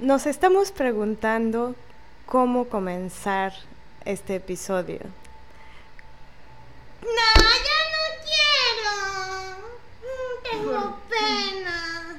[0.00, 1.76] Nos estamos preguntando
[2.24, 3.52] cómo comenzar
[4.06, 5.00] este episodio.
[7.02, 8.94] No, ya no quiero.
[10.42, 12.16] Tengo pena.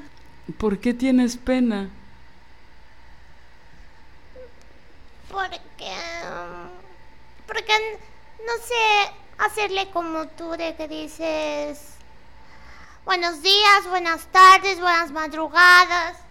[0.60, 1.90] ¿Por qué tienes pena?
[5.32, 5.92] Porque.
[7.48, 7.74] Porque
[8.46, 11.96] no sé hacerle como tú, de que dices.
[13.06, 16.31] Buenos días, buenas tardes, buenas madrugadas.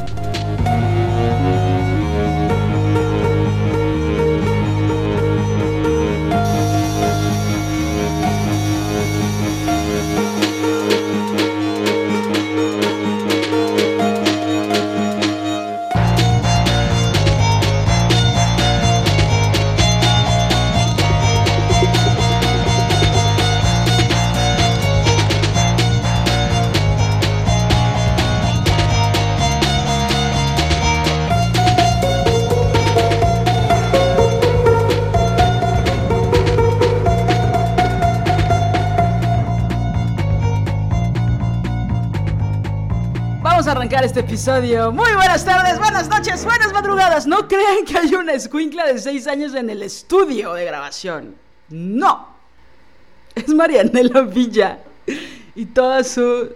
[44.31, 44.93] Episodio.
[44.93, 47.27] Muy buenas tardes, buenas noches, buenas madrugadas.
[47.27, 51.35] No crean que hay una escuincla de 6 años en el estudio de grabación.
[51.67, 52.29] No.
[53.35, 54.79] Es Marianela Villa.
[55.53, 56.49] Y todo su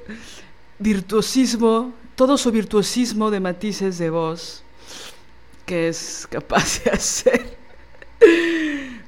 [0.79, 4.63] virtuosismo, todo su virtuosismo de matices de voz
[5.65, 7.57] que es capaz de hacer.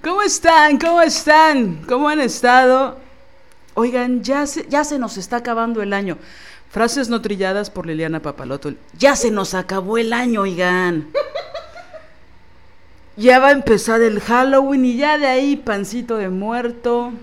[0.03, 0.77] ¿Cómo están?
[0.77, 1.85] ¿Cómo están?
[1.87, 2.97] ¿Cómo han estado?
[3.75, 6.17] Oigan, ya se, ya se nos está acabando el año.
[6.77, 8.71] Frases no trilladas por Liliana Papaloto.
[8.99, 11.07] Ya se nos acabó el año, oigan.
[13.15, 17.13] Ya va a empezar el Halloween y ya de ahí pancito de muerto.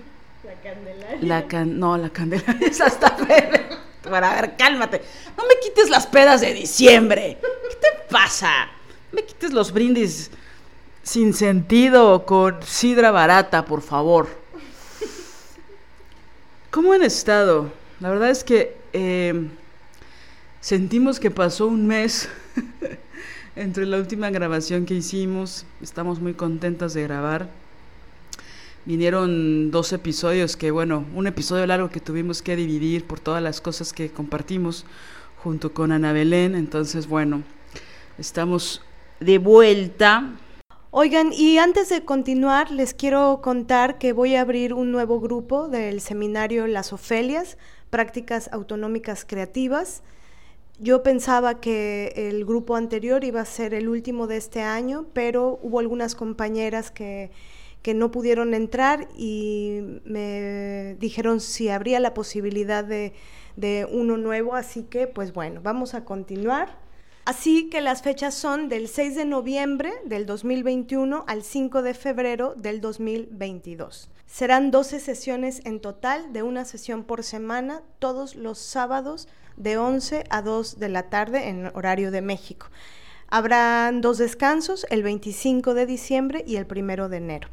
[0.43, 1.19] La candelaria.
[1.21, 3.15] La can no, la candelaria es hasta.
[4.03, 5.01] Para ver, cálmate.
[5.37, 7.37] No me quites las pedas de diciembre.
[7.39, 8.51] ¿Qué te pasa?
[9.13, 10.31] No me quites los brindis
[11.01, 14.27] sin sentido con sidra barata, por favor.
[16.71, 17.84] ¿Cómo han estado?
[18.01, 19.47] La verdad es que eh,
[20.59, 22.27] sentimos que pasó un mes
[23.55, 25.65] entre la última grabación que hicimos.
[25.81, 27.49] Estamos muy contentas de grabar.
[28.83, 33.61] Vinieron dos episodios que, bueno, un episodio largo que tuvimos que dividir por todas las
[33.61, 34.85] cosas que compartimos
[35.37, 36.53] junto con Ana Belén.
[36.53, 37.43] Entonces, bueno,
[38.17, 38.81] estamos
[39.21, 40.33] de vuelta.
[40.91, 45.67] Oigan, y antes de continuar, les quiero contar que voy a abrir un nuevo grupo
[45.67, 47.57] del seminario Las Ofelias,
[47.95, 50.03] Prácticas Autonómicas Creativas.
[50.79, 55.59] Yo pensaba que el grupo anterior iba a ser el último de este año, pero
[55.63, 57.31] hubo algunas compañeras que,
[57.81, 63.13] que no pudieron entrar y me dijeron si habría la posibilidad de,
[63.55, 66.77] de uno nuevo, así que pues bueno, vamos a continuar.
[67.25, 72.53] Así que las fechas son del 6 de noviembre del 2021 al 5 de febrero
[72.55, 74.11] del 2022.
[74.27, 79.27] Serán 12 sesiones en total, de una sesión por semana, todos los sábados
[79.57, 82.67] de 11 a 2 de la tarde en horario de México.
[83.27, 87.47] Habrán dos descansos, el 25 de diciembre y el 1 de enero.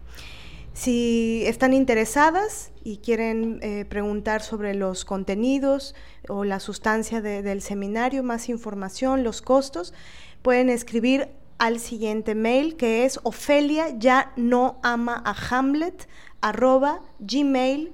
[0.74, 5.94] Si están interesadas y quieren eh, preguntar sobre los contenidos
[6.28, 9.92] o la sustancia de, del seminario, más información, los costos,
[10.40, 11.28] pueden escribir
[11.58, 16.08] al siguiente mail que es Ofelia ya no ama a Hamlet
[16.40, 17.92] arroba gmail.com.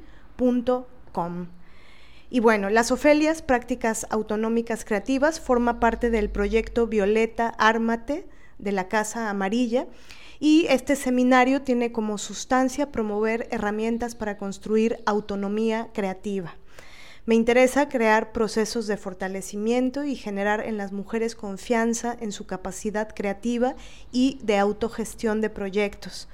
[2.30, 8.28] Y bueno, las Ofelias, Prácticas Autonómicas Creativas, forma parte del proyecto Violeta Ármate
[8.58, 9.86] de la Casa Amarilla
[10.40, 16.56] y este seminario tiene como sustancia promover herramientas para construir autonomía creativa.
[17.26, 23.14] Me interesa crear procesos de fortalecimiento y generar en las mujeres confianza en su capacidad
[23.14, 23.74] creativa
[24.12, 26.28] y de autogestión de proyectos.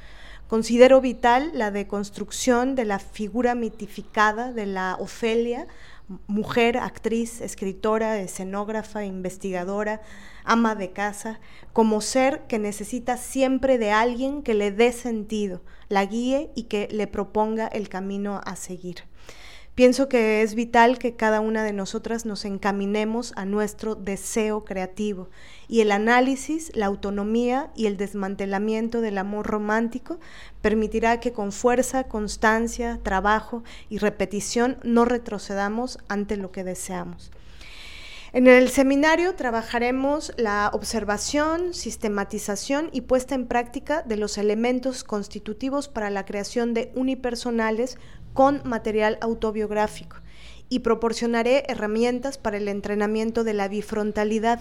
[0.47, 5.67] Considero vital la deconstrucción de la figura mitificada de la Ofelia,
[6.27, 10.03] mujer, actriz, escritora, escenógrafa, investigadora,
[10.45, 11.41] ama de casa,
[11.73, 16.89] como ser que necesita siempre de alguien que le dé sentido, la guíe y que
[16.91, 19.05] le proponga el camino a seguir.
[19.75, 25.31] Pienso que es vital que cada una de nosotras nos encaminemos a nuestro deseo creativo
[25.67, 30.21] y el análisis, la autonomía y el desmantelamiento del amor romántico
[30.61, 37.33] permitirá que con fuerza, constancia, trabajo y repetición no retrocedamos ante lo que deseamos.
[38.33, 45.89] En el seminario trabajaremos la observación, sistematización y puesta en práctica de los elementos constitutivos
[45.89, 47.97] para la creación de unipersonales
[48.35, 50.19] con material autobiográfico
[50.69, 54.61] y proporcionaré herramientas para el entrenamiento de la bifrontalidad,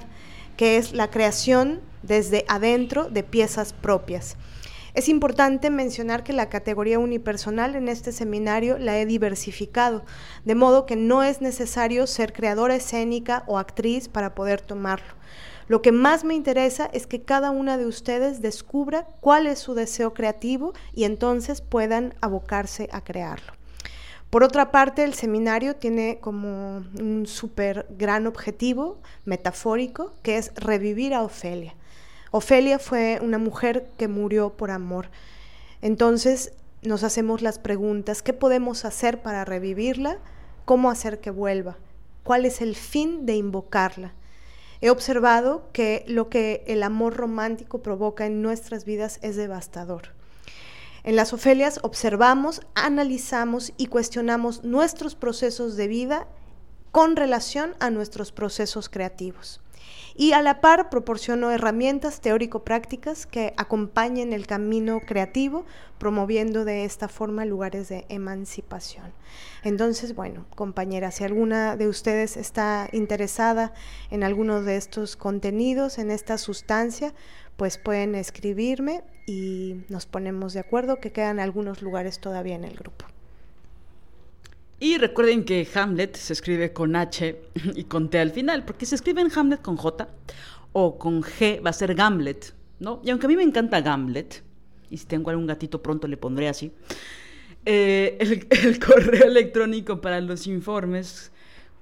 [0.55, 4.37] que es la creación desde adentro de piezas propias.
[4.93, 10.05] Es importante mencionar que la categoría unipersonal en este seminario la he diversificado,
[10.45, 15.15] de modo que no es necesario ser creadora escénica o actriz para poder tomarlo.
[15.67, 19.73] Lo que más me interesa es que cada una de ustedes descubra cuál es su
[19.73, 23.62] deseo creativo y entonces puedan abocarse a crearlo.
[24.33, 31.13] Por otra parte, el seminario tiene como un súper gran objetivo metafórico, que es revivir
[31.13, 31.75] a Ofelia.
[32.31, 35.11] Ofelia fue una mujer que murió por amor.
[35.83, 40.17] Entonces nos hacemos las preguntas, ¿qué podemos hacer para revivirla?
[40.65, 41.77] ¿Cómo hacer que vuelva?
[42.23, 44.15] ¿Cuál es el fin de invocarla?
[44.81, 50.22] He observado que lo que el amor romántico provoca en nuestras vidas es devastador.
[51.03, 56.27] En las Ofelias observamos, analizamos y cuestionamos nuestros procesos de vida
[56.91, 59.59] con relación a nuestros procesos creativos
[60.15, 65.65] y a la par proporciono herramientas teórico-prácticas que acompañen el camino creativo,
[65.97, 69.11] promoviendo de esta forma lugares de emancipación.
[69.63, 73.73] Entonces, bueno, compañeras, si alguna de ustedes está interesada
[74.11, 77.13] en alguno de estos contenidos, en esta sustancia,
[77.63, 82.75] pues pueden escribirme y nos ponemos de acuerdo que quedan algunos lugares todavía en el
[82.75, 83.05] grupo.
[84.81, 87.39] Y recuerden que Hamlet se escribe con H
[87.73, 90.09] y con T al final, porque si escriben Hamlet con J
[90.73, 92.99] o con G va a ser Gamlet, ¿no?
[93.01, 94.43] Y aunque a mí me encanta Gamlet,
[94.89, 96.73] y si tengo algún gatito pronto le pondré así,
[97.65, 101.31] eh, el, el, correo electrónico para los informes,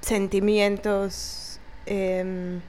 [0.00, 2.62] sentimientos, em,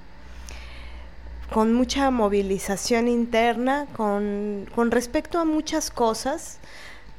[1.50, 6.60] con mucha movilización interna, con, respecto a muchas cosas,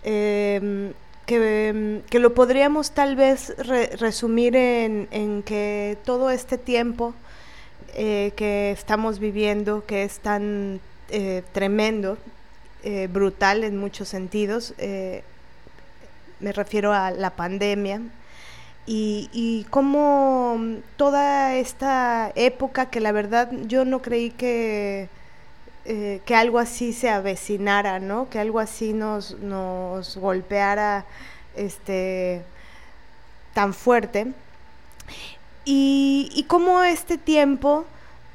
[0.02, 0.92] em,
[1.24, 3.56] que, que, lo podríamos tal vez
[3.98, 7.14] resumir en, que todo este tiempo
[7.94, 10.80] eh, que estamos viviendo, que es tan
[11.10, 12.18] eh, tremendo,
[12.82, 14.74] eh, brutal en muchos sentidos,
[16.40, 18.00] me refiero a la pandemia,
[18.86, 20.60] y, y cómo
[20.96, 25.08] toda esta época que la verdad yo no creí que,
[25.84, 28.30] que algo así se avecinara, ¿no?
[28.30, 31.04] Que algo así nos, nos golpeara
[31.56, 32.42] este,
[33.52, 34.28] tan fuerte.
[35.70, 37.84] Y, cómo este tiempo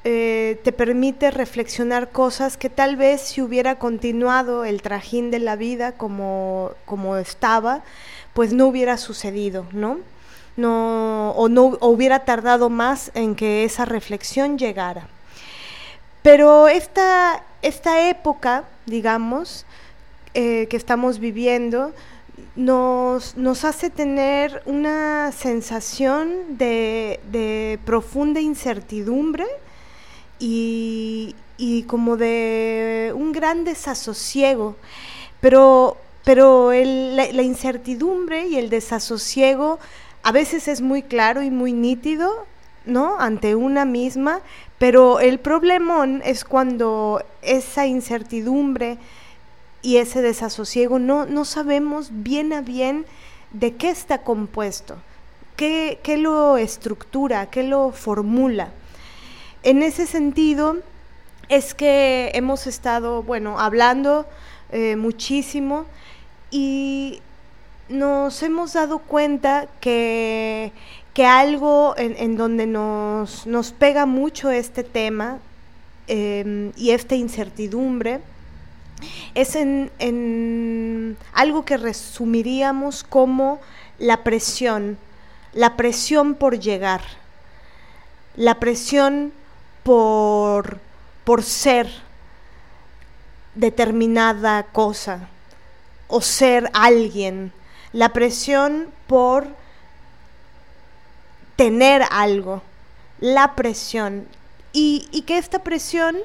[0.03, 5.55] eh, te permite reflexionar cosas que tal vez si hubiera continuado el trajín de la
[5.55, 7.81] vida como, como estaba,
[8.33, 9.97] pues no hubiera sucedido, ¿no?
[10.55, 15.07] no, o no hubiera tardado más en que esa reflexión llegara.
[16.21, 19.65] Pero esta, esta época, digamos,
[20.33, 21.93] eh, que estamos viviendo,
[22.55, 29.45] nos, nos, hace tener una sensación de, profunda incertidumbre
[30.39, 31.35] y,
[31.87, 34.75] como de un gran desasosiego.
[35.41, 39.79] Pero, pero la, incertidumbre y el desasosiego
[40.23, 42.45] a veces es muy claro y muy nítido,
[42.85, 43.19] ¿no?
[43.19, 44.41] Ante una misma,
[44.77, 48.97] pero el problemón es cuando esa incertidumbre
[49.83, 53.05] y ese desasosiego no, no sabemos bien a bien
[53.51, 54.95] de qué está compuesto,
[55.57, 58.71] qué, qué lo estructura, qué lo formula.
[59.61, 60.77] En ese sentido
[61.49, 64.25] es que hemos estado, bueno, hablando
[64.71, 65.85] eh, muchísimo
[66.49, 67.21] y
[67.89, 70.71] nos hemos dado cuenta que,
[71.13, 75.39] que algo en, en donde nos, nos, pega mucho este tema
[76.07, 78.21] eh, y esta incertidumbre
[79.35, 83.59] es en, en, algo que resumiríamos como
[83.99, 84.97] la presión,
[85.53, 87.01] la presión por llegar,
[88.35, 89.33] la presión
[89.83, 90.79] por,
[91.23, 91.89] por ser
[93.55, 95.27] determinada cosa
[96.07, 97.51] o ser alguien,
[97.91, 99.47] la presión por
[101.55, 102.61] tener algo,
[103.19, 104.27] la presión.
[104.73, 106.17] Y, y que esta presión,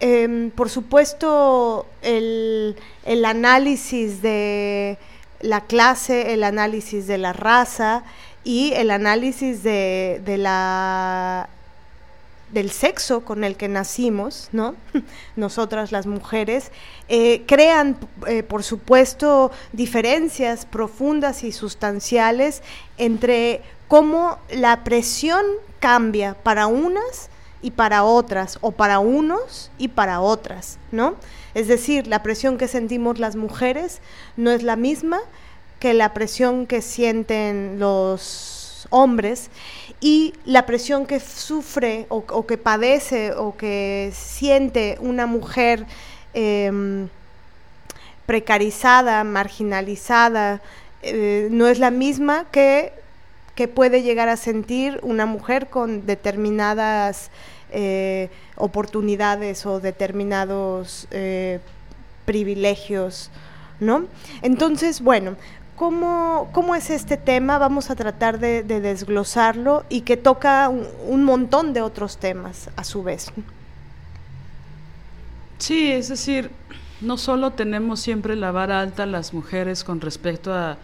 [0.00, 2.76] eh, por supuesto, el,
[3.24, 4.98] análisis de
[5.40, 8.02] la clase, el análisis de la raza
[8.42, 11.48] y el análisis de, de la
[12.52, 14.74] del sexo con el que nacimos, ¿no?
[15.36, 16.72] Nosotras las mujeres,
[17.08, 22.62] eh, crean, eh, por supuesto, diferencias profundas y sustanciales
[22.98, 25.44] entre cómo la presión
[25.78, 27.30] cambia para unas
[27.62, 31.14] y para otras, o para unos y para otras, ¿no?
[31.54, 34.00] Es decir, la presión que sentimos las mujeres
[34.36, 35.20] no es la misma
[35.78, 39.50] que la presión que sienten los hombres
[40.00, 45.86] y la presión que sufre o, que padece o que siente una mujer
[46.34, 47.06] eh,
[48.26, 50.62] precarizada, marginalizada,
[51.02, 52.92] eh, no es la misma que,
[53.54, 57.30] que, puede llegar a sentir una mujer con determinadas
[57.72, 61.60] eh, oportunidades o determinados eh,
[62.24, 63.30] privilegios,
[63.80, 64.06] ¿no?
[64.42, 65.36] Entonces, bueno,
[65.76, 67.56] ¿Cómo, ¿Cómo, es este tema?
[67.56, 72.68] Vamos a tratar de, de desglosarlo y que toca un, un, montón de otros temas
[72.76, 73.32] a su vez.
[75.56, 76.50] Sí, es decir,
[77.00, 80.76] no solo tenemos siempre la vara alta las mujeres con respecto a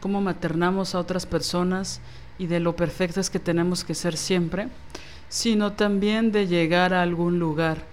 [0.00, 2.00] cómo maternamos a otras personas
[2.38, 4.68] y de lo perfectas que tenemos que ser siempre,
[5.28, 7.84] sino también de llegar a algún lugar,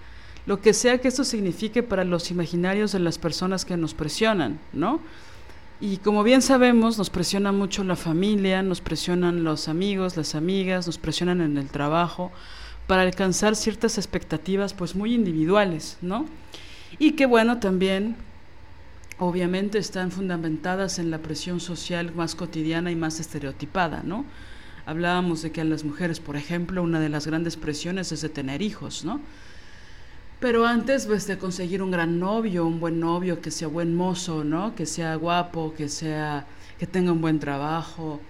[0.46, 4.60] lo que sea que esto signifique para los imaginarios de las personas que nos presionan,
[4.72, 5.00] ¿no?
[5.80, 10.86] Y como bien sabemos, nos presiona mucho la familia, nos presionan los amigos, las amigas,
[10.86, 12.30] nos presionan en el trabajo
[12.86, 16.26] para alcanzar ciertas expectativas pues muy individuales, ¿no?
[16.98, 18.16] Y que bueno, también
[19.18, 24.24] obviamente están fundamentadas en la presión social más cotidiana y más estereotipada, ¿no?
[24.84, 28.28] Hablábamos de que a las mujeres, por ejemplo, una de las grandes presiones es de
[28.28, 29.20] tener hijos, ¿no?
[30.38, 34.44] Pero antes pues, de conseguir un gran novio, un buen novio, que sea buen mozo,
[34.44, 34.74] ¿no?
[34.74, 36.46] Que sea guapo, que sea
[36.78, 38.20] que tenga un buen trabajo,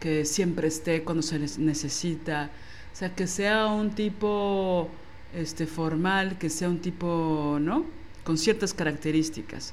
[0.00, 2.50] que siempre esté cuando se les necesita,
[2.92, 4.88] o sea, que sea un tipo
[5.32, 7.86] este formal, que sea un tipo, ¿no?
[8.24, 9.72] Con ciertas características.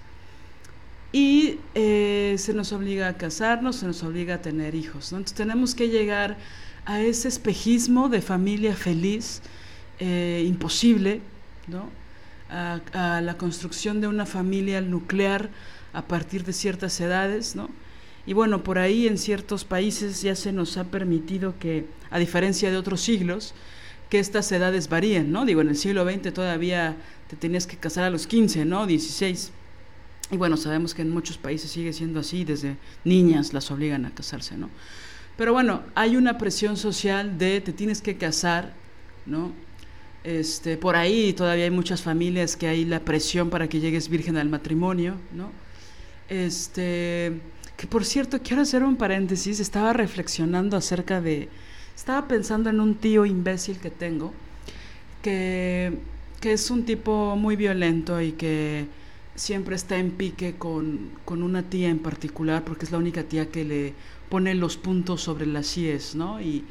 [1.12, 5.12] Y eh, se nos obliga a casarnos, se nos obliga a tener hijos.
[5.12, 6.38] Entonces tenemos que llegar
[6.86, 9.42] a ese espejismo de familia feliz,
[10.00, 11.22] eh, imposible,
[11.68, 11.90] ¿no?
[12.52, 15.50] A, a, la construcción de una familia nuclear
[15.94, 17.70] a partir de ciertas edades, ¿no?
[18.26, 22.70] Y bueno, por ahí en ciertos países ya se nos ha permitido que, a diferencia
[22.70, 23.54] de otros siglos,
[24.10, 25.46] que estas edades varíen, ¿no?
[25.46, 26.98] Digo, en el siglo XX todavía
[27.28, 28.88] te tenías que casar a los 15, ¿no?
[28.88, 29.52] 16.
[30.32, 34.12] Y bueno, sabemos que en muchos países sigue siendo así, desde niñas las obligan a
[34.12, 34.70] casarse, ¿no?
[35.38, 38.74] Pero bueno, hay una presión social de te tienes que casar,
[39.26, 39.54] ¿no?
[40.24, 44.38] Este, por ahí todavía hay muchas familias que hay la presión para que llegues virgen
[44.38, 45.50] al matrimonio, ¿no?
[46.28, 47.40] Este,
[47.78, 51.50] que por cierto, quiero hacer un paréntesis, estaba reflexionando acerca de,
[51.96, 54.34] estaba pensando en un tío imbécil que tengo,
[55.24, 55.98] que,
[56.42, 58.88] que es un tipo muy violento y que
[59.40, 63.50] siempre está en pique con, con, una tía en particular, porque es la única tía
[63.50, 63.94] que le
[64.28, 66.42] pone los puntos sobre las IES, ¿no?
[66.42, 66.66] Y,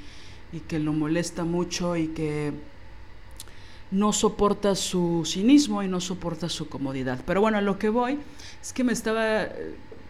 [0.52, 2.52] y que lo molesta mucho y que
[3.90, 7.20] no soporta su cinismo y no soporta su comodidad.
[7.26, 8.18] Pero bueno, a lo que voy
[8.60, 9.48] es que me estaba,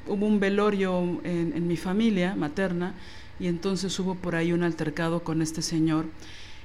[0.08, 2.94] hubo un velorio en, en mi familia materna
[3.38, 6.06] y entonces hubo por ahí un altercado con este señor.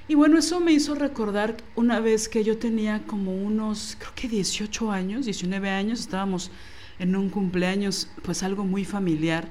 [0.06, 4.28] Y bueno, eso me hizo recordar una vez que yo tenía como unos, creo que
[4.28, 6.50] 18 años, 19 años, estábamos
[6.98, 9.48] en un cumpleaños, pues algo muy familiar.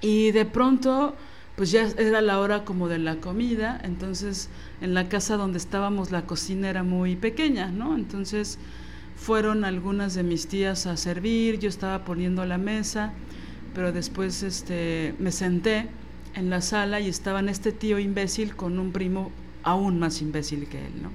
[0.00, 1.14] Y de pronto,
[1.54, 4.48] pues ya era la hora como de la comida, entonces
[4.80, 7.94] en la casa donde estábamos la cocina era muy pequeña, ¿no?
[7.94, 8.58] Entonces
[9.14, 13.12] fueron algunas de mis tías a servir, yo estaba poniendo la mesa,
[13.72, 15.88] pero después este, me senté
[16.34, 19.30] en la sala y estaban este tío imbécil con un primo
[19.62, 21.10] aún más imbécil que él, ¿no?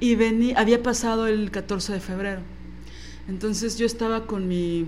[0.00, 2.40] Y vení, había pasado el 14 de febrero.
[3.28, 4.86] Entonces yo estaba con mi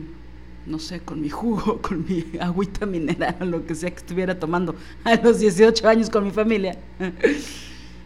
[0.67, 4.75] no sé, con mi jugo, con mi agüita mineral, lo que sea que estuviera tomando
[5.05, 6.77] a los 18 años con mi familia.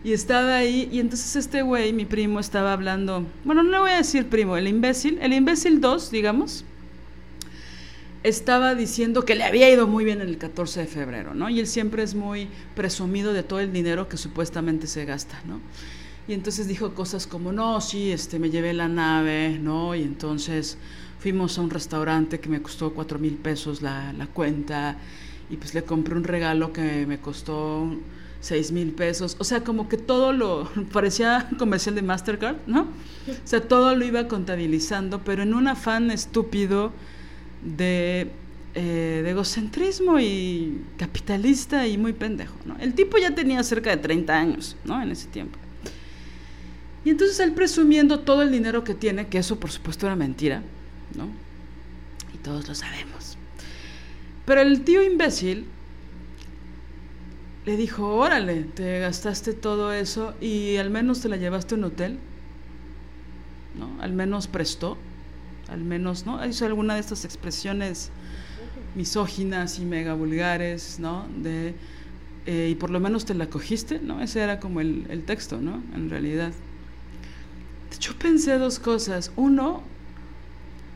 [0.02, 3.90] Y estaba ahí, y entonces este güey, mi primo, estaba hablando, bueno, no le voy
[3.90, 6.64] a decir primo, el imbécil, el imbécil 2, digamos,
[8.22, 11.48] estaba diciendo que le había ido muy bien en el 14 de febrero, ¿no?
[11.48, 15.60] Y él siempre es muy presumido de todo el dinero que supuestamente se gasta, ¿no?
[16.28, 19.94] Y entonces dijo cosas como, no, sí, este, me llevé la nave, ¿no?
[19.94, 20.76] Y entonces
[21.18, 24.96] fuimos a un restaurante que me costó cuatro mil pesos la, la cuenta
[25.50, 27.86] y pues le compré un regalo que me costó
[28.40, 29.36] seis mil pesos.
[29.38, 32.82] O sea, como que todo lo parecía comercial de Mastercard, ¿no?
[32.82, 36.92] O sea, todo lo iba contabilizando, pero en un afán estúpido
[37.62, 38.30] de,
[38.74, 42.76] eh, de egocentrismo y capitalista y muy pendejo, ¿no?
[42.78, 45.02] El tipo ya tenía cerca de 30 años, ¿no?
[45.02, 45.58] En ese tiempo.
[47.04, 50.62] Y entonces él presumiendo todo el dinero que tiene, que eso por supuesto era mentira,
[51.16, 51.28] ¿no?
[52.34, 53.36] Y todos lo sabemos.
[54.44, 55.66] Pero el tío imbécil
[57.66, 61.84] le dijo, órale, te gastaste todo eso y al menos te la llevaste a un
[61.84, 62.18] hotel,
[63.78, 64.02] ¿no?
[64.02, 64.98] Al menos prestó,
[65.70, 66.44] al menos, ¿no?
[66.46, 68.10] Hizo alguna de estas expresiones
[68.94, 71.26] misóginas y mega vulgares, ¿no?
[71.42, 71.74] De,
[72.46, 74.20] eh, y por lo menos te la cogiste, ¿no?
[74.20, 75.82] Ese era como el, el texto, ¿no?
[75.94, 76.52] En realidad.
[78.00, 79.32] Yo pensé dos cosas.
[79.36, 79.82] Uno,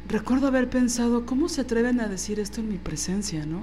[0.08, 3.62] recuerdo haber pensado, ¿cómo se atreven a decir esto en mi presencia, no?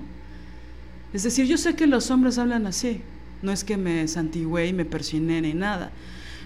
[1.13, 3.01] Es decir, yo sé que los hombres hablan así,
[3.41, 5.91] no es que me santigüe y me persiné ni nada,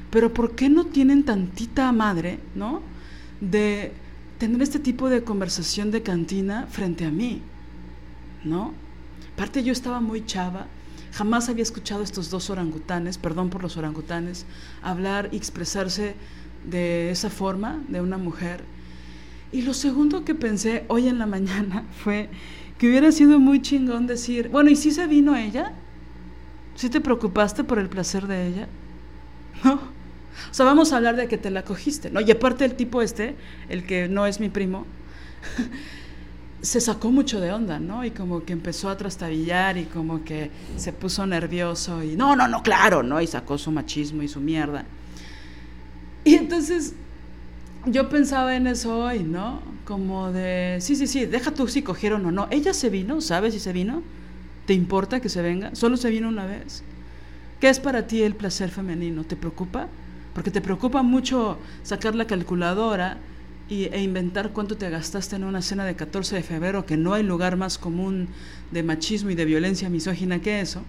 [0.10, 2.82] pero ¿por qué no tienen tantita madre, no?
[3.42, 3.92] De
[4.38, 7.42] tener este tipo de conversación de cantina frente a mí,
[8.44, 8.74] ¿no?
[9.34, 10.68] Aparte yo estaba muy chava,
[11.14, 14.46] jamás había escuchado estos dos orangutanes, perdón por los orangutanes,
[14.82, 16.16] hablar y expresarse
[16.70, 18.64] de esa forma de una mujer.
[19.52, 22.30] Y lo segundo que pensé hoy en la mañana fue
[22.78, 25.72] que hubiera sido muy chingón decir, bueno, ¿y si se vino ella?
[26.76, 28.68] ¿Sí te preocupaste por el placer de ella?
[29.64, 29.95] ¿No?
[30.52, 32.22] O sea, vamos a hablar de que te la cogiste, ¿no?
[32.22, 33.36] Y aparte el tipo este,
[33.70, 34.86] el que no es mi primo,
[36.62, 38.04] se sacó mucho de onda, ¿no?
[38.04, 42.48] Y como que empezó a trastabillar y como que se puso nervioso y no, no,
[42.48, 43.22] no, claro, ¿no?
[43.22, 44.86] Y sacó su machismo y su mierda.
[46.24, 46.94] Y entonces
[47.86, 49.62] yo pensaba en eso hoy, ¿no?
[49.86, 52.48] Como de, sí, sí, sí, deja tú si cogieron o no.
[52.50, 54.02] Ella se vino, ¿sabes si se vino?
[54.66, 55.76] ¿Te importa que se venga?
[55.76, 56.84] Solo se vino una vez.
[57.60, 59.24] ¿Qué es para ti el placer femenino?
[59.24, 59.88] ¿Te preocupa?
[60.36, 63.18] Porque te preocupa mucho sacar la calculadora
[63.70, 67.14] y, e inventar cuánto te gastaste en una cena de 14 de febrero, que no
[67.14, 68.28] hay lugar más común
[68.70, 70.82] de machismo y de violencia misógina que eso,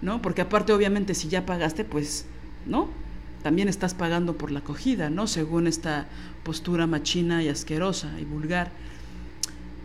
[0.00, 0.22] ¿no?
[0.22, 2.24] Porque aparte, obviamente, si ya pagaste, pues,
[2.64, 2.88] ¿no?
[3.42, 5.26] También estás pagando por la acogida, ¿no?
[5.26, 6.06] Según esta
[6.42, 8.70] postura machina y asquerosa y vulgar.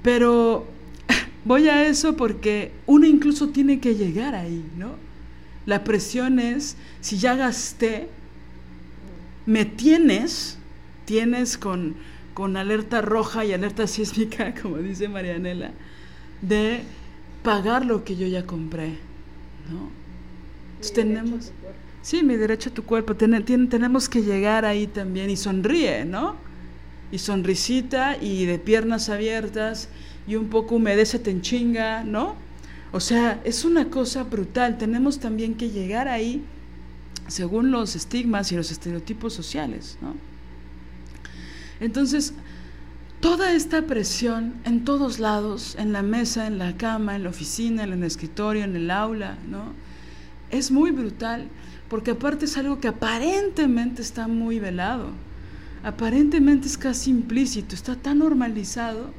[0.03, 0.65] Pero
[1.43, 4.95] voy a eso porque uno incluso tiene que llegar ahí, ¿no?
[5.65, 8.07] La presión es, si ya gasté,
[9.45, 10.57] me tienes,
[11.05, 11.95] tienes con,
[12.33, 15.71] con alerta roja y alerta sísmica, como dice Marianela,
[16.41, 16.81] de
[17.43, 18.89] pagar lo que yo ya compré,
[19.69, 19.89] ¿no?
[20.71, 21.51] Entonces tenemos...
[22.03, 26.35] Sí, mi derecho a tu cuerpo, tenemos que llegar ahí también y sonríe, ¿no?
[27.11, 29.87] Y sonrisita y de piernas abiertas
[30.25, 32.35] y un poco humedece en chinga, ¿no?
[32.91, 36.43] O sea, es una cosa brutal, tenemos también que llegar ahí
[37.31, 40.15] según los estigmas y los estereotipos sociales, ¿no?
[41.79, 42.33] Entonces,
[43.21, 47.83] toda esta presión en todos lados, en la mesa, en la cama, en la oficina,
[47.83, 49.73] en el escritorio, en el aula, ¿no?
[50.49, 51.47] Es muy brutal
[51.89, 55.09] porque aparte es algo que aparentemente está muy velado,
[55.83, 59.11] aparentemente es casi implícito, está tan normalizado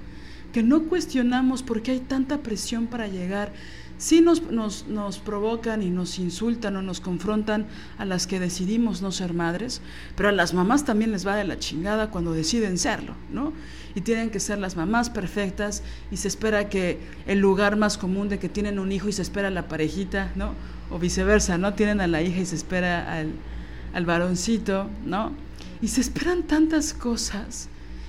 [0.52, 3.52] que no cuestionamos por qué hay tanta presión para llegar.
[4.02, 7.66] Sí nos, nos, nos, provocan y nos insultan o nos confrontan
[7.98, 9.80] a las que decidimos no ser madres,
[10.16, 13.52] pero a las mamás también les va de la chingada cuando deciden serlo, ¿no?
[13.94, 18.28] Y tienen que ser las mamás perfectas y se espera que el lugar más común
[18.28, 20.54] de que tienen un hijo y se espera la parejita, ¿no?
[20.92, 21.74] o viceversa, ¿no?
[21.74, 23.32] Tienen a la hija y se espera al,
[23.94, 25.32] al varoncito, ¿no?
[25.80, 27.68] Y se esperan tantas cosas.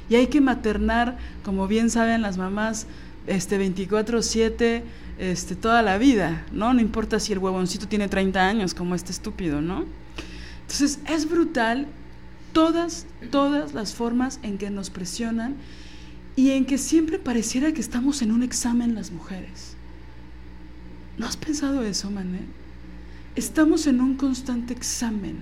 [0.09, 2.87] Y hay que maternar, como bien saben las mamás,
[3.27, 4.83] este 24/7
[5.19, 6.73] este toda la vida, ¿no?
[6.73, 9.85] No importa si el huevoncito tiene 30 años como este estúpido, ¿no?
[10.61, 11.87] Entonces, es brutal
[12.51, 15.55] todas todas las formas en que nos presionan
[16.35, 19.75] y en que siempre pareciera que estamos en un examen las mujeres.
[21.17, 22.39] ¿No has pensado eso, Mané?
[23.35, 25.37] estamos en un constante examen.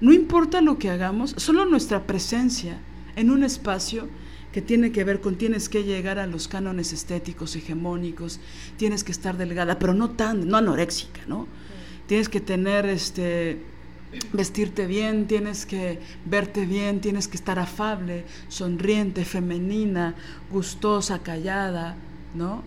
[0.00, 2.78] No importa lo que hagamos, solo nuestra presencia
[3.16, 4.08] en un espacio
[4.56, 8.40] que tiene que ver con tienes que llegar a los cánones estéticos hegemónicos,
[8.78, 11.46] tienes que estar delgada, pero no tan, no anoréxica, ¿no?
[12.06, 13.58] Tienes que tener este
[14.32, 20.14] vestirte bien, tienes que verte bien, tienes que estar afable, sonriente, femenina,
[20.50, 21.94] gustosa, callada,
[22.34, 22.62] ¿no?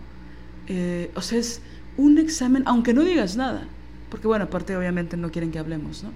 [0.68, 1.60] Eh, o sea, es
[1.96, 3.66] un examen, aunque no digas nada,
[4.10, 6.12] porque bueno, aparte obviamente no quieren que hablemos, ¿no?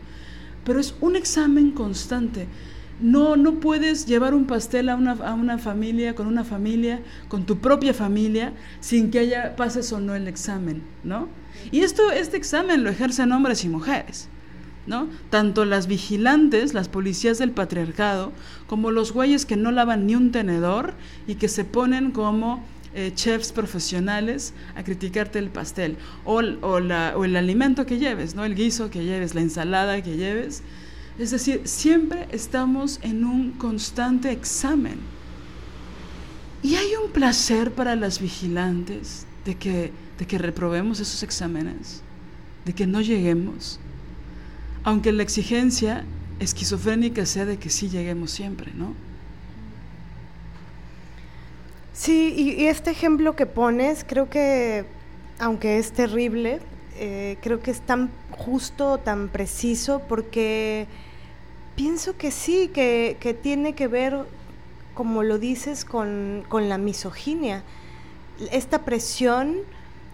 [0.65, 2.47] Pero es un examen constante.
[3.05, 7.45] No, no puedes llevar un pastel a una, a una familia, con una familia, con
[7.45, 11.29] tu propia familia, sin que haya pases o no el examen, ¿no?
[11.71, 14.31] Y esto, este examen lo ejercen hombres y mujeres.
[14.87, 15.09] ¿no?
[15.29, 18.33] Tanto las vigilantes, las policías del patriarcado,
[18.67, 20.95] como los güeyes que no lavan ni un tenedor
[21.27, 22.65] y que se ponen como
[22.95, 28.35] eh, chefs profesionales a criticarte el pastel o, o, la, o, el alimento que lleves,
[28.35, 28.47] ¿no?
[28.47, 30.63] el guiso que lleves, la ensalada que lleves.
[31.19, 34.99] Es decir, siempre estamos en un constante examen.
[36.63, 42.03] Y hay un placer para las vigilantes de que, de que reprobemos esos exámenes,
[42.65, 43.79] de que no lleguemos,
[44.83, 46.05] aunque la exigencia
[46.41, 48.95] esquizofrénica sea de que sí lleguemos siempre, ¿no?
[51.93, 54.85] Sí, y, este ejemplo que pones, creo que,
[55.39, 56.61] aunque es terrible,
[56.97, 60.87] eh, creo que es tan justo, tan preciso, porque
[61.75, 64.17] pienso que sí, que, que tiene que ver,
[64.95, 67.63] como lo dices, con, con la misoginia.
[68.53, 69.59] Esta presión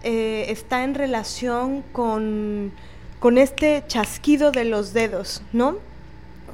[0.03, 2.71] eh, está en relación con,
[3.19, 5.77] con, este chasquido de los dedos, ¿no?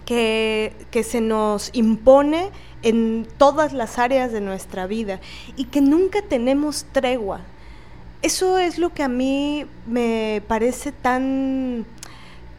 [0.06, 2.50] Que, que se nos impone
[2.84, 5.20] en todas las áreas de nuestra vida
[5.56, 7.42] y que nunca tenemos tregua.
[8.22, 11.86] Eso es lo que a mí me parece tan,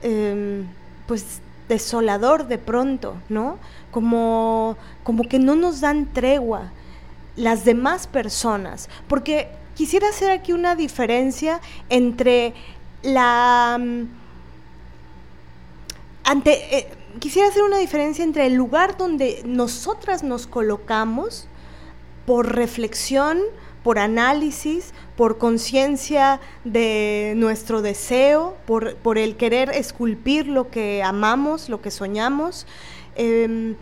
[0.03, 0.63] eh,
[1.07, 3.59] pues, desolador de pronto, ¿no?
[3.91, 6.73] Como, como que no nos dan tregua
[7.37, 12.55] las demás personas, porque quisiera hacer aquí una diferencia entre
[13.03, 13.81] la...
[16.25, 16.89] Ante, eh,
[17.21, 21.47] quisiera hacer una diferencia entre el lugar donde nosotras nos colocamos
[22.27, 23.39] por reflexión,
[23.89, 31.71] por análisis, por conciencia de nuestro deseo, por, por, el querer esculpir lo que amamos,
[31.71, 32.67] lo que soñamos,
[33.17, 33.77] eh,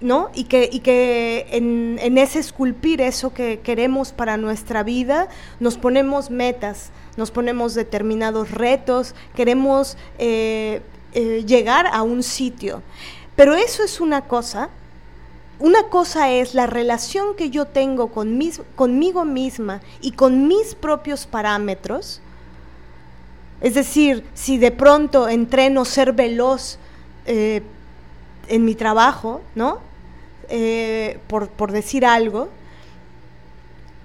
[0.00, 0.30] ¿no?
[0.34, 5.28] Y que, y que en, en, ese esculpir eso que queremos para nuestra vida,
[5.60, 12.82] nos ponemos metas, nos ponemos determinados retos, queremos eh, eh, llegar a un sitio.
[13.36, 14.70] Pero eso es una cosa.
[15.58, 20.74] Una cosa es la relación que yo tengo con mis, conmigo misma y con mis
[20.74, 22.20] propios parámetros.
[23.60, 26.78] Es decir, si de pronto entreno ser veloz
[27.26, 27.62] eh,
[28.48, 29.78] en mi trabajo, ¿no?
[30.48, 32.48] Eh, por, por decir algo,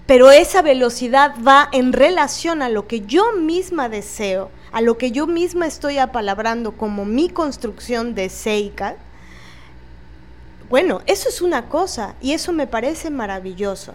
[0.05, 5.11] pero esa velocidad va en relación a lo que yo misma deseo, a lo que
[5.11, 8.95] yo misma estoy apalabrando como mi construcción de Seika,
[10.69, 13.93] bueno, eso es una cosa y eso me parece maravilloso,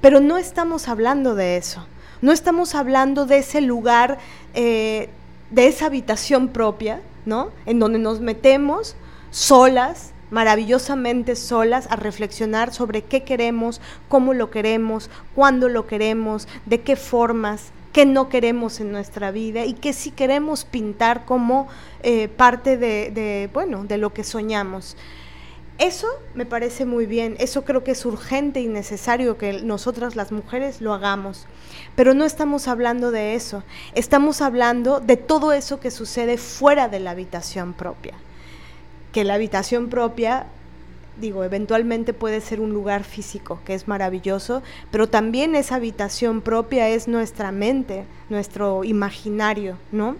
[0.00, 1.86] pero no estamos hablando de eso,
[2.22, 4.18] no estamos hablando de ese lugar,
[4.54, 5.10] eh,
[5.50, 7.50] de esa habitación propia, ¿no?
[7.66, 8.96] En donde nos metemos
[9.30, 16.80] solas, maravillosamente solas a reflexionar sobre qué queremos, cómo lo queremos, cuándo lo queremos, de
[16.80, 21.68] qué formas, qué no queremos en nuestra vida y qué sí queremos pintar como
[22.02, 24.96] eh, parte de, de, bueno, de lo que soñamos.
[25.78, 30.32] Eso me parece muy bien, eso creo que es urgente y necesario que nosotras las
[30.32, 31.46] mujeres lo hagamos.
[31.94, 33.62] Pero no estamos hablando de eso,
[33.94, 38.14] estamos hablando de todo eso que sucede fuera de la habitación propia.
[39.12, 40.46] Que la habitación propia,
[41.20, 46.88] digo, eventualmente puede ser un lugar físico, que es maravilloso, pero también esa habitación propia
[46.88, 50.16] es nuestra mente, nuestro imaginario, ¿no?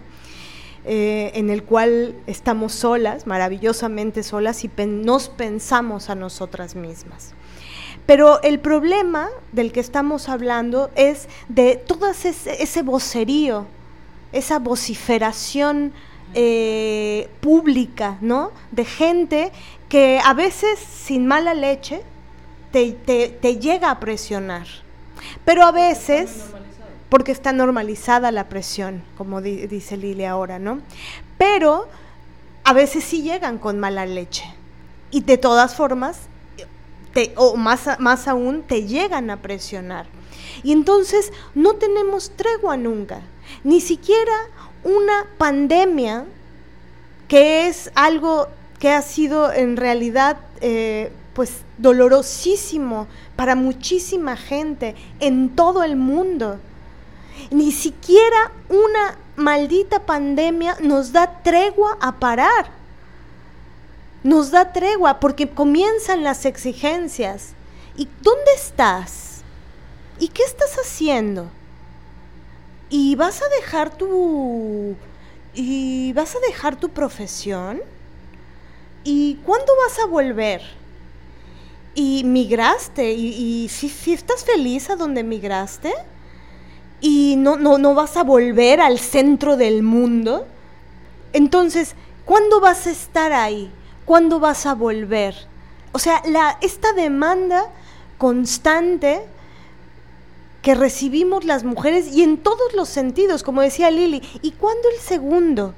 [0.85, 7.33] Eh, en el cual estamos solas, maravillosamente solas, y nos pensamos a nosotras mismas.
[8.05, 13.65] Pero el problema del que estamos hablando es de todo ese, vocerío,
[14.31, 15.93] esa vociferación
[16.33, 18.51] eh, pública, ¿no?
[18.71, 19.51] De gente
[19.89, 22.01] que a veces sin mala leche
[22.71, 24.65] te, te llega a presionar.
[25.45, 26.45] Pero a veces
[27.09, 30.81] porque está normalizada la presión, como di dice Lili ahora, ¿no?
[31.37, 31.87] Pero
[32.63, 34.45] a veces sí llegan con mala leche
[35.11, 36.21] y de todas formas,
[37.35, 40.05] o más, más aún, te llegan a presionar.
[40.63, 43.21] Y entonces no tenemos tregua nunca,
[43.63, 44.33] ni siquiera
[44.83, 46.25] una pandemia
[47.27, 48.47] que es algo
[48.79, 56.59] que ha sido en realidad eh, pues dolorosísimo para muchísima gente en todo el mundo.
[57.51, 62.71] Ni siquiera una maldita pandemia nos da tregua a parar.
[64.23, 67.53] Nos da tregua porque comienzan las exigencias.
[67.95, 69.41] ¿Y dónde estás?
[70.19, 71.49] ¿Y qué estás haciendo?
[72.89, 74.95] ¿Y vas a dejar tu
[75.53, 77.81] ¿y vas a dejar tu profesión?
[79.03, 80.61] ¿Y cuándo vas a volver?
[81.95, 83.13] ¿Y migraste?
[83.13, 85.93] ¿Y, si, estás feliz a donde migraste?
[87.01, 90.45] ¿Y no, no, no vas a volver al centro del mundo?
[91.33, 93.71] Entonces, ¿cuándo vas a estar ahí?
[94.05, 95.35] ¿Cuándo vas a volver?
[95.91, 97.65] O sea, la, esta demanda
[98.17, 99.21] constante
[100.61, 104.21] que recibimos las mujeres y en todos los sentidos, como decía Lili.
[104.41, 105.73] ¿Y cuándo el segundo?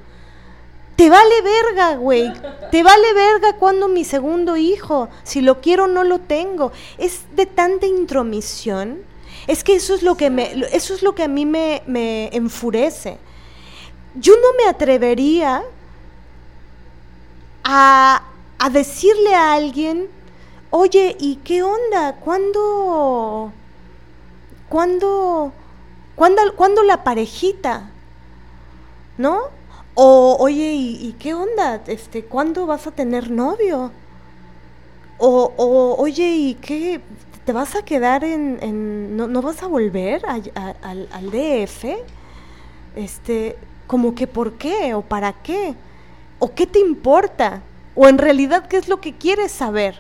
[0.96, 2.32] Te vale verga, güey.
[2.72, 6.72] Te vale verga cuando mi segundo hijo, si lo quiero no lo tengo.
[6.98, 9.11] Es de tanta intromisión.
[9.48, 12.30] Es que eso es lo que me eso es lo que a mí me, me
[12.34, 13.18] enfurece.
[14.16, 15.64] Yo no me atrevería
[17.64, 18.24] a,
[18.60, 20.10] a decirle a alguien,
[20.70, 22.16] oye, ¿y qué onda?
[22.16, 23.54] ¿Cuándo?
[24.72, 25.54] ¿cuándo,
[26.16, 27.92] cuándo, la parejita?
[29.18, 29.42] ¿No?
[29.94, 31.82] O, oye, ¿y, qué onda?
[31.86, 33.92] Este, ¿Cuándo vas a tener novio?
[35.18, 37.02] O, o oye, ¿y qué?
[37.46, 39.16] ¿Te vas a quedar en...
[39.16, 41.86] no, vas a volver al, al DF?
[42.96, 44.94] Este, como que ¿por qué?
[44.94, 45.76] ¿O para qué?
[46.40, 47.62] ¿O qué te importa?
[47.96, 50.00] ¿O en realidad qué es lo que quieres saber?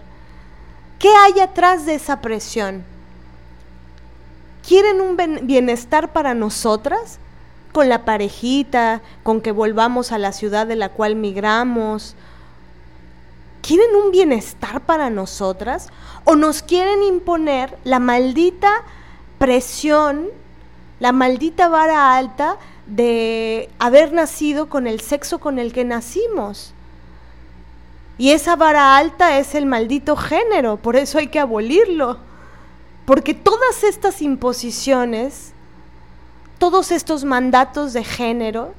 [1.00, 2.84] ¿Qué hay atrás de esa presión?
[4.68, 7.20] quieren un bienestar para nosotras,
[7.72, 12.16] con la parejita, con que volvamos a la ciudad de la cual migramos.
[13.62, 15.90] ¿Quieren un bienestar para nosotras
[16.24, 18.84] o nos quieren imponer la maldita
[19.38, 20.28] presión,
[21.00, 26.74] la maldita vara alta de haber nacido con el sexo con el que nacimos?
[28.18, 32.18] Y esa vara alta es el maldito género, por eso hay que abolirlo.
[33.06, 35.54] Porque todas estas imposiciones,
[36.60, 38.74] todos estos mandatos de género,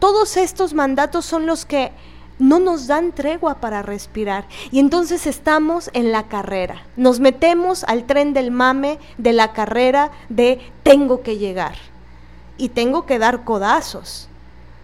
[0.00, 1.92] todos estos mandatos son los que
[2.38, 4.46] no nos dan tregua para respirar.
[4.70, 6.82] Y entonces estamos en la carrera.
[6.96, 11.76] Nos metemos al tren del mame de la carrera de tengo que llegar.
[12.56, 14.28] Y tengo que dar codazos,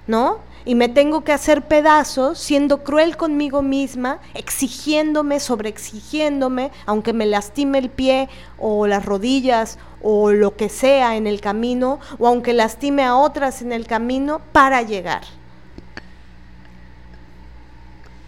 [0.07, 0.39] ¿no?
[0.65, 7.79] y me tengo que hacer pedazos siendo cruel conmigo misma, exigiéndome, sobreexigiéndome, aunque me lastime
[7.79, 13.05] el pie o las rodillas o lo que sea en el camino, o aunque lastime
[13.05, 15.23] a otras en el camino para llegar.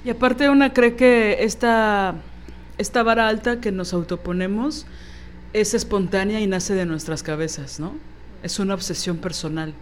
[0.04, 2.14] Y aparte una cree que esta,
[2.78, 4.86] esta vara alta que nos autoponemos
[5.52, 7.94] es espontánea y nace de nuestras cabezas, ¿no?
[8.42, 9.74] Es una obsesión personal.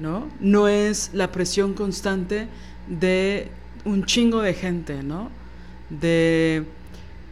[0.00, 0.28] ¿no?
[0.40, 2.48] No es la presión constante
[2.88, 3.48] de
[3.84, 5.30] un chingo de gente, ¿no?
[5.88, 6.64] De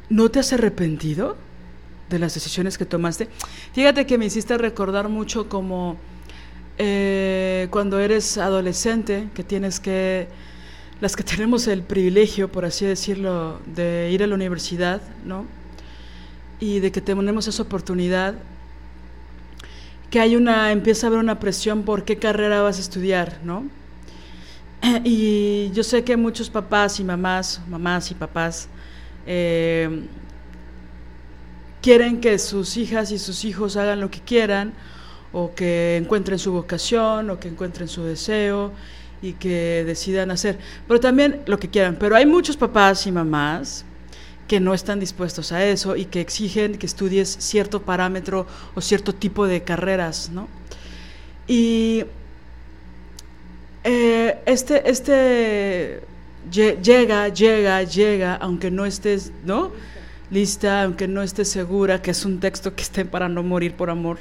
[0.09, 1.37] ¿no te has arrepentido
[2.11, 3.29] de las decisiones que tomaste?
[3.73, 5.97] Fíjate que me hiciste recordar mucho como
[6.79, 10.29] eh, cuando eres adolescente, que tienes que,
[11.01, 15.47] las que tenemos el privilegio, por así decirlo, de ir a la universidad, ¿no?
[16.61, 18.35] Y de que tenemos esa oportunidad
[20.11, 23.67] que hay una, empieza a haber una presión por qué carrera vas a estudiar, ¿no?
[25.05, 28.69] Y yo sé que muchos papás y mamás, mamás y papás,
[29.27, 30.07] eh,
[31.83, 34.73] quieren que sus hijas y sus hijos hagan lo que quieran,
[35.33, 38.73] o que encuentren su vocación, o que encuentren su deseo,
[39.21, 41.97] y que decidan hacer, pero también lo que quieran.
[41.99, 43.85] Pero hay muchos papás y mamás
[44.47, 49.15] que no están dispuestos a eso y que exigen que estudies cierto parámetro o cierto
[49.15, 50.49] tipo de carreras, ¿no?
[51.47, 52.05] Y
[53.85, 56.01] eh, este, este
[56.51, 59.71] llega, llega, llega, aunque no estés, ¿no?
[60.31, 63.91] Lista, aunque no estés segura, que es un texto que esté para no morir por
[63.91, 64.19] amor,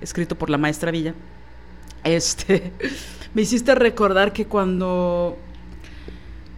[0.00, 1.14] escrito por la maestra Villa.
[2.04, 2.72] Este,
[3.34, 5.38] me hiciste recordar que cuando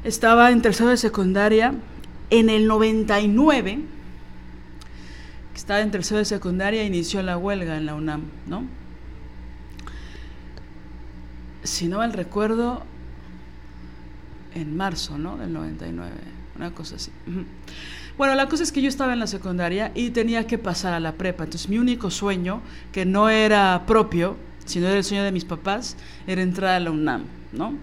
[0.04, 1.74] estaba en tercero de secundaria,
[2.30, 3.80] en el 99,
[5.52, 8.64] que estaba en tercero de secundaria, inició la huelga en la UNAM, ¿no?
[11.62, 12.82] Si no mal recuerdo,
[14.54, 15.37] en marzo, ¿no?
[15.37, 16.11] Del 99,
[16.56, 17.11] una cosa así.
[18.18, 21.00] Bueno, la cosa es que yo estaba en la secundaria y tenía que pasar a
[21.00, 21.44] la prepa.
[21.44, 22.61] Entonces mi único sueño,
[22.92, 25.96] que no era propio, sino era el sueño de mis papás,
[26.27, 27.75] era entrar a la UNAM, ¿no?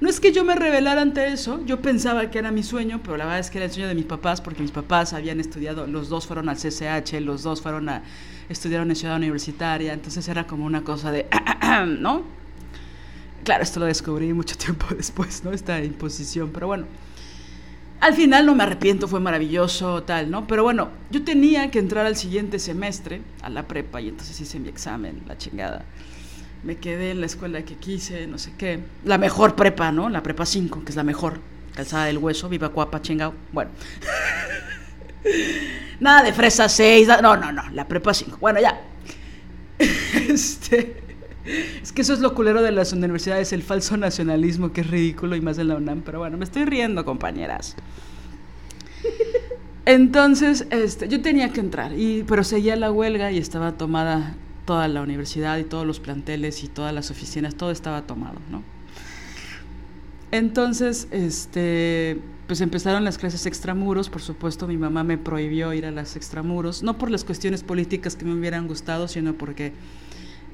[0.00, 3.16] No es que yo me rebelara ante eso, yo pensaba que era mi sueño, pero
[3.16, 5.88] la verdad es que era el sueño de mis papás, porque mis papás habían estudiado,
[5.88, 8.02] los dos fueron al CCH, los dos fueron a
[8.48, 11.26] estudiar en ciudad universitaria, entonces era como una cosa de,
[11.98, 12.22] ¿no?
[13.42, 15.52] Claro, esto lo descubrí mucho tiempo después, ¿no?
[15.52, 16.86] Esta imposición, pero bueno.
[18.00, 20.46] Al final no me arrepiento, fue maravilloso, tal, ¿no?
[20.46, 24.60] Pero bueno, yo tenía que entrar al siguiente semestre, a la prepa, y entonces hice
[24.60, 25.84] mi examen, la chingada.
[26.62, 28.80] Me quedé en la escuela que quise, no sé qué.
[29.04, 30.08] La mejor prepa, ¿no?
[30.08, 31.40] La prepa 5, que es la mejor.
[31.74, 33.34] Calzada del hueso, viva cuapa, chingado.
[33.52, 33.70] Bueno.
[36.00, 38.38] Nada de fresa 6, no, no, no, la prepa 5.
[38.40, 38.80] Bueno, ya.
[40.28, 41.02] Este.
[41.82, 45.34] Es que eso es lo culero de las universidades, el falso nacionalismo, que es ridículo
[45.34, 46.02] y más en la UNAM.
[46.02, 47.74] Pero bueno, me estoy riendo, compañeras.
[49.86, 54.34] Entonces, este, yo tenía que entrar, y, pero seguía la huelga y estaba tomada
[54.68, 58.62] toda la universidad y todos los planteles y todas las oficinas, todo estaba tomado, ¿no?
[60.30, 65.90] Entonces, este, pues empezaron las clases extramuros, por supuesto mi mamá me prohibió ir a
[65.90, 69.72] las extramuros, no por las cuestiones políticas que me hubieran gustado, sino porque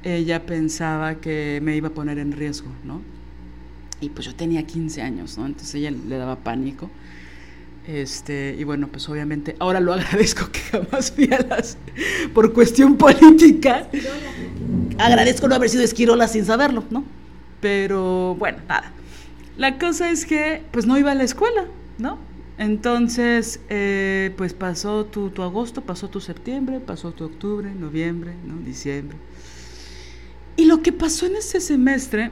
[0.04, 3.02] ella pensaba que me iba a poner en riesgo, ¿no?
[4.00, 5.46] Y pues yo tenía 15 años, ¿no?
[5.46, 6.88] Entonces ella le daba pánico.
[7.86, 11.76] Este, y bueno, pues obviamente ahora lo agradezco que jamás fui a las
[12.32, 13.88] por cuestión política.
[14.98, 17.04] Agradezco no haber sido esquirola sin saberlo, ¿no?
[17.60, 18.92] Pero bueno, nada.
[19.56, 21.66] La cosa es que pues no iba a la escuela,
[21.98, 22.18] ¿no?
[22.56, 28.56] Entonces, eh, pues pasó tu, tu agosto, pasó tu septiembre, pasó tu octubre, noviembre, ¿no?
[28.56, 29.16] Diciembre.
[30.56, 32.30] Y lo que pasó en ese semestre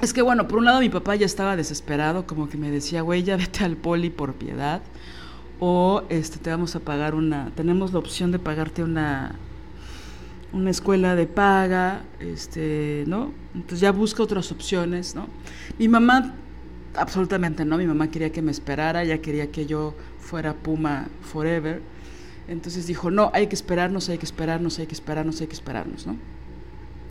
[0.00, 3.02] es que, bueno, por un lado mi papá ya estaba desesperado, como que me decía,
[3.02, 4.82] güey, ya vete al poli por piedad,
[5.60, 9.36] o este, te vamos a pagar una, tenemos la opción de pagarte una,
[10.52, 13.32] una escuela de paga, este, ¿no?
[13.54, 15.28] Entonces ya busca otras opciones, ¿no?
[15.78, 16.34] Mi mamá,
[16.96, 21.80] absolutamente no, mi mamá quería que me esperara, ya quería que yo fuera Puma Forever,
[22.48, 26.06] entonces dijo, no, hay que esperarnos, hay que esperarnos, hay que esperarnos, hay que esperarnos,
[26.06, 26.16] ¿no?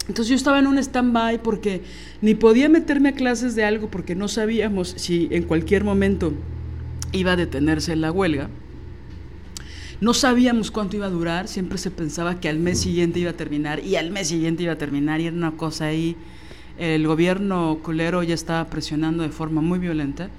[0.07, 1.81] Entonces yo estaba en un stand-by porque
[2.21, 6.33] ni podía meterme a clases de algo porque no sabíamos si en cualquier momento
[7.13, 8.49] iba a detenerse la huelga.
[10.01, 13.37] No sabíamos cuánto iba a durar, siempre se pensaba que al mes siguiente iba a
[13.37, 16.17] terminar y al mes siguiente iba a terminar y era una cosa ahí.
[16.77, 20.29] El gobierno colero ya estaba presionando de forma muy violenta.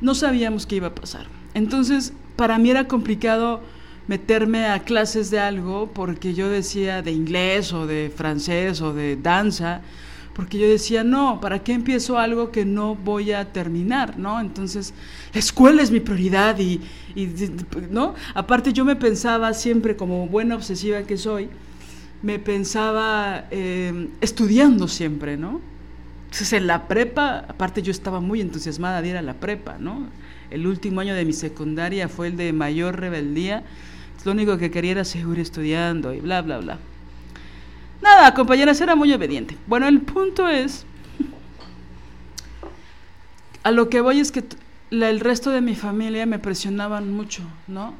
[0.00, 1.26] No sabíamos qué iba a pasar.
[1.52, 3.60] Entonces, para mí era complicado
[4.08, 9.16] meterme a clases de algo porque yo decía de inglés o de francés o de
[9.16, 9.80] danza,
[10.34, 14.18] porque yo decía, no, ¿para qué empiezo algo que no voy a terminar?
[14.18, 14.38] ¿no?
[14.38, 14.92] Entonces,
[15.32, 16.80] la escuela es mi prioridad y,
[17.90, 18.14] ¿no?
[18.34, 21.48] Aparte yo me pensaba siempre, como buena obsesiva que soy,
[22.22, 25.60] me pensaba eh, estudiando siempre, ¿no?
[26.26, 30.06] Entonces en la prepa, aparte yo estaba muy entusiasmada de ir a la prepa, ¿no?
[30.50, 33.64] El último año de mi secundaria fue el de mayor rebeldía
[34.24, 36.78] lo único que quería era seguir estudiando y bla, bla, bla.
[38.02, 39.56] Nada, compañeras, era muy obediente.
[39.66, 40.84] Bueno, el punto es,
[43.62, 44.44] a lo que voy es que
[44.90, 47.94] el resto de mi familia me presionaban mucho, ¿no?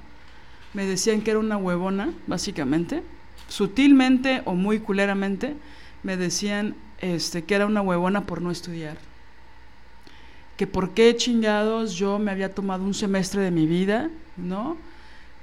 [0.75, 3.03] Me decían que era una huevona, básicamente.
[3.49, 5.55] Sutilmente o muy culeramente
[6.03, 8.97] me decían este, que era una huevona por no estudiar.
[10.57, 14.77] Que por qué chingados yo me había tomado un semestre de mi vida, ¿no?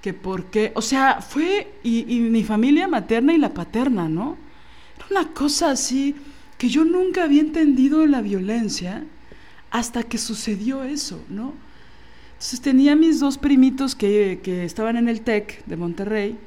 [0.04, 4.36] Que porque, o sea, fue, y, mi familia materna y la paterna, ¿no?
[4.98, 6.14] Era una cosa así
[6.58, 9.06] que yo nunca había entendido la violencia
[9.72, 11.54] hasta que sucedió eso, ¿no?
[12.34, 16.38] Entonces tenía mis dos primitos que, que estaban en el TEC de Monterrey,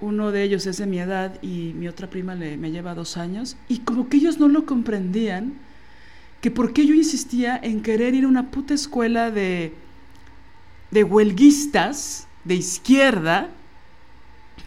[0.00, 3.18] uno de ellos es de mi edad y mi otra prima le, me lleva dos
[3.18, 5.52] años, y como que ellos no lo comprendían,
[6.40, 9.74] que por qué yo insistía en querer ir a una puta escuela de
[10.92, 13.48] de huelguistas de izquierda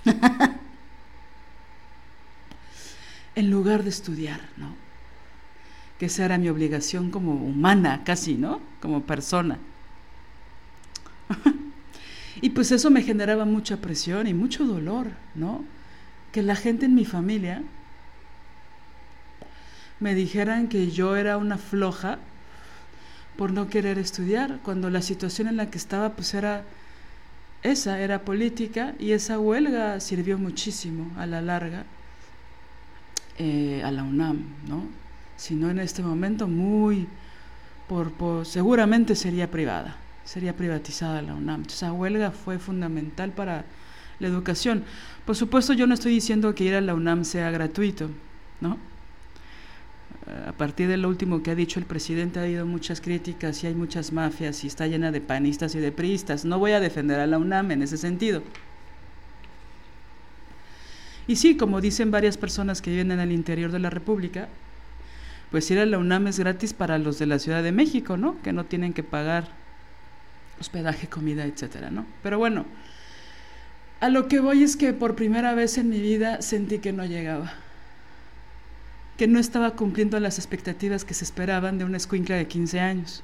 [3.35, 4.75] en lugar de estudiar, ¿no?
[5.99, 8.59] Que esa era mi obligación como humana, casi, ¿no?
[8.81, 9.59] Como persona.
[12.41, 15.63] y pues eso me generaba mucha presión y mucho dolor, ¿no?
[16.31, 17.61] Que la gente en mi familia
[19.99, 22.17] me dijeran que yo era una floja
[23.37, 26.63] por no querer estudiar, cuando la situación en la que estaba pues era
[27.63, 31.85] esa, era política y esa huelga sirvió muchísimo a la larga
[33.37, 34.83] eh, a la UNAM, ¿no?
[35.35, 37.07] Si no en este momento muy,
[37.89, 41.63] por, por, seguramente sería privada, sería privatizada la UNAM.
[41.67, 43.65] esa huelga fue fundamental para
[44.19, 44.85] la educación.
[45.25, 48.09] Por supuesto yo no estoy diciendo que ir a la UNAM sea gratuito,
[48.61, 48.77] ¿no?
[50.27, 53.67] A partir de lo último que ha dicho el presidente ha habido muchas críticas y
[53.67, 56.45] hay muchas mafias y está llena de panistas y de priistas.
[56.45, 58.41] No voy a defender a la UNAM en ese sentido.
[61.27, 64.47] Y sí, como dicen varias personas que viven en el interior de la República,
[65.51, 68.41] pues ir a la UNAM es gratis para los de la Ciudad de México, ¿no?
[68.41, 69.47] Que no tienen que pagar
[70.59, 72.05] hospedaje, comida, etcétera, ¿no?
[72.23, 72.65] Pero bueno,
[73.99, 77.05] a lo que voy es que por primera vez en mi vida sentí que no
[77.05, 77.53] llegaba
[79.17, 83.23] que no estaba cumpliendo las expectativas que se esperaban de una escuincla de 15 años.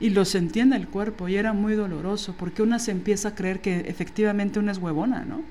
[0.00, 3.34] Y lo sentía en el cuerpo y era muy doloroso porque una se empieza a
[3.34, 5.42] creer que efectivamente una es huevona, ¿no?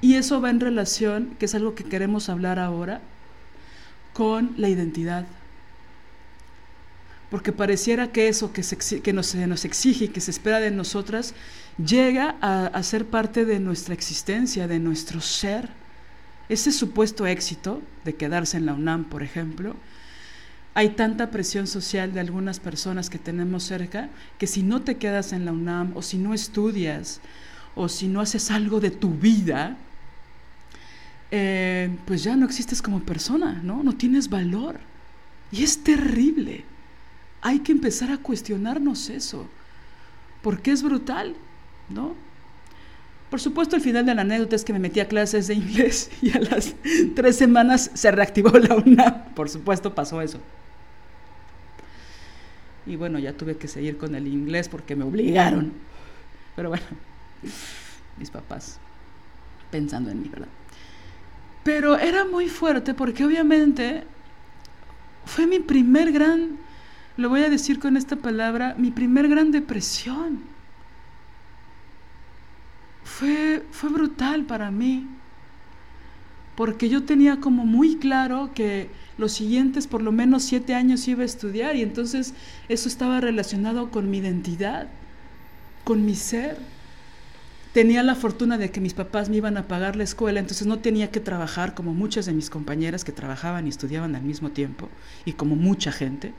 [0.00, 3.00] Y eso va en relación, que es algo que queremos hablar ahora,
[4.12, 5.26] con la identidad.
[7.30, 10.60] Porque pareciera que eso que, se, que nos, se nos exige y que se espera
[10.60, 11.34] de nosotras
[11.84, 15.70] llega a, a ser parte de nuestra existencia, de nuestro ser
[16.48, 19.76] ese supuesto éxito de quedarse en la UNAM, por ejemplo,
[20.74, 25.32] hay tanta presión social de algunas personas que tenemos cerca que si no te quedas
[25.32, 27.20] en la UNAM o si no estudias
[27.76, 29.76] o si no haces algo de tu vida,
[31.30, 33.82] eh, pues ya no existes como persona, ¿no?
[33.82, 34.80] No tienes valor.
[35.50, 36.64] Y es terrible.
[37.40, 39.48] Hay que empezar a cuestionarnos eso,
[40.42, 41.34] porque es brutal,
[41.88, 42.14] ¿no?
[43.34, 46.08] Por supuesto, el final de la anécdota es que me metí a clases de inglés
[46.22, 46.72] y a las
[47.16, 49.34] tres semanas se reactivó la UNAM.
[49.34, 50.38] Por supuesto, pasó eso.
[52.86, 55.72] Y bueno, ya tuve que seguir con el inglés porque me obligaron.
[56.54, 56.84] Pero bueno,
[58.18, 58.78] mis papás
[59.68, 60.46] pensando en mí, ¿verdad?
[61.64, 64.04] Pero era muy fuerte porque obviamente
[65.24, 66.56] fue mi primer gran,
[67.16, 70.53] lo voy a decir con esta palabra, mi primer gran depresión
[73.04, 75.06] fue, fue brutal para mí,
[76.56, 78.88] porque yo tenía como muy claro que
[79.18, 82.34] los siguientes por lo menos siete años iba a estudiar y entonces
[82.68, 84.88] eso estaba relacionado con mi identidad,
[85.84, 86.58] con mi ser.
[87.72, 90.78] Tenía la fortuna de que mis papás me iban a pagar la escuela, entonces no
[90.78, 94.88] tenía que trabajar como muchas de mis compañeras que trabajaban y estudiaban al mismo tiempo,
[95.24, 96.32] y como mucha gente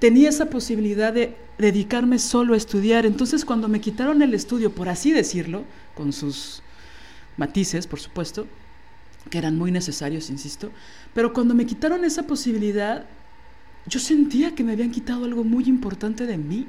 [0.00, 3.06] tenía esa posibilidad de dedicarme solo a estudiar.
[3.06, 6.62] Entonces cuando me quitaron el estudio, por así decirlo, con sus
[7.36, 8.46] matices, por supuesto,
[9.28, 10.70] que eran muy necesarios, insisto,
[11.14, 13.04] pero cuando me quitaron esa posibilidad,
[13.86, 16.66] yo sentía que me habían quitado algo muy importante de mí.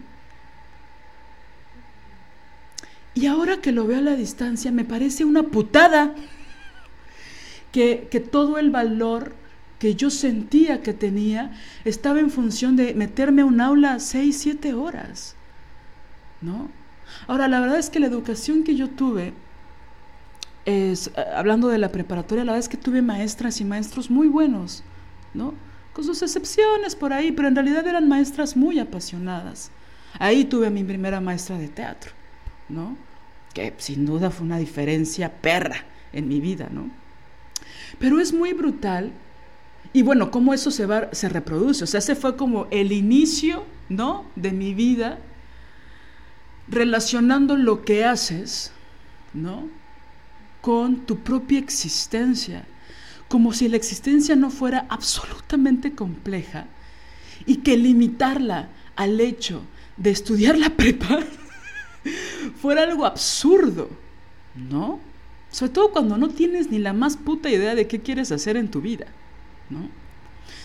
[3.14, 6.16] Y ahora que lo veo a la distancia, me parece una putada
[7.72, 9.36] que, que todo el valor
[9.82, 11.54] que yo sentía que tenía
[11.86, 15.36] estaba en función de meterme a un aula seis, siete horas.
[16.40, 16.70] ¿No?
[17.26, 19.34] Ahora, la verdad es que la educación que yo tuve,
[20.66, 24.28] es, eh, hablando de la preparatoria, la verdad es que tuve maestras y maestros muy
[24.28, 24.84] buenos,
[25.34, 25.56] ¿no?
[25.94, 29.72] Con sus excepciones por ahí, pero en realidad eran maestras muy apasionadas.
[30.20, 32.12] Ahí tuve a mi primera maestra de teatro,
[32.70, 32.96] ¿no?
[33.56, 36.92] Que sin duda fue una diferencia perra en mi vida, ¿no?
[37.98, 39.12] Pero es muy brutal
[39.94, 41.84] y bueno, cómo eso se, va, se reproduce.
[41.84, 44.26] O sea, ese fue como el inicio, ¿no?
[44.36, 45.20] De mi vida,
[46.68, 48.72] relacionando lo que haces,
[49.34, 49.68] ¿no?
[50.62, 52.66] Con tu propia existencia.
[53.28, 56.68] Como si la existencia no fuera absolutamente compleja
[57.46, 59.64] y que limitarla al hecho
[59.98, 61.20] de estudiar la prepa
[62.62, 63.90] fuera algo absurdo,
[64.56, 65.00] ¿no?
[65.52, 68.72] Sobre todo cuando no tienes ni la más puta idea de qué quieres hacer en
[68.72, 69.08] tu vida.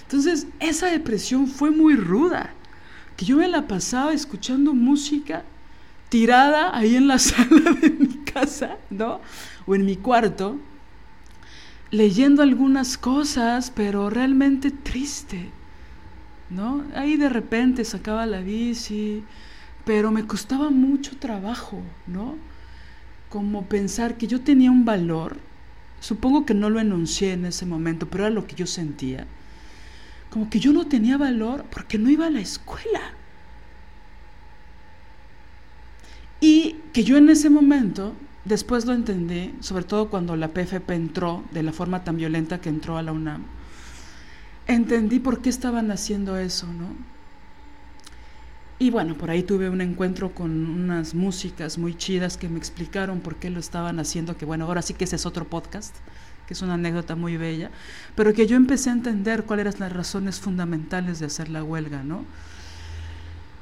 [0.02, 2.50] Entonces, esa depresión fue muy ruda,
[3.16, 5.44] que yo me la pasaba escuchando música
[6.08, 9.20] tirada ahí en la sala de mi casa, ¿no?
[9.66, 10.58] O en mi cuarto,
[11.90, 15.50] leyendo algunas cosas, pero realmente triste,
[16.50, 16.84] ¿no?
[16.94, 19.24] Ahí de repente sacaba la bici,
[19.84, 22.36] pero me costaba mucho trabajo, ¿no?
[23.28, 25.36] Como pensar que yo tenía un valor
[26.06, 29.26] Supongo que no lo enuncié en ese momento, pero era lo que yo sentía.
[30.30, 33.00] Como que yo no tenía valor porque no iba a la escuela.
[36.40, 41.42] Y que yo en ese momento, después lo entendí, sobre todo cuando la PFP entró
[41.50, 43.42] de la forma tan violenta que entró a la UNAM,
[44.68, 47.15] entendí por qué estaban haciendo eso, ¿no?
[48.78, 53.20] Y bueno, por ahí tuve un encuentro con unas músicas muy chidas que me explicaron
[53.20, 55.94] por qué lo estaban haciendo, que bueno, ahora sí que ese es otro podcast,
[56.46, 57.70] que es una anécdota muy bella,
[58.14, 62.02] pero que yo empecé a entender cuáles eran las razones fundamentales de hacer la huelga,
[62.02, 62.26] ¿no?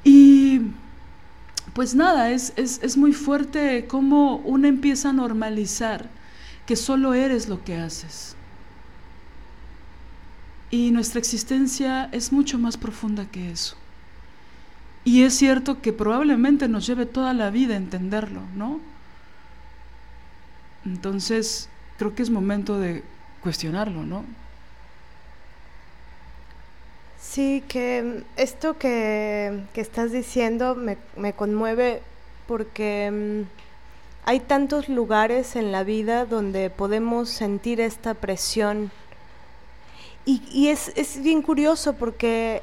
[0.02, 0.62] Y
[1.74, 6.10] pues nada, es, es, es muy fuerte cómo uno empieza a normalizar
[6.66, 8.34] que solo eres lo que haces.
[10.70, 13.76] Y nuestra existencia es mucho más profunda que eso.
[15.04, 18.80] Y es cierto que probablemente nos lleve toda la vida entenderlo, ¿no?
[20.86, 23.02] Entonces, creo que es momento de
[23.42, 24.24] cuestionarlo, ¿no?
[27.20, 32.02] Sí, que esto que, que estás diciendo me, me conmueve
[32.46, 33.64] porque mm,
[34.26, 38.90] hay tantos lugares en la vida donde podemos sentir esta presión.
[40.24, 42.62] Y, y es, es bien curioso porque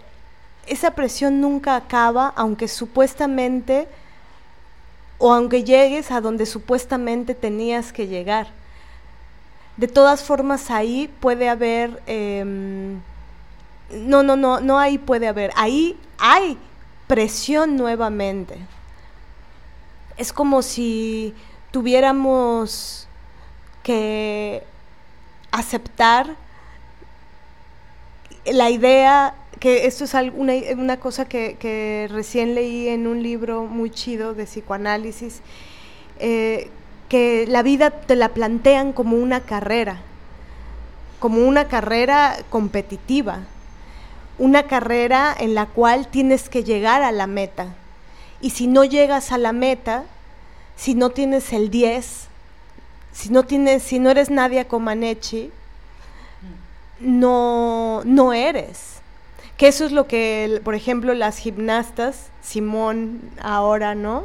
[0.68, 3.88] esa presión nunca acaba, aunque supuestamente,
[5.18, 8.47] o aunque llegues a donde supuestamente tenías que llegar.
[9.78, 12.01] De todas formas, ahí puede haber...
[12.07, 13.01] em,
[13.91, 15.51] no, no, no, no ahí puede haber.
[15.55, 16.57] Ahí hay
[17.07, 18.57] presión nuevamente.
[20.18, 21.36] Es como si
[21.72, 23.07] tuviéramos
[23.84, 24.64] que
[25.51, 26.36] aceptar
[28.45, 33.66] la idea que esto es algo- una, cosa que, que recién leí en un libro
[33.66, 35.41] muy chido de psicoanálisis,
[36.20, 36.70] eh,
[37.09, 40.01] que la vida te la plantean como una carrera,
[41.20, 43.41] como una carrera competitiva,
[44.39, 47.68] una carrera en la cual tienes que llegar a la meta.
[48.41, 50.05] Y si no llegas a la meta,
[50.76, 52.30] si no tienes el 10,
[53.14, 55.51] si no tienes, si no eres Nadia Comaneci,
[56.99, 59.01] no, no eres.
[59.62, 64.24] Que eso es lo que, por ejemplo, las gimnastas, Simón ahora, ¿no?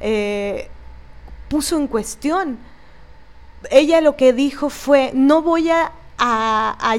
[0.00, 0.68] Eh,
[1.48, 2.58] puso en cuestión.
[3.70, 5.92] Ella lo que dijo fue, no voy a,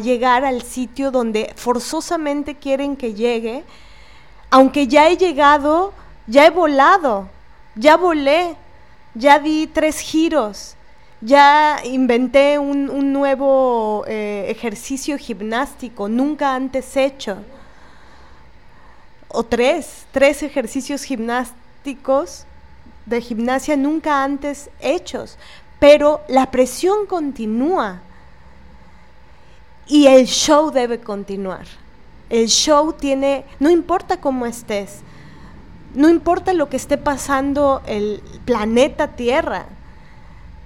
[0.01, 3.63] llegar al sitio donde forzosamente quieren que llegue,
[4.49, 5.93] aunque ya he llegado,
[6.25, 7.29] ya he volado,
[7.75, 8.55] ya volé,
[9.13, 10.75] ya di tres giros,
[11.21, 17.37] ya inventé un, un nuevo eh, ejercicio gimnástico, nunca antes hecho.
[19.29, 22.45] O tres, tres ejercicios gimnásticos
[23.05, 25.37] de gimnasia nunca antes hechos.
[25.79, 28.01] Pero la presión continúa
[29.85, 31.65] y el show debe continuar.
[32.29, 34.99] El show tiene, no importa cómo estés,
[35.93, 39.65] no importa lo que esté pasando el planeta Tierra,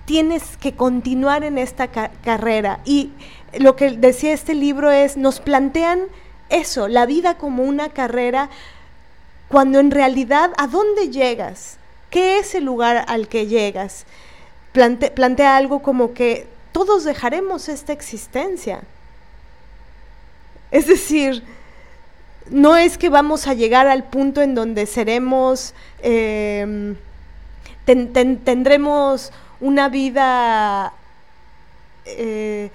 [0.05, 2.79] tienes que continuar en esta ca- carrera.
[2.83, 3.11] Y
[3.59, 5.99] lo que decía este libro es, nos plantean
[6.51, 8.49] eso, la vida como una carrera,
[9.47, 11.77] cuando en realidad, ¿a dónde llegas?
[12.09, 14.05] ¿Qué es el lugar al que llegas?
[14.73, 18.81] Plante- plantea algo como que todos dejaremos esta existencia.
[20.71, 21.43] Es decir,
[22.49, 26.97] no es que vamos a llegar al punto en donde seremos, ten-
[27.85, 30.93] tendremos una vida
[32.05, 32.71] eh,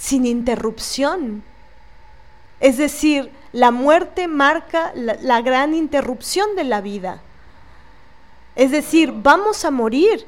[0.00, 1.44] sin interrupción.
[2.58, 7.20] Es decir, la muerte marca la, gran interrupción de la vida.
[8.56, 10.26] Es decir, vamos a morir.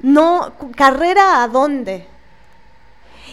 [0.00, 2.08] No, carrera a dónde.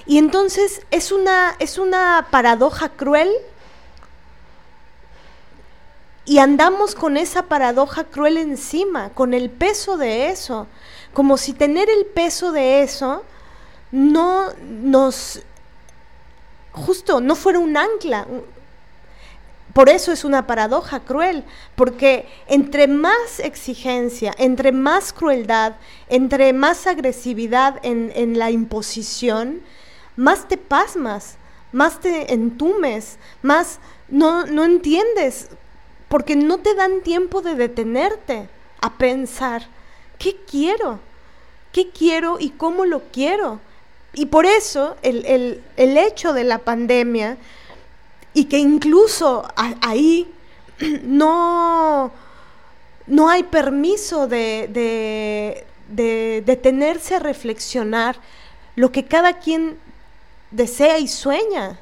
[0.05, 3.31] Y entonces es una, es una paradoja cruel
[6.23, 10.67] y andamos con esa paradoja cruel encima, con el peso de eso,
[11.13, 13.23] como si tener el peso de eso
[13.91, 15.41] no nos,
[16.71, 18.27] justo, no fuera un ancla.
[19.73, 21.43] Por eso es una paradoja cruel,
[21.75, 25.75] porque entre más exigencia, entre más crueldad,
[26.09, 29.61] entre más agresividad en, en la imposición,
[30.15, 31.35] más te pasmas,
[31.71, 33.79] más te entumes, más
[34.09, 35.49] no, no entiendes,
[36.07, 38.49] porque no te dan tiempo de detenerte
[38.81, 39.67] a pensar,
[40.17, 40.99] ¿qué quiero?
[41.71, 43.59] ¿Qué quiero y cómo lo quiero?
[44.17, 47.37] Y por eso el, el, el hecho de la pandemia,
[48.33, 50.27] y que incluso ahí
[51.03, 52.11] no,
[53.05, 58.17] no hay permiso de, de, de detenerse a reflexionar
[58.75, 59.77] lo que cada quien
[60.49, 61.77] desea y sueña.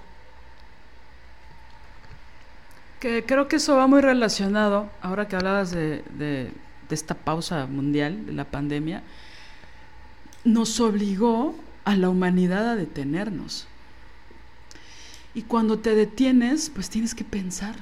[3.00, 6.52] Que creo que eso va muy relacionado, ahora que hablabas de, de
[6.90, 9.04] esta pausa mundial, de la pandemia,
[10.44, 11.56] nos obligó
[11.86, 13.68] a la humanidad a detenernos.
[15.34, 17.76] Y cuando te detienes, pues tienes que pensar.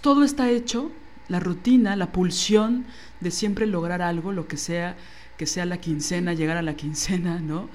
[0.00, 0.90] Todo está hecho,
[1.28, 2.86] la rutina, la pulsión
[3.20, 4.96] de siempre lograr algo, lo que sea,
[5.36, 7.68] que sea la quincena, llegar a la quincena, ¿no?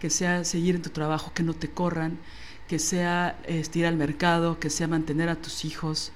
[0.00, 2.18] Que sea seguir en tu trabajo, que no te corran,
[2.68, 6.12] que sea este, ir al mercado, que sea mantener a tus hijos.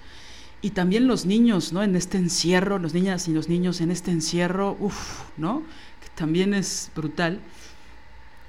[0.60, 1.82] Y también los niños, ¿no?
[1.82, 5.62] En este encierro, los niñas y los niños en este encierro, uff, ¿no?
[6.02, 7.40] Que también es brutal.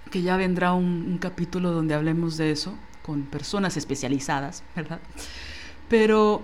[0.09, 4.99] Que ya vendrá un, capítulo donde hablemos de eso con personas especializadas, ¿verdad?
[5.89, 6.41] Pero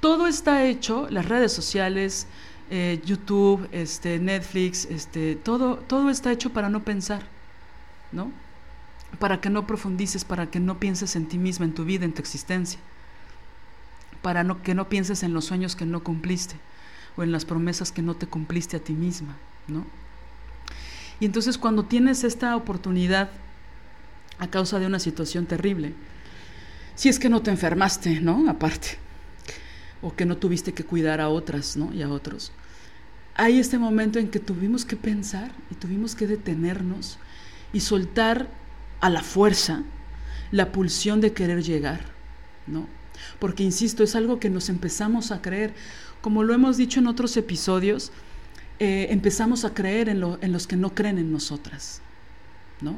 [0.00, 2.26] todo está hecho, las redes sociales,
[2.70, 7.22] eh, YouTube, este, Netflix, este, todo, todo está hecho para no pensar,
[8.12, 8.30] ¿no?
[9.18, 12.12] Para que no profundices, para que no pienses en ti misma, en tu vida, en
[12.12, 12.80] tu existencia.
[14.22, 16.56] Para no, que no pienses en los sueños que no cumpliste
[17.16, 19.36] o en las promesas que no te cumpliste a ti misma,
[19.68, 19.84] ¿no?
[21.24, 23.30] Y entonces cuando tienes esta oportunidad
[24.38, 25.94] a causa de una situación terrible,
[26.96, 28.44] si es que no te enfermaste, ¿no?
[28.50, 28.98] Aparte,
[30.02, 31.94] o que no tuviste que cuidar a otras, ¿no?
[31.94, 32.52] Y a otros.
[33.36, 37.16] Hay este momento en que tuvimos que pensar y tuvimos que detenernos
[37.72, 38.50] y soltar
[39.00, 39.82] a la fuerza
[40.50, 42.02] la pulsión de querer llegar,
[42.66, 42.86] ¿no?
[43.38, 45.72] Porque, insisto, es algo que nos empezamos a creer.
[46.20, 48.12] Como lo hemos dicho en otros episodios,
[48.78, 52.00] eh, empezamos a creer en, lo, en los que no creen en nosotras,
[52.80, 52.96] ¿no?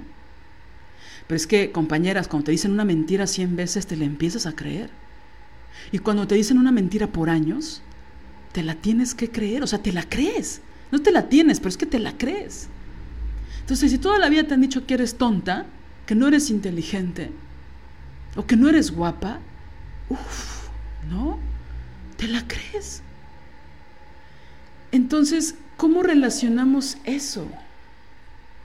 [1.26, 4.54] Pero es que, compañeras, cuando te dicen una mentira cien veces, te la empiezas a
[4.54, 4.90] creer.
[5.92, 7.82] Y cuando te dicen una mentira por años,
[8.52, 10.60] te la tienes que creer, o sea, te la crees.
[10.90, 12.68] No te la tienes, pero es que te la crees.
[13.60, 15.66] Entonces, si toda la vida te han dicho que eres tonta,
[16.06, 17.32] que no eres inteligente,
[18.36, 19.40] o que no eres guapa,
[20.08, 20.68] uff,
[21.10, 21.38] ¿no?
[22.16, 23.02] Te la crees.
[24.92, 27.48] Entonces, ¿cómo relacionamos eso?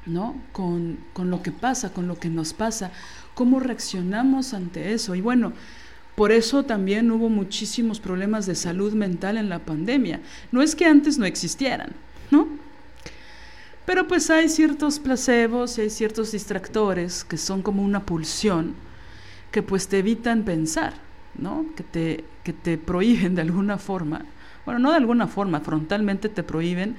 [0.06, 0.36] ¿No?
[0.52, 2.92] Con, con lo que pasa, con lo que nos pasa.
[3.34, 5.16] ¿Cómo reaccionamos ante eso?
[5.16, 5.54] Y bueno,
[6.16, 10.20] por eso también hubo muchísimos problemas de salud mental en la pandemia.
[10.52, 11.94] No es que antes no existieran,
[12.30, 12.48] ¿no?
[13.86, 18.76] Pero pues hay ciertos placebos y hay ciertos distractores que son como una pulsión
[19.52, 20.94] que pues te evitan pensar,
[21.38, 21.66] ¿no?
[21.76, 24.26] Que te, que te prohíben de alguna forma,
[24.66, 26.96] bueno, no de alguna forma, frontalmente te prohíben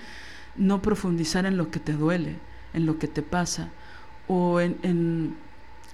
[0.57, 2.37] no profundizar en lo que te duele,
[2.75, 3.69] en lo que te pasa,
[4.29, 5.35] o en,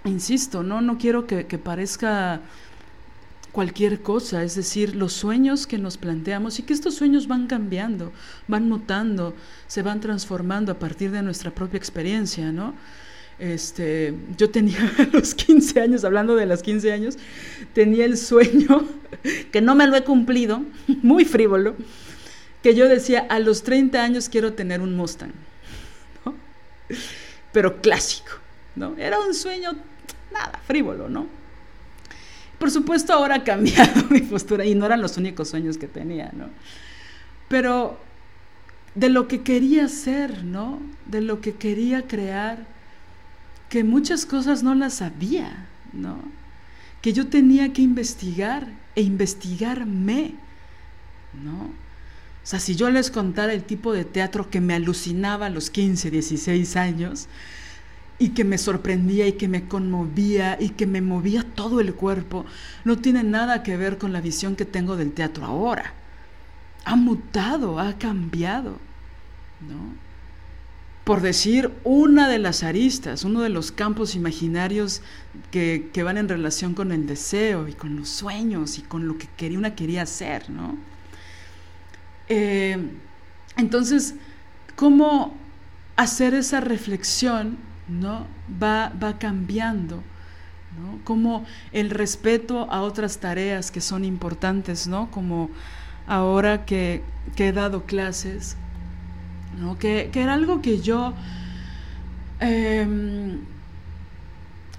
[0.04, 0.80] insisto, ¿no?
[0.80, 2.40] No quiero que, que parezca
[3.52, 8.12] cualquier cosa, es decir, los sueños que nos planteamos y que estos sueños van cambiando,
[8.46, 9.34] van mutando,
[9.66, 12.74] se van transformando a partir de nuestra propia experiencia, ¿no?
[13.38, 17.16] Este, yo tenía a los 15 años, hablando de los 15 años,
[17.72, 18.86] tenía el sueño,
[19.52, 20.62] que no me lo he cumplido,
[21.02, 21.76] muy frívolo,
[22.62, 25.32] que yo decía, a los 30 años quiero tener un Mustang,
[26.24, 26.34] ¿no?
[27.52, 28.32] pero clásico,
[28.74, 28.96] ¿no?
[28.98, 29.72] Era un sueño,
[30.32, 31.26] nada, frívolo, ¿no?
[32.58, 36.30] Por supuesto, ahora ha cambiado mi postura y no eran los únicos sueños que tenía,
[36.34, 36.48] ¿no?
[37.48, 37.98] Pero
[38.96, 40.80] de lo que quería ser, ¿no?
[41.06, 42.66] De lo que quería crear,
[43.68, 46.18] que muchas cosas no las sabía, ¿no?
[47.02, 50.34] Que yo tenía que investigar e investigarme,
[51.44, 51.64] ¿no?
[51.64, 55.70] O sea, si yo les contara el tipo de teatro que me alucinaba a los
[55.70, 57.28] 15, 16 años,
[58.18, 62.44] y que me sorprendía y que me conmovía y que me movía todo el cuerpo,
[62.84, 65.92] no tiene nada que ver con la visión que tengo del teatro ahora.
[66.84, 68.78] Ha mutado, ha cambiado,
[69.60, 70.07] ¿no?
[71.08, 75.00] Por decir una de las aristas, uno de los campos imaginarios
[75.50, 79.16] que, que van en relación con el deseo y con los sueños y con lo
[79.16, 80.76] que quería, una quería hacer, ¿no?
[82.28, 82.76] Eh,
[83.56, 84.16] entonces,
[84.76, 85.34] ¿cómo
[85.96, 87.56] hacer esa reflexión
[87.88, 88.26] ¿no?
[88.62, 89.96] Va, va cambiando,
[90.78, 91.02] ¿no?
[91.04, 95.10] Como el respeto a otras tareas que son importantes, ¿no?
[95.10, 95.48] Como
[96.06, 97.02] ahora que,
[97.34, 98.56] que he dado clases,
[99.78, 101.14] Que, era algo que yo
[102.40, 103.38] eh,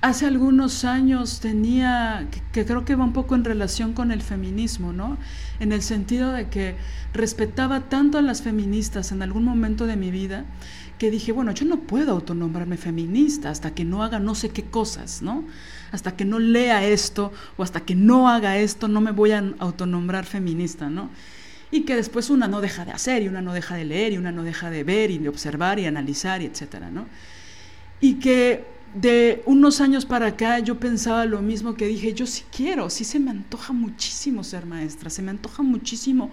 [0.02, 4.22] hace algunos años tenía, que, que, creo que va un poco en relación con el
[4.22, 5.18] feminismo, ¿no?
[5.60, 6.76] En el sentido de que
[7.14, 10.46] respetaba tanto a las feministas en algún momento de mi vida
[11.00, 14.64] que dije, bueno, yo no puedo autonombrarme feminista hasta que no haga no sé qué
[14.66, 15.46] cosas, ¿no?
[15.92, 19.44] Hasta que no lea esto o hasta que no haga esto, no me voy a
[19.60, 21.10] autonombrar feminista, ¿no?
[21.72, 24.18] Y que después una no deja de hacer y una no deja de leer y
[24.18, 27.06] una no deja de ver y de observar y analizar y etcétera, ¿no?
[28.02, 32.44] Y que de unos años para acá yo pensaba lo mismo que dije, yo sí
[32.56, 36.32] quiero, sí se me antoja muchísimo ser maestra, se me antoja muchísimo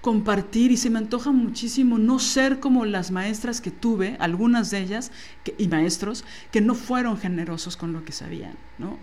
[0.00, 4.80] compartir y se me antoja muchísimo no ser como las maestras que tuve, algunas de
[4.80, 5.12] ellas,
[5.58, 8.98] y maestros, que no fueron generosos con lo que sabían, ¿no?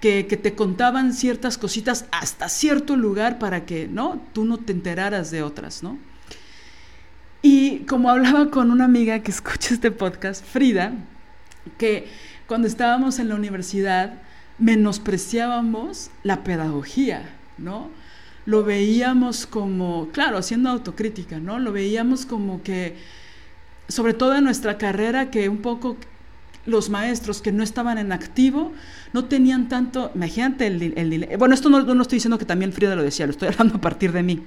[0.00, 4.20] Que, te contaban ciertas cositas hasta cierto lugar para que, ¿no?
[4.32, 5.98] Tú no te enteraras de otras, ¿no?
[7.42, 10.92] Y como hablaba con una amiga que escucha este podcast, Frida,
[11.76, 12.06] que
[12.46, 14.14] cuando estábamos en la universidad
[14.58, 17.28] menospreciábamos la pedagogía,
[17.58, 17.90] ¿no?
[18.46, 21.58] lo veíamos como, claro, haciendo autocrítica, ¿no?
[21.58, 22.96] Lo veíamos como que
[23.88, 25.96] sobre todo en nuestra carrera, que un poco
[26.66, 28.72] los maestros que no estaban en activo
[29.12, 32.94] no tenían tanto, imagínate el, el, bueno, esto no, no, estoy diciendo que también Frida
[32.94, 34.42] lo decía, lo estoy hablando a partir de mí,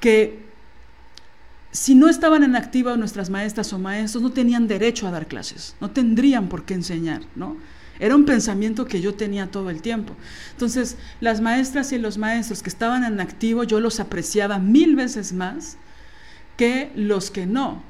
[0.00, 0.50] que
[1.72, 5.76] si no estaban en activo nuestras maestras o maestros, no tenían derecho a dar clases,
[5.80, 7.56] no tendrían por qué enseñar, ¿no?
[8.00, 10.16] Era un pensamiento que yo tenía todo el tiempo.
[10.52, 15.34] Entonces, las maestras y los maestros que estaban en activo, yo los apreciaba mil veces
[15.34, 15.76] más
[16.56, 17.82] que los que no.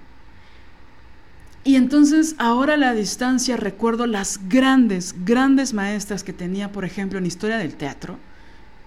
[1.62, 7.18] Y entonces ahora a la distancia recuerdo las grandes, grandes maestras que tenía, por ejemplo,
[7.18, 8.18] en historia del teatro,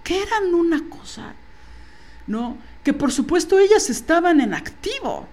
[0.03, 1.33] que eran una cosa,
[2.25, 2.57] ¿no?
[2.83, 5.27] Que por supuesto ellas estaban en activo,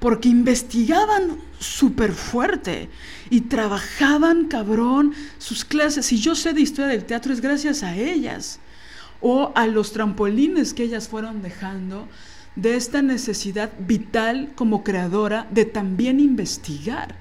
[0.00, 2.90] porque investigaban súper fuerte
[3.30, 6.12] y trabajaban cabrón sus clases.
[6.12, 8.58] Y yo sé de historia del teatro es gracias a ellas
[9.20, 12.08] o a los trampolines que ellas fueron dejando
[12.56, 17.16] de esta necesidad vital como creadora de también investigar,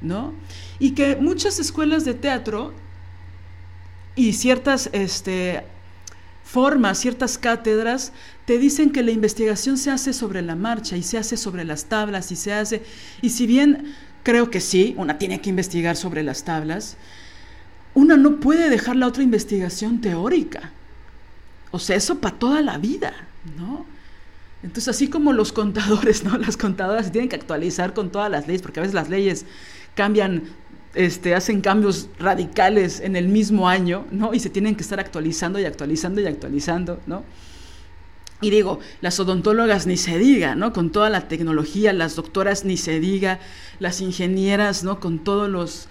[0.00, 0.34] ¿no?
[0.78, 2.74] Y que muchas escuelas de teatro
[4.16, 5.64] y ciertas este,
[6.44, 8.12] formas, ciertas cátedras,
[8.44, 11.84] te dicen que la investigación se hace sobre la marcha y se hace sobre las
[11.84, 12.82] tablas y se hace,
[13.22, 16.96] y si bien creo que sí, una tiene que investigar sobre las tablas,
[17.94, 20.72] una no puede dejar la otra investigación teórica.
[21.70, 23.12] O sea, eso para toda la vida,
[23.56, 23.86] ¿no?
[24.62, 26.36] Entonces, así como los contadores, ¿no?
[26.38, 29.46] Las contadoras se tienen que actualizar con todas las leyes, porque a veces las leyes
[29.94, 30.44] cambian,
[30.94, 34.34] este, hacen cambios radicales en el mismo año, ¿no?
[34.34, 37.24] Y se tienen que estar actualizando y actualizando y actualizando, ¿no?
[38.42, 40.72] Y digo, las odontólogas ni se diga, ¿no?
[40.72, 43.38] Con toda la tecnología, las doctoras ni se diga,
[43.78, 44.98] las ingenieras, ¿no?
[44.98, 45.88] Con todos los,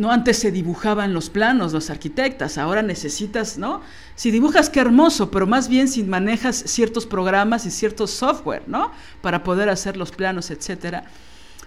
[0.00, 0.10] ¿no?
[0.10, 3.82] Antes se dibujaban los planos, los arquitectas, ahora necesitas, ¿no?
[4.14, 8.92] Si dibujas, qué hermoso, pero más bien si manejas ciertos programas y ciertos software, ¿no?
[9.20, 11.04] Para poder hacer los planos, etcétera.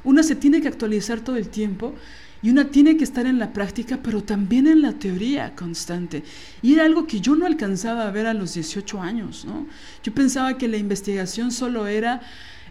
[0.03, 1.93] Una se tiene que actualizar todo el tiempo
[2.41, 6.23] y una tiene que estar en la práctica, pero también en la teoría constante.
[6.63, 9.67] Y era algo que yo no alcanzaba a ver a los 18 años, ¿no?
[10.03, 12.19] Yo pensaba que la investigación solo era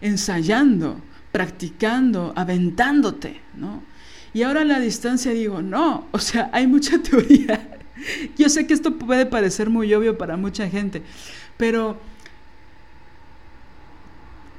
[0.01, 0.99] ensayando,
[1.31, 3.92] practicando, aventándote, ¿no?
[4.33, 7.79] Y ahora a la distancia digo, no, o sea, hay mucha teoría.
[8.37, 11.03] Yo sé que esto puede parecer muy obvio para mucha gente,
[11.57, 11.97] pero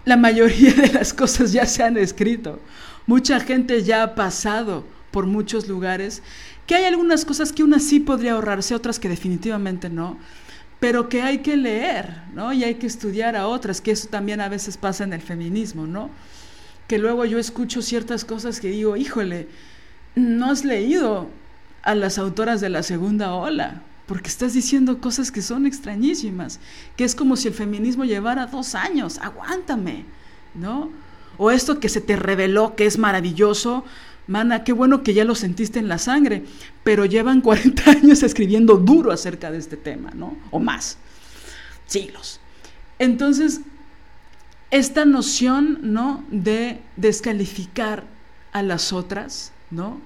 [0.05, 2.61] la mayoría de las cosas ya se han escrito.
[3.07, 6.23] Mucha gente ya ha pasado por muchos lugares,
[6.67, 10.19] que hay algunas cosas que una sí podría ahorrarse, otras que definitivamente no,
[10.81, 12.53] pero que hay que leer, ¿no?
[12.53, 15.87] Y hay que estudiar a otras, que eso también a veces pasa en el feminismo,
[15.87, 16.11] ¿no?
[16.87, 19.49] Que luego yo escucho ciertas cosas que digo, híjole,
[20.15, 21.29] no has leído
[21.83, 26.61] a las autoras de la segunda ola, porque estás diciendo cosas que son extrañísimas,
[26.97, 30.05] que es como si el feminismo llevara dos años, aguántame,
[30.55, 30.91] ¿no?
[31.37, 33.85] O esto que se te reveló que es maravilloso,
[34.27, 36.45] mana, qué bueno que ya lo sentiste en la sangre,
[36.83, 40.37] pero llevan 40 años escribiendo duro acerca de este tema, ¿no?
[40.51, 40.99] O más,
[41.87, 42.41] siglos.
[42.99, 43.61] Entonces,
[44.75, 46.25] esta noción, ¿no?
[46.33, 48.03] De descalificar
[48.51, 50.01] a las otras, ¿no?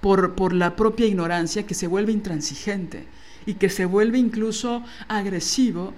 [0.00, 3.06] Por, por la propia ignorancia que se vuelve intransigente
[3.44, 5.92] y que se vuelve incluso agresivo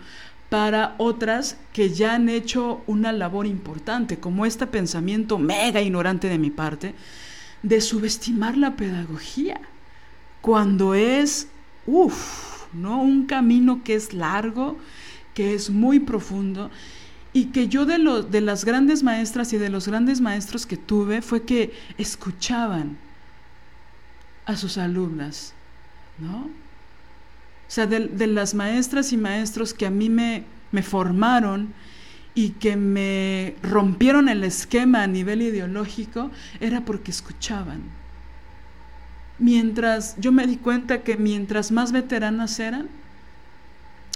[0.49, 6.39] para otras que ya han hecho una labor importante, como este pensamiento mega ignorante de
[6.39, 6.97] mi parte,
[7.63, 9.61] de subestimar la pedagogía,
[10.41, 11.47] cuando es,
[11.87, 13.01] uff, ¿no?
[13.01, 14.77] Un camino que es largo,
[15.35, 16.69] que es muy profundo
[17.33, 20.77] y que yo de, lo, de las grandes maestras y de los grandes maestros que
[20.77, 22.97] tuve fue que escuchaban
[24.47, 25.53] a sus alumnas,
[26.19, 26.39] ¿no?
[26.39, 31.75] O sea, de, de las maestras y maestros que a mí me, me formaron
[32.35, 37.83] y que me rompieron el esquema a nivel ideológico, era porque escuchaban.
[39.39, 42.89] Mientras yo me di cuenta que mientras más veteranas eran,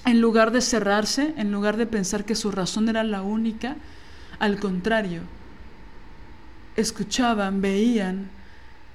[0.04, 3.76] en lugar de cerrarse, en lugar de pensar que su razón era la única,
[4.38, 5.22] al contrario,
[6.76, 8.28] escuchaban, veían,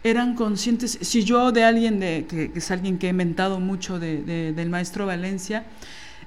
[0.03, 0.97] eran conscientes.
[1.01, 5.05] Si yo de alguien, de, que, es alguien que he inventado mucho de, del maestro
[5.05, 5.66] Valencia,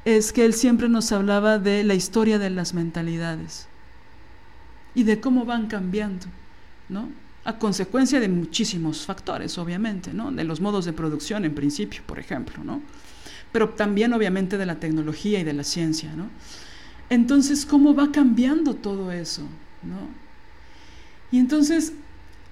[0.05, 3.67] es que él siempre nos hablaba de la historia de las mentalidades
[4.95, 6.27] y de cómo van cambiando,
[6.89, 7.11] ¿no?
[7.45, 10.31] A consecuencia de muchísimos factores, obviamente, ¿no?
[10.31, 12.81] De los modos de producción en principio, por ejemplo, ¿no?
[13.53, 16.29] Pero también obviamente de la tecnología y de la ciencia, ¿no?
[17.09, 19.43] Entonces, ¿cómo va cambiando todo eso,
[19.83, 20.09] ¿no?
[21.33, 21.93] Y entonces,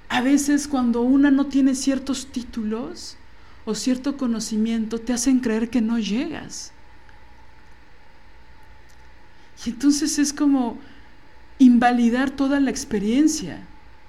[0.09, 3.17] a veces cuando una no tiene ciertos títulos
[3.65, 6.73] o cierto conocimiento, te hacen creer que no llegas.
[9.65, 10.79] Y entonces es como,
[11.59, 13.61] invalidar toda la experiencia.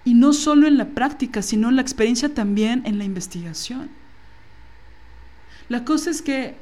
[0.06, 3.90] Y no solo en la práctica, sino en la experiencia también en la investigación.
[5.68, 6.56] La cosa es que,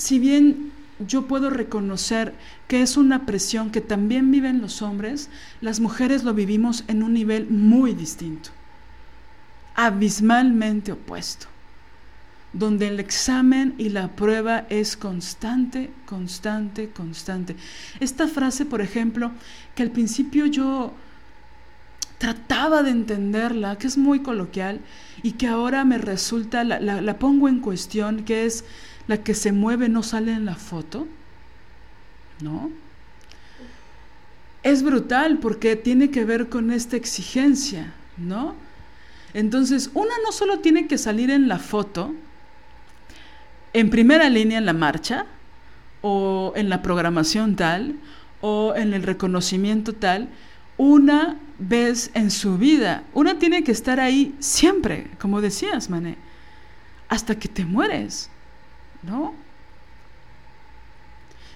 [0.00, 0.72] si bien
[1.06, 2.34] yo puedo reconocer
[2.68, 5.28] que es una presión que también viven los hombres,
[5.60, 8.50] las mujeres lo vivimos en un nivel muy distinto,
[9.74, 11.46] abismalmente opuesto,
[12.52, 17.56] donde el examen y la prueba es constante, constante, constante.
[18.00, 19.32] Esta frase, por ejemplo,
[19.74, 20.94] que al principio yo
[22.16, 24.80] trataba de entenderla, que es muy coloquial
[25.22, 28.64] y que ahora me resulta, la, pongo en cuestión, que es
[29.10, 31.08] la que se mueve no sale en la foto,
[32.40, 32.70] ¿no?
[34.62, 38.54] Es brutal porque tiene que ver con esta exigencia, ¿no?
[39.34, 42.14] Entonces, una no solo tiene que salir en la foto,
[43.72, 45.26] en primera línea en la marcha,
[46.02, 47.96] o en la programación tal,
[48.40, 50.28] o en el reconocimiento tal,
[50.76, 53.02] una vez en su vida.
[53.12, 56.16] Una tiene que estar ahí siempre, como decías, Mané,
[57.08, 58.30] hasta que te mueres.
[59.02, 59.34] ¿No?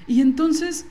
[0.07, 0.87] Y entonces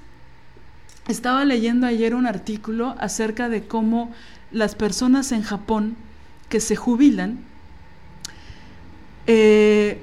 [1.08, 4.12] estaba leyendo ayer un artículo acerca de cómo
[4.52, 5.96] las personas en Japón
[6.50, 7.40] que se jubilan,
[9.26, 10.00] eh,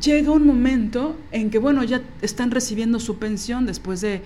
[0.00, 4.22] llega un momento en que, bueno, ya están recibiendo su pensión después de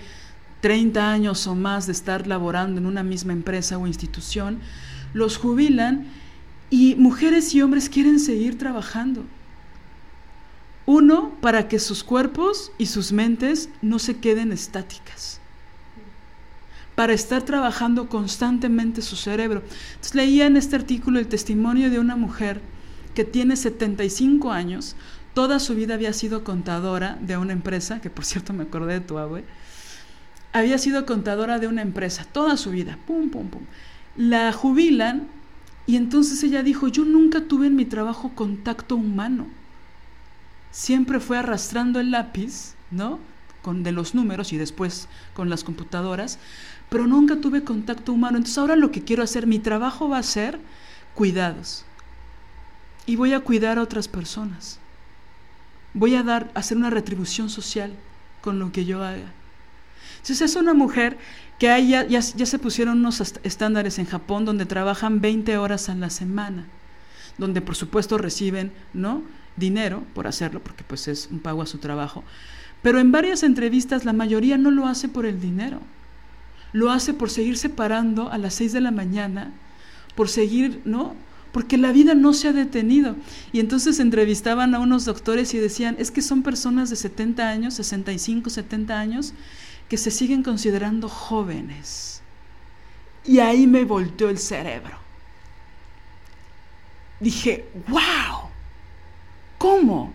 [0.61, 4.59] 30 años o más de estar laborando en una misma empresa o institución,
[5.13, 6.07] los jubilan
[6.69, 9.23] y mujeres y hombres quieren seguir trabajando.
[10.85, 15.39] Uno, para que sus cuerpos y sus mentes no se queden estáticas.
[16.95, 19.63] Para estar trabajando constantemente su cerebro.
[19.93, 22.61] Entonces leía en este artículo el testimonio de una mujer
[23.15, 24.95] que tiene 75 años,
[25.33, 29.01] toda su vida había sido contadora de una empresa, que por cierto me acordé de
[29.01, 29.43] tu abue,
[30.51, 33.63] había sido contadora de una empresa, toda su vida, pum, pum, pum.
[34.15, 35.27] La jubilan
[35.87, 39.47] y entonces ella dijo, yo nunca tuve en mi trabajo contacto humano
[40.73, 43.19] siempre fue arrastrando el lápiz, ¿no?
[43.61, 46.39] Con de los números y después con las computadoras,
[46.89, 48.37] pero nunca tuve contacto humano.
[48.37, 50.59] Entonces ahora lo que quiero hacer, mi trabajo va a ser
[51.13, 51.85] cuidados.
[53.05, 54.79] Y voy a cuidar a otras personas.
[55.93, 57.93] Voy a dar, hacer una retribución social
[58.41, 59.31] con lo que yo haga.
[60.13, 61.19] Entonces es una mujer
[61.59, 65.87] que hay, ya, ya, ya se pusieron unos estándares en Japón donde trabajan 20 horas
[65.87, 66.65] a la semana,
[67.37, 69.21] donde por supuesto reciben, ¿no?
[69.55, 72.23] Dinero por hacerlo, porque pues es un pago a su trabajo.
[72.81, 75.79] Pero en varias entrevistas la mayoría no lo hace por el dinero.
[76.73, 79.53] Lo hace por seguir separando a las 6 de la mañana,
[80.15, 81.15] por seguir, ¿no?
[81.51, 83.15] Porque la vida no se ha detenido.
[83.51, 87.75] Y entonces entrevistaban a unos doctores y decían, es que son personas de 70 años,
[87.75, 89.33] 65, 70 años,
[89.87, 92.21] que se siguen considerando jóvenes.
[93.23, 94.97] Y ahí me volteó el cerebro.
[97.19, 98.42] Dije, wow,
[99.63, 100.11] ¿Cómo?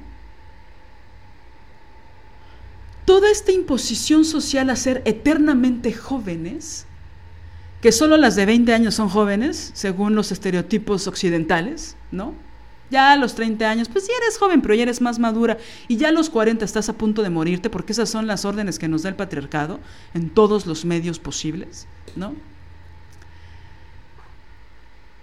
[3.07, 6.85] Toda esta imposición social a ser eternamente jóvenes,
[7.81, 12.35] que solo las de 20 años son jóvenes, según los estereotipos occidentales, ¿no?
[12.91, 15.57] Ya a los 30 años, pues ya eres joven, pero ya eres más madura.
[15.89, 18.79] Y ya a los 40 estás a punto de morirte, porque esas son las órdenes
[18.79, 19.81] que nos da el patriarcado
[20.13, 21.87] en todos los medios posibles,
[22.17, 22.35] ¿no?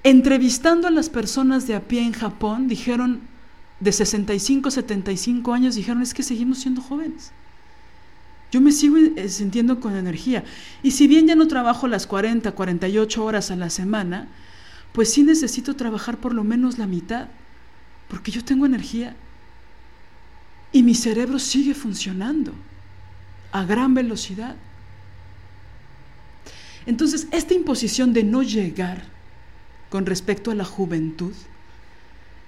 [0.01, 3.34] Entrevistando a las personas de a pie en Japón, dijeron,
[3.79, 7.31] de 65, 75 años dijeron, es que seguimos siendo jóvenes.
[8.51, 10.43] Yo me sigo eh, sintiendo con energía.
[10.81, 14.27] Y si bien ya no trabajo las 40, 48 horas a la semana,
[14.93, 17.27] pues sí necesito trabajar por lo menos la mitad,
[18.07, 19.15] porque yo tengo energía.
[20.71, 22.53] Y mi cerebro sigue funcionando
[23.51, 24.55] a gran velocidad.
[26.85, 29.03] Entonces, esta imposición de no llegar
[29.89, 31.33] con respecto a la juventud,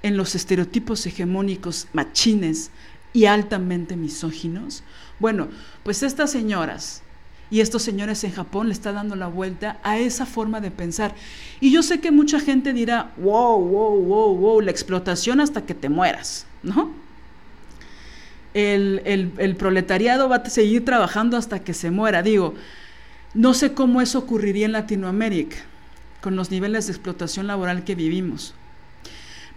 [0.03, 2.71] en los estereotipos hegemónicos machines
[3.13, 4.83] y altamente misóginos?
[5.19, 5.47] Bueno,
[5.83, 7.01] pues estas señoras
[7.49, 11.15] y estos señores en Japón le está dando la vuelta a esa forma de pensar.
[11.59, 15.73] Y yo sé que mucha gente dirá, wow, wow, wow, wow, la explotación hasta que
[15.73, 16.91] te mueras, ¿no?
[18.53, 22.23] El, el, el proletariado va a seguir trabajando hasta que se muera.
[22.23, 22.55] Digo,
[23.33, 25.57] no sé cómo eso ocurriría en Latinoamérica,
[26.21, 28.55] con los niveles de explotación laboral que vivimos.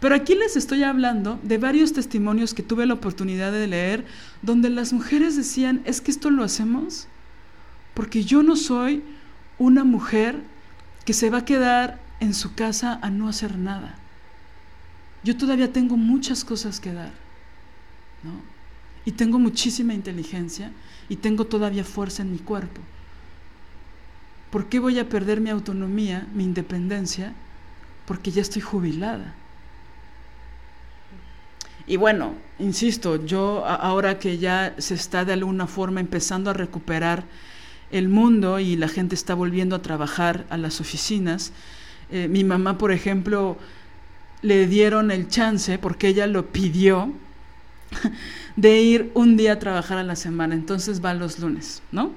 [0.00, 4.06] Pero aquí les estoy hablando de varios testimonios que tuve la oportunidad de leer
[4.42, 7.06] donde las mujeres decían, es que esto lo hacemos
[7.94, 9.02] porque yo no soy
[9.58, 10.40] una mujer
[11.04, 13.98] que se va a quedar en su casa a no hacer nada.
[15.22, 17.12] Yo todavía tengo muchas cosas que dar,
[18.22, 18.32] ¿no?
[19.04, 20.72] Y tengo muchísima inteligencia
[21.08, 22.80] y tengo todavía fuerza en mi cuerpo.
[24.50, 27.32] ¿por qué voy a perder mi autonomía, mi independencia?
[28.06, 29.34] Porque ya estoy jubilada.
[31.86, 37.24] Y bueno, insisto, yo ahora que ya se está de alguna forma empezando a recuperar
[37.90, 41.52] el mundo y la gente está volviendo a trabajar a las oficinas,
[42.10, 43.56] eh, mi mamá, por ejemplo,
[44.42, 47.12] le dieron el chance, porque ella lo pidió,
[48.56, 52.12] de ir un día a trabajar a la semana, entonces va los lunes, ¿no?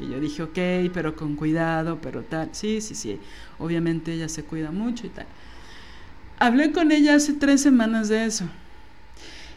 [0.00, 2.50] Y yo dije, ok, pero con cuidado, pero tal.
[2.52, 3.18] Sí, sí, sí,
[3.58, 5.26] obviamente ella se cuida mucho y tal.
[6.38, 8.44] Hablé con ella hace tres semanas de eso.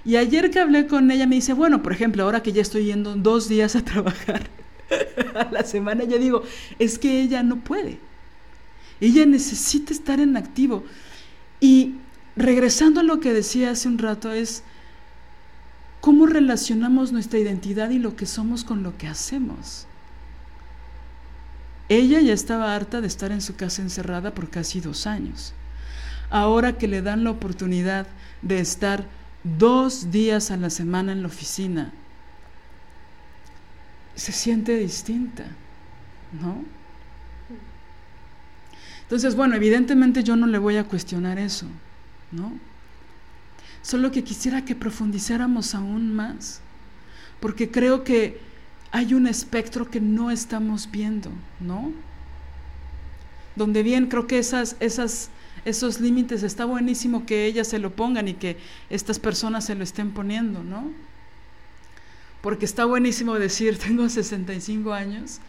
[0.03, 2.85] Y ayer que hablé con ella me dice, bueno, por ejemplo, ahora que ya estoy
[2.85, 4.49] yendo dos días a trabajar
[5.35, 6.43] a la semana, yo digo,
[6.79, 7.99] es que ella no puede.
[8.99, 10.83] Ella necesita estar en activo.
[11.59, 11.95] Y
[12.35, 14.63] regresando a lo que decía hace un rato, es
[16.01, 19.85] cómo relacionamos nuestra identidad y lo que somos con lo que hacemos.
[21.89, 25.53] Ella ya estaba harta de estar en su casa encerrada por casi dos años.
[26.31, 28.07] Ahora que le dan la oportunidad
[28.41, 29.05] de estar
[29.43, 31.91] dos días a la semana en la oficina,
[34.15, 35.45] se siente distinta,
[36.41, 36.63] ¿no?
[39.03, 41.65] Entonces, bueno, evidentemente yo no le voy a cuestionar eso,
[42.31, 42.53] ¿no?
[43.81, 46.61] Solo que quisiera que profundizáramos aún más,
[47.41, 48.39] porque creo que
[48.91, 51.91] hay un espectro que no estamos viendo, ¿no?
[53.55, 55.29] Donde bien creo que esas, esas,
[55.65, 58.57] esos límites está buenísimo que ellas se lo pongan y que
[58.89, 60.91] estas personas se lo estén poniendo, ¿no?
[62.41, 65.39] Porque está buenísimo decir, tengo 65 años,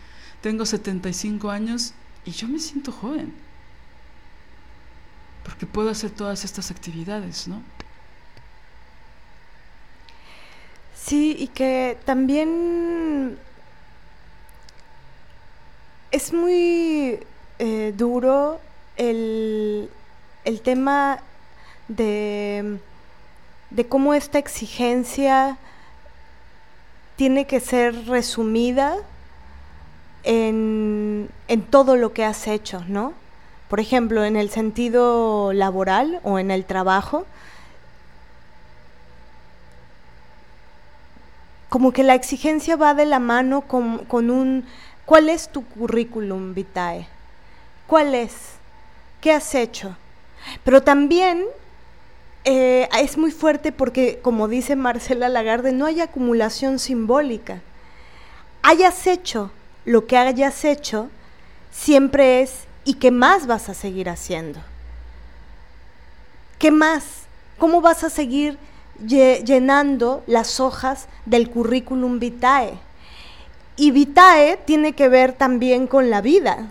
[0.41, 1.95] tengo 75 años
[2.25, 3.33] y yo me siento joven
[5.45, 7.63] porque puedo hacer todas estas actividades, ¿no?
[10.95, 13.37] Sí, y que también
[16.13, 17.19] es muy
[17.59, 18.61] eh, duro
[18.97, 19.91] el,
[20.45, 21.21] el tema
[21.89, 22.79] de,
[23.71, 25.57] de cómo esta exigencia
[27.17, 28.97] tiene que ser resumida
[30.25, 33.15] en, en todo lo que has hecho, ¿no?
[33.69, 37.27] Por ejemplo, en el sentido laboral o en el trabajo,
[41.73, 44.67] como que la exigencia va de la mano con, un,
[45.07, 47.09] ¿cuál es tu currículum vitae?
[47.87, 48.35] ¿Cuál es?
[49.23, 49.97] ¿Qué has hecho?
[50.65, 51.45] Pero también
[52.45, 57.61] eh, es muy fuerte porque, como dice Marcela Lagarde, no hay acumulación simbólica.
[58.63, 59.51] Hayas hecho
[59.85, 61.09] lo que hayas hecho,
[61.71, 64.61] siempre es ¿Y qué más vas a seguir haciendo?
[66.59, 67.05] ¿Qué más?
[67.59, 68.59] ¿Cómo vas a seguir
[68.99, 72.75] llenando las hojas del currículum vitae?
[73.77, 76.71] Y vitae tiene que ver también con la vida.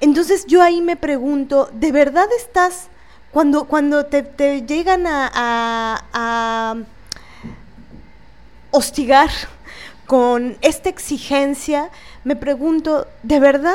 [0.00, 2.88] Entonces yo ahí me pregunto, ¿de verdad estás,
[3.30, 6.76] cuando, cuando te, llegan a,
[8.72, 9.30] hostigar
[10.06, 11.90] con esta exigencia,
[12.24, 13.74] me pregunto, ¿de verdad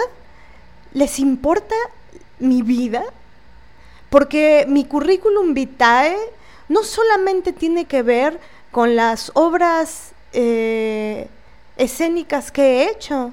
[0.93, 1.76] ¿les importa
[2.39, 3.03] mi vida?
[4.09, 6.17] Porque mi currículum vitae
[6.69, 8.39] no solamente tiene que ver
[8.71, 11.28] con las obras eh,
[11.78, 13.32] escénicas que he hecho.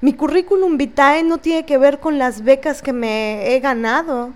[0.00, 4.32] Mi currículum vitae no tiene que ver con las becas que me he ganado.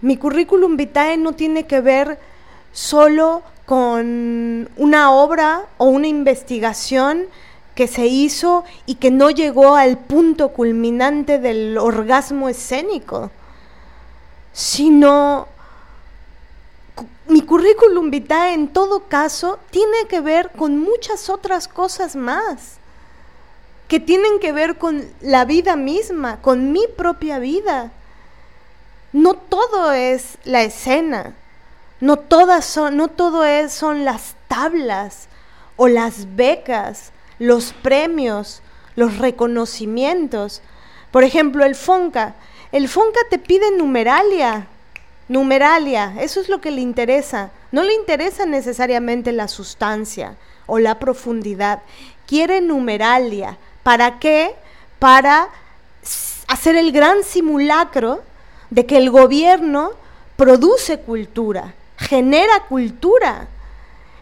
[0.00, 2.18] Mi currículum vitae no tiene que ver
[2.72, 7.26] solo con una obra o una investigación
[7.74, 13.30] que se hizo y que no llegó al punto culminante del orgasmo escénico,
[14.52, 15.46] sino
[17.28, 22.79] mi currículum vitae en todo caso tiene que ver con muchas otras cosas más,
[23.90, 27.92] que tienen que ver con la vida misma, con mi propia vida.
[29.12, 31.34] No todo es la escena,
[32.00, 35.28] no todas son, no todo es, son las tablas
[35.76, 38.62] o las becas los premios,
[38.94, 40.62] los reconocimientos.
[41.10, 42.36] Por ejemplo, el FONCA.
[42.70, 44.68] El FONCA te pide numeralia.
[45.26, 47.50] Numeralia, eso es lo que le interesa.
[47.72, 50.36] No le interesa necesariamente la sustancia
[50.66, 51.82] o la profundidad.
[52.26, 53.58] Quiere numeralia.
[53.82, 54.54] ¿Para qué?
[54.98, 55.48] Para
[56.48, 58.22] hacer el gran simulacro
[58.70, 59.92] de que el gobierno
[60.36, 63.48] produce cultura, genera cultura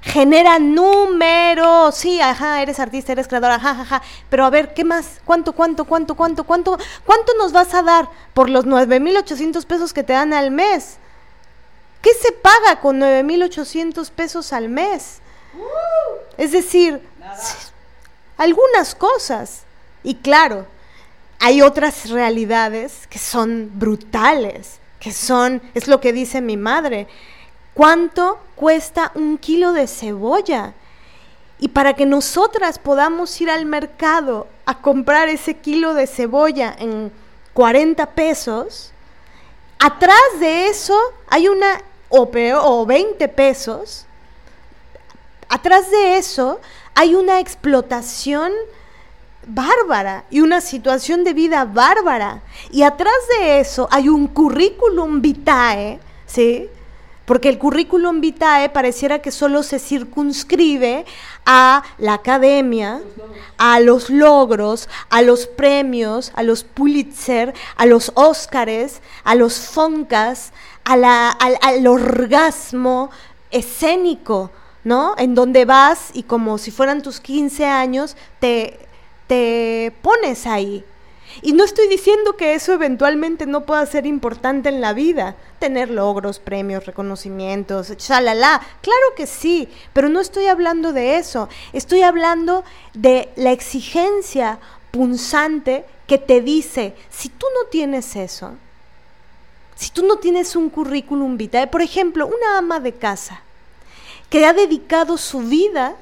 [0.01, 1.95] genera números.
[1.95, 4.03] Sí, ajá, eres artista, eres creadora, ajá, ajá.
[4.29, 5.21] Pero a ver, ¿qué más?
[5.25, 6.79] ¿Cuánto, cuánto, cuánto, cuánto, cuánto?
[7.05, 10.97] ¿Cuánto nos vas a dar por los 9,800 pesos que te dan al mes?
[12.03, 15.21] ¿Qué se paga con 9,800 pesos al mes?
[16.37, 17.01] es decir,
[18.39, 19.64] algunas cosas.
[20.03, 20.64] Y claro,
[21.41, 27.07] hay otras realidades que son brutales, que son, es lo que dice mi madre,
[27.74, 30.72] ¿cuánto cuesta un kilo de cebolla?
[31.61, 37.12] Y para que nosotras podamos ir al mercado a comprar ese kilo de cebolla en
[37.55, 38.93] 40 pesos,
[39.78, 40.97] atrás de eso
[41.28, 42.30] hay una, o,
[42.62, 44.07] o 20 pesos,
[45.49, 46.61] atrás de eso
[46.99, 48.51] hay una explotación
[49.46, 52.42] bárbara y una situación de vida bárbara.
[52.72, 56.68] Y atrás de eso hay un currículum vitae, ¿sí?
[57.24, 61.07] Porque el currículum vitae pareciera que solo se circunscribe
[61.46, 63.01] a la academia,
[63.59, 70.53] a los logros, a los premios, a los Pulitzer, a los Óscares, a los Foncas,
[70.82, 73.11] al, al orgasmo
[73.53, 74.51] escénico,
[74.85, 75.14] ¿no?
[75.18, 78.89] En donde vas y como si fueran tus 15 años, te
[79.29, 80.85] te pones ahí.
[81.43, 85.91] Y no estoy diciendo que eso eventualmente no pueda ser importante en la vida, tener
[85.91, 92.64] logros, premios, reconocimientos, chalala, claro que sí, pero no estoy hablando de eso, estoy hablando
[92.95, 94.59] de la exigencia
[94.91, 98.55] punzante que te dice, si tú no tienes eso,
[99.76, 103.43] si tú no tienes un currículum vitae, por ejemplo, una ama de casa
[104.31, 105.95] que ha dedicado su vida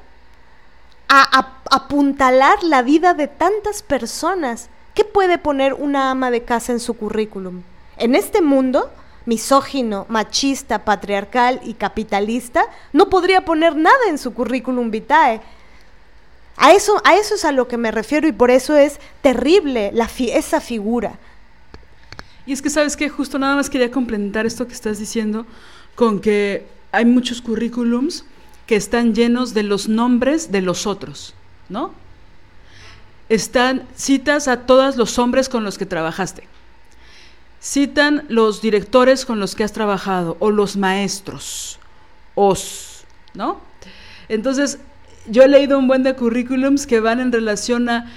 [1.07, 4.69] a, apuntalar la vida de tantas personas.
[4.93, 7.61] ¿Qué puede poner una ama de casa en su currículum?
[7.97, 8.89] En este mundo
[9.25, 12.63] misógino, machista, patriarcal y capitalista,
[12.93, 15.41] no podría poner nada en su currículum vitae.
[16.55, 19.91] A eso, a eso es a lo que me refiero y por eso es terrible
[19.93, 21.19] la esa figura.
[22.45, 25.45] Y es que sabes que justo nada más quería complementar esto que estás diciendo
[25.95, 26.65] con que
[26.97, 28.25] hay muchos currículums
[28.65, 31.35] que están llenos de los nombres de los otros,
[31.69, 31.93] ¿no?
[33.29, 36.47] Están, citas a todos los hombres con los que trabajaste.
[37.61, 41.77] Citan los directores con los que has trabajado, o los maestros,
[42.33, 43.03] os,
[43.35, 43.61] ¿no?
[44.27, 44.79] Entonces,
[45.27, 48.11] yo he leído un buen de currículums que van en relación a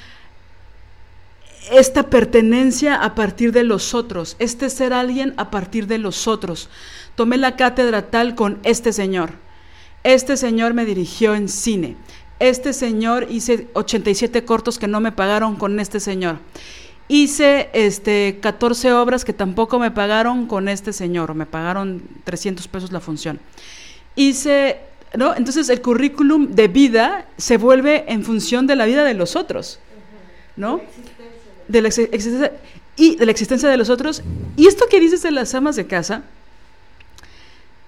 [1.70, 6.70] esta pertenencia a partir de los otros, este ser alguien a partir de los otros.
[7.14, 9.32] Tomé la cátedra tal con este señor
[10.02, 11.96] este señor me dirigió en cine.
[12.38, 16.38] Este señor hice 87 cortos que no me pagaron con este señor.
[17.08, 22.92] Hice este 14 obras que tampoco me pagaron con este señor, me pagaron 300 pesos
[22.92, 23.40] la función.
[24.16, 24.78] Hice,
[25.16, 25.34] ¿no?
[25.36, 29.80] Entonces el currículum de vida se vuelve en función de la vida de los otros,
[30.56, 30.80] ¿no?
[31.68, 32.52] De la existencia
[32.96, 34.22] de la existencia de los otros.
[34.56, 36.22] Y esto que dices de las amas de casa,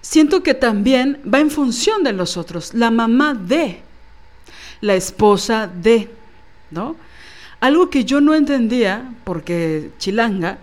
[0.03, 3.81] siento que también va en función de los otros, la mamá de,
[4.81, 6.09] la esposa de,
[6.69, 6.95] ¿no?
[7.61, 10.59] Algo que yo no entendía, porque chilanga,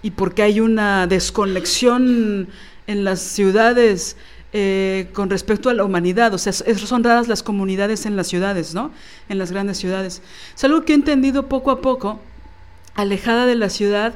[0.00, 2.48] y porque hay una desconexión
[2.86, 4.16] en las ciudades
[4.52, 8.74] eh, con respecto a la humanidad, o sea, son raras las comunidades en las ciudades,
[8.74, 8.92] ¿no?
[9.28, 10.22] En las grandes ciudades.
[10.56, 12.20] Es algo que he entendido poco a poco,
[12.94, 14.14] alejada de la ciudad,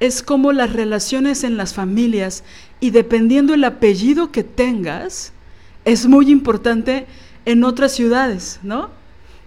[0.00, 2.44] es como las relaciones en las familias
[2.84, 5.32] y dependiendo el apellido que tengas,
[5.86, 7.06] es muy importante
[7.46, 8.90] en otras ciudades, ¿no?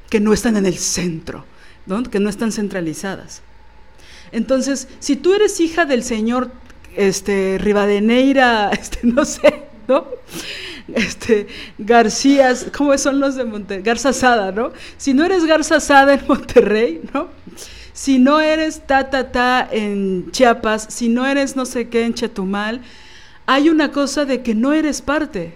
[0.10, 1.46] Que no están en el centro,
[1.86, 2.02] ¿no?
[2.02, 3.44] Que no están centralizadas.
[4.32, 6.50] Entonces, si tú eres hija del señor
[6.96, 10.08] este, Rivadeneira, este, no sé, ¿no?
[10.96, 11.46] Este,
[11.78, 13.84] García, ¿cómo son los de Monterrey?
[13.84, 14.72] Garza Sada, ¿no?
[14.98, 17.30] Si no eres Garza Sada en Monterrey, ¿no?
[17.94, 22.16] si no eres ta, ta, ta en Chiapas, si no eres no sé qué en
[22.16, 22.82] Chetumal,
[23.48, 25.56] hay una cosa de que no eres parte,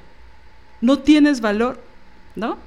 [0.80, 1.80] no tienes valor,
[2.36, 2.58] ¿no?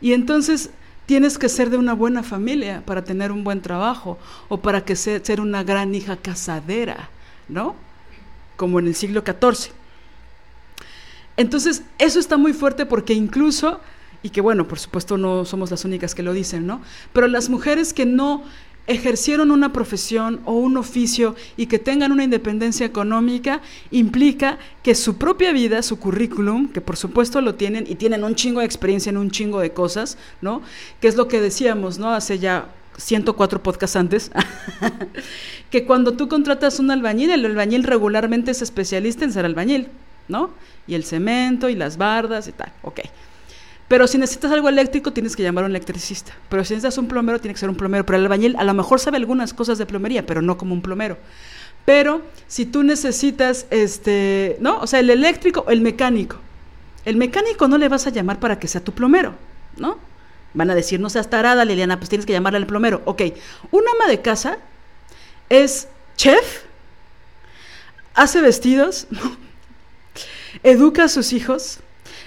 [0.00, 0.70] Y entonces
[1.04, 4.18] tienes que ser de una buena familia para tener un buen trabajo
[4.48, 7.10] o para que ser una gran hija casadera,
[7.48, 7.74] ¿no?
[8.56, 9.72] Como en el siglo XIV.
[11.36, 13.80] Entonces, eso está muy fuerte porque incluso
[14.22, 16.80] y que bueno, por supuesto no somos las únicas que lo dicen, ¿no?
[17.12, 18.42] Pero las mujeres que no
[18.86, 23.60] ejercieron una profesión o un oficio y que tengan una independencia económica
[23.90, 28.34] implica que su propia vida, su currículum, que por supuesto lo tienen y tienen un
[28.34, 30.62] chingo de experiencia en un chingo de cosas, ¿no?
[31.00, 32.12] Que es lo que decíamos, ¿no?
[32.12, 34.30] Hace ya 104 podcasts antes,
[35.70, 39.88] que cuando tú contratas un albañil, el albañil regularmente es especialista en ser albañil,
[40.28, 40.50] ¿no?
[40.86, 43.00] Y el cemento y las bardas y tal, ok.
[43.88, 46.32] Pero si necesitas algo eléctrico, tienes que llamar a un electricista.
[46.48, 48.04] Pero si necesitas un plomero, tiene que ser un plomero.
[48.04, 50.82] Pero el albañil a lo mejor sabe algunas cosas de plomería, pero no como un
[50.82, 51.18] plomero.
[51.84, 54.80] Pero si tú necesitas, este, ¿no?
[54.80, 56.36] O sea, el eléctrico, el mecánico.
[57.04, 59.34] El mecánico no le vas a llamar para que sea tu plomero,
[59.76, 59.98] ¿no?
[60.52, 63.02] Van a decir, no seas tarada, Liliana, pues tienes que llamarle al plomero.
[63.04, 63.22] Ok,
[63.70, 64.58] un ama de casa
[65.48, 65.86] es
[66.16, 66.64] chef,
[68.14, 69.06] hace vestidos,
[70.64, 71.78] educa a sus hijos,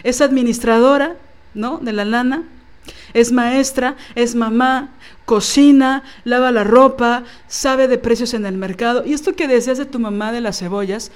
[0.03, 1.17] es administradora,
[1.53, 1.77] ¿no?
[1.77, 2.43] De la lana,
[3.13, 4.89] es maestra, es mamá,
[5.25, 9.05] cocina, lava la ropa, sabe de precios en el mercado.
[9.05, 11.11] Y esto que decías de tu mamá de las cebollas,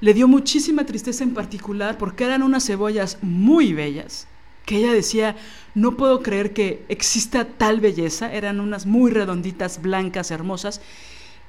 [0.00, 4.26] le dio muchísima tristeza en particular porque eran unas cebollas muy bellas,
[4.64, 5.36] que ella decía,
[5.74, 10.80] no puedo creer que exista tal belleza, eran unas muy redonditas, blancas, hermosas,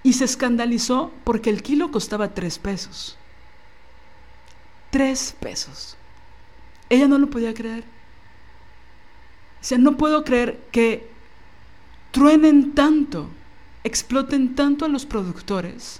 [0.03, 3.17] y se escandalizó porque el kilo costaba tres pesos.
[4.91, 5.97] Tres pesos.
[6.89, 7.83] Ella no lo podía creer.
[9.67, 11.09] Sea, no puedo creer que
[12.11, 13.27] truenen tanto,
[13.83, 15.99] exploten tanto a los productores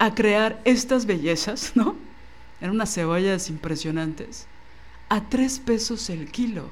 [0.00, 1.94] a crear estas bellezas, ¿no?
[2.60, 4.48] Eran unas cebollas impresionantes.
[5.08, 6.70] A tres pesos el kilo.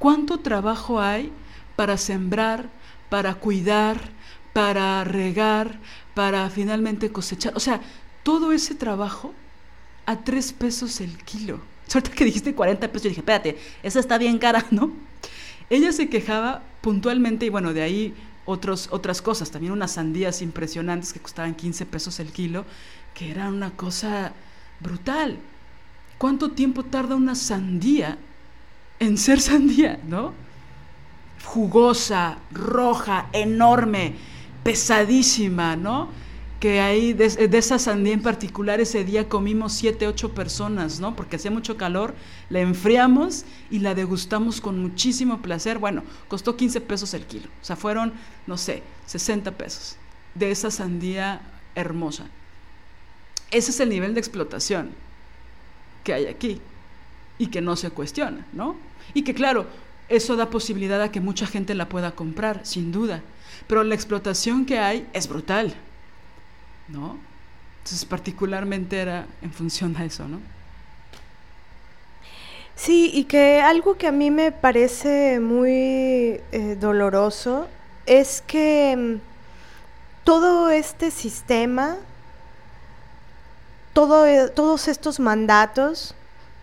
[0.00, 1.30] ¿Cuánto trabajo hay
[1.76, 2.68] para sembrar,
[3.10, 4.10] para cuidar,
[4.52, 5.78] para regar,
[6.14, 7.52] para finalmente cosechar?
[7.54, 7.80] O sea,
[8.24, 9.34] todo ese trabajo
[10.04, 11.69] a tres pesos el kilo.
[11.90, 14.92] Suerte que dijiste 40 pesos, yo dije, espérate, esa está bien cara, ¿no?
[15.68, 18.14] Ella se quejaba puntualmente y bueno, de ahí
[18.44, 22.64] otros, otras cosas, también unas sandías impresionantes que costaban 15 pesos el kilo,
[23.12, 24.34] que era una cosa
[24.78, 25.38] brutal.
[26.16, 28.18] ¿Cuánto tiempo tarda una sandía
[29.00, 30.32] en ser sandía, no?
[31.44, 34.14] Jugosa, roja, enorme,
[34.62, 36.08] pesadísima, ¿no?
[36.60, 37.24] Que ahí de,
[37.56, 41.16] esa sandía en particular ese día comimos siete, ocho personas, ¿no?
[41.16, 42.14] Porque hacía mucho calor,
[42.50, 45.78] la enfriamos y la degustamos con muchísimo placer.
[45.78, 48.12] Bueno, costó 15 pesos el kilo, o sea, fueron,
[48.46, 49.96] no sé, 60 pesos
[50.34, 51.40] de esa sandía
[51.74, 52.26] hermosa.
[53.50, 54.90] Ese es el nivel de explotación
[56.04, 56.60] que hay aquí
[57.38, 58.76] y que no se cuestiona, ¿no?
[59.14, 59.66] Y que claro,
[60.10, 63.22] eso da posibilidad a que mucha gente la pueda comprar, sin duda,
[63.66, 65.74] pero la explotación que hay es brutal.
[66.90, 67.18] ¿No?
[67.78, 70.40] Entonces, particularmente era en función a eso, ¿no?
[72.76, 77.68] Sí, y que algo que a mí me parece muy eh, doloroso
[78.06, 79.20] es que mm,
[80.24, 81.96] todo este sistema,
[83.92, 86.14] todo, eh, todos estos mandatos,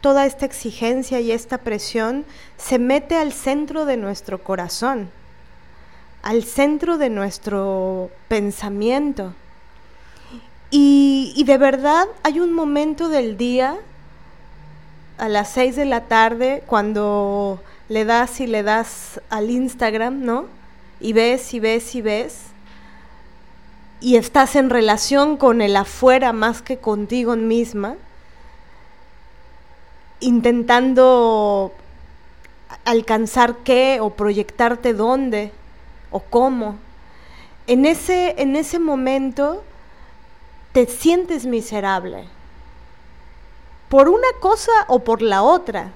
[0.01, 2.25] toda esta exigencia y esta presión
[2.57, 5.09] se mete al centro de nuestro corazón,
[6.23, 9.33] al centro de nuestro pensamiento.
[10.69, 13.77] Y, de verdad hay un momento del día,
[15.17, 20.45] a las 6 de la tarde, cuando le das y le das al Instagram, ¿no?
[20.99, 22.39] Y ves y ves y ves.
[24.01, 27.95] Y estás en relación con el afuera más que contigo misma,
[30.19, 31.71] intentando
[32.83, 35.51] alcanzar qué o proyectarte dónde
[36.11, 36.75] o cómo.
[37.67, 39.63] En ese, en ese momento
[40.77, 42.25] te sientes miserable.
[43.89, 45.89] Por una cosa o por la otra.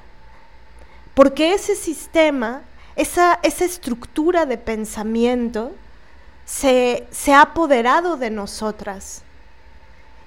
[1.14, 2.64] Porque ese sistema,
[2.96, 5.72] esa, esa estructura de pensamiento,
[6.46, 9.22] se, se ha apoderado de nosotras.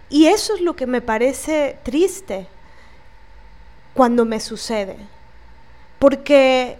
[0.08, 2.46] Y eso es lo que me parece triste
[3.92, 4.98] cuando me sucede.
[5.98, 6.78] Porque,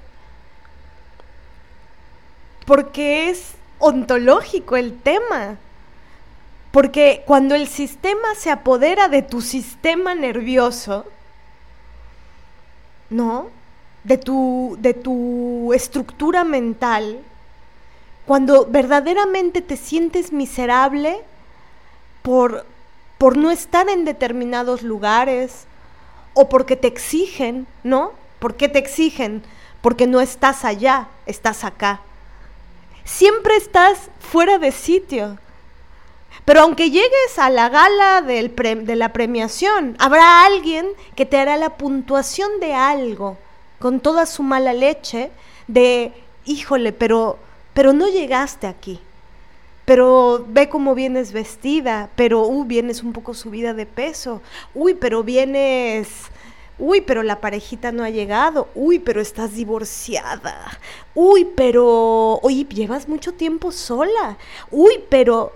[2.66, 5.59] porque es ontológico el tema.
[6.74, 11.05] Porque cuando el sistema se apodera de tu sistema nervioso,
[13.10, 13.46] ¿no?
[14.02, 17.20] De tu, de tu estructura mental,
[18.26, 21.20] cuando verdaderamente te sientes miserable
[22.22, 22.66] por,
[23.18, 25.68] por no estar en determinados lugares
[26.32, 28.14] o porque te exigen, ¿no?
[28.40, 29.44] ¿Por qué te exigen?
[29.80, 32.01] Porque no estás allá, estás acá.
[33.05, 35.38] Siempre estás fuera de sitio.
[36.44, 41.76] Pero aunque llegues a la gala de la premiación, habrá alguien que te hará la
[41.76, 43.38] puntuación de algo
[43.78, 45.30] con toda su mala leche
[45.68, 46.12] de,
[46.44, 47.38] híjole, pero,
[47.72, 49.00] pero no llegaste aquí.
[49.84, 54.40] Pero ve cómo vienes vestida, pero uh, vienes un poco subida de peso.
[54.74, 56.08] Uy, pero vienes
[56.76, 58.68] Uy, pero la parejita no ha llegado.
[58.74, 60.78] Uy, pero estás divorciada.
[61.14, 62.40] Uy, pero...
[62.42, 64.38] Oye, llevas mucho tiempo sola.
[64.72, 65.52] Uy, pero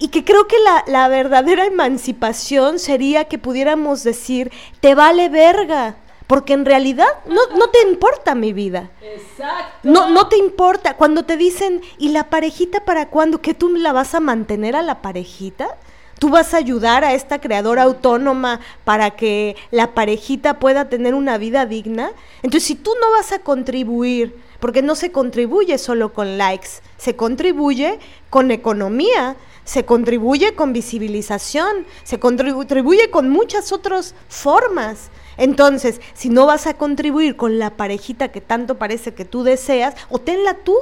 [0.00, 0.56] y que creo que
[0.86, 4.50] la, verdadera emancipación sería que pudiéramos decir,
[4.80, 5.96] te vale verga,
[6.26, 8.90] porque en realidad no, no te importa mi vida.
[9.02, 9.76] Exacto.
[9.82, 10.96] No, no te importa.
[10.96, 13.42] Cuando te dicen, ¿y la parejita para cuándo?
[13.42, 15.76] ¿Que tú la vas a mantener a la parejita?
[16.18, 21.38] tú vas a ayudar a esta creadora autónoma para que la parejita pueda tener una
[21.38, 22.12] vida digna.
[22.42, 26.68] Entonces, si tú no vas a contribuir, porque no se contribuye solo con likes,
[26.98, 27.98] se contribuye
[28.28, 29.34] con economía,
[29.70, 35.10] se contribuye con visibilización, se contribuye con muchas otras formas.
[35.36, 39.94] Entonces, si no vas a contribuir con la parejita que tanto parece que tú deseas,
[40.08, 40.74] o tenla tú,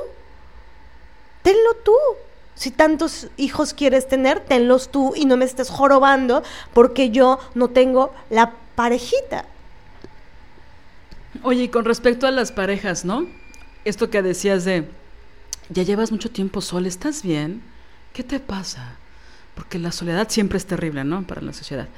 [1.42, 1.92] tenlo tú.
[2.54, 6.42] Si tantos hijos quieres tener, tenlos tú y no me estés jorobando
[6.72, 9.44] porque yo no tengo la parejita.
[11.42, 13.26] Oye, y con respecto a las parejas, ¿no?
[13.84, 14.88] Esto que decías de,
[15.68, 17.62] ya llevas mucho tiempo sola, ¿estás bien?
[18.12, 18.96] ¿Qué te pasa?
[19.54, 21.26] Porque la soledad siempre es terrible, ¿no?
[21.26, 21.88] Para la sociedad.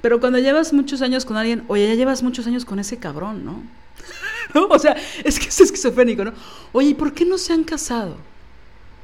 [0.00, 3.44] Pero cuando llevas muchos años con alguien, oye, ya llevas muchos años con ese cabrón,
[4.54, 4.66] ¿no?
[4.68, 6.32] O sea, es que es esquizofrénico, ¿no?
[6.72, 8.16] Oye, ¿y por qué no se han casado?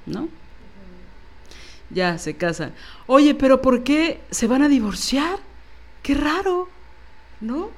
[0.06, 0.28] ¿No?
[1.90, 2.72] Ya, se casan.
[3.06, 5.38] Oye, pero ¿por qué se van a divorciar?
[6.02, 6.68] Qué raro,
[7.40, 7.70] ¿no?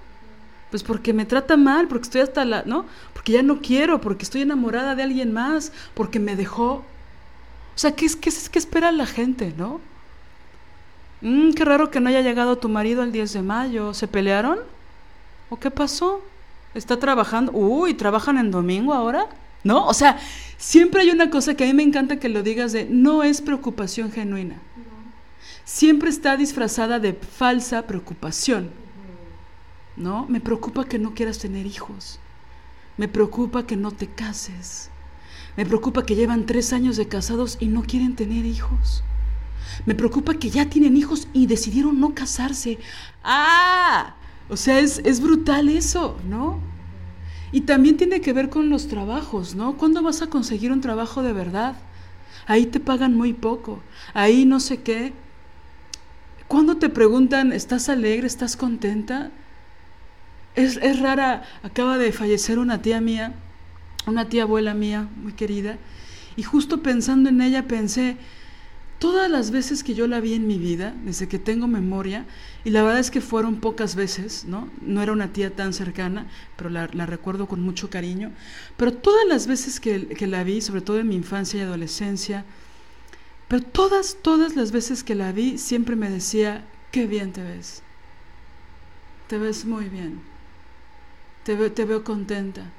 [0.70, 2.86] Pues porque me trata mal, porque estoy hasta la, ¿no?
[3.12, 6.84] Porque ya no quiero, porque estoy enamorada de alguien más, porque me dejó.
[7.78, 9.80] O sea, ¿qué qué, qué espera la gente, no?
[11.20, 13.94] Mm, qué raro que no haya llegado tu marido el 10 de mayo.
[13.94, 14.58] ¿Se pelearon?
[15.48, 16.20] ¿O qué pasó?
[16.74, 17.52] ¿Está trabajando?
[17.52, 19.28] Uy, ¿trabajan en domingo ahora?
[19.62, 19.86] ¿No?
[19.86, 20.18] O sea,
[20.56, 23.40] siempre hay una cosa que a mí me encanta que lo digas de no es
[23.40, 24.56] preocupación genuina.
[25.64, 28.72] Siempre está disfrazada de falsa preocupación.
[29.96, 30.26] ¿No?
[30.28, 32.18] Me preocupa que no quieras tener hijos.
[32.96, 34.90] Me preocupa que no te cases.
[35.56, 39.02] Me preocupa que llevan tres años de casados y no quieren tener hijos.
[39.86, 42.78] Me preocupa que ya tienen hijos y decidieron no casarse.
[43.22, 44.14] ¡Ah!
[44.48, 46.60] O sea, es, es brutal eso, ¿no?
[47.52, 49.76] Y también tiene que ver con los trabajos, ¿no?
[49.76, 51.76] ¿Cuándo vas a conseguir un trabajo de verdad?
[52.46, 53.80] Ahí te pagan muy poco,
[54.14, 55.12] ahí no sé qué.
[56.46, 58.26] Cuando te preguntan, ¿estás alegre?
[58.26, 59.30] ¿Estás contenta?
[60.54, 63.34] Es, es rara, acaba de fallecer una tía mía,
[64.08, 65.78] una tía abuela mía, muy querida,
[66.36, 68.16] y justo pensando en ella pensé,
[68.98, 72.26] todas las veces que yo la vi en mi vida, desde que tengo memoria,
[72.64, 74.68] y la verdad es que fueron pocas veces, ¿no?
[74.80, 76.26] No era una tía tan cercana,
[76.56, 78.32] pero la, recuerdo con mucho cariño,
[78.76, 82.44] pero todas las veces que, que, la vi, sobre todo en mi infancia y adolescencia,
[83.46, 87.82] pero todas, todas las veces que la vi, siempre me decía, qué bien te ves,
[89.28, 90.20] te ves muy bien,
[91.44, 92.70] te, te veo contenta.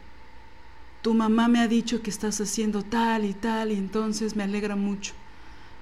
[1.02, 4.76] Tu mamá me ha dicho que estás haciendo tal y tal y entonces me alegra
[4.76, 5.14] mucho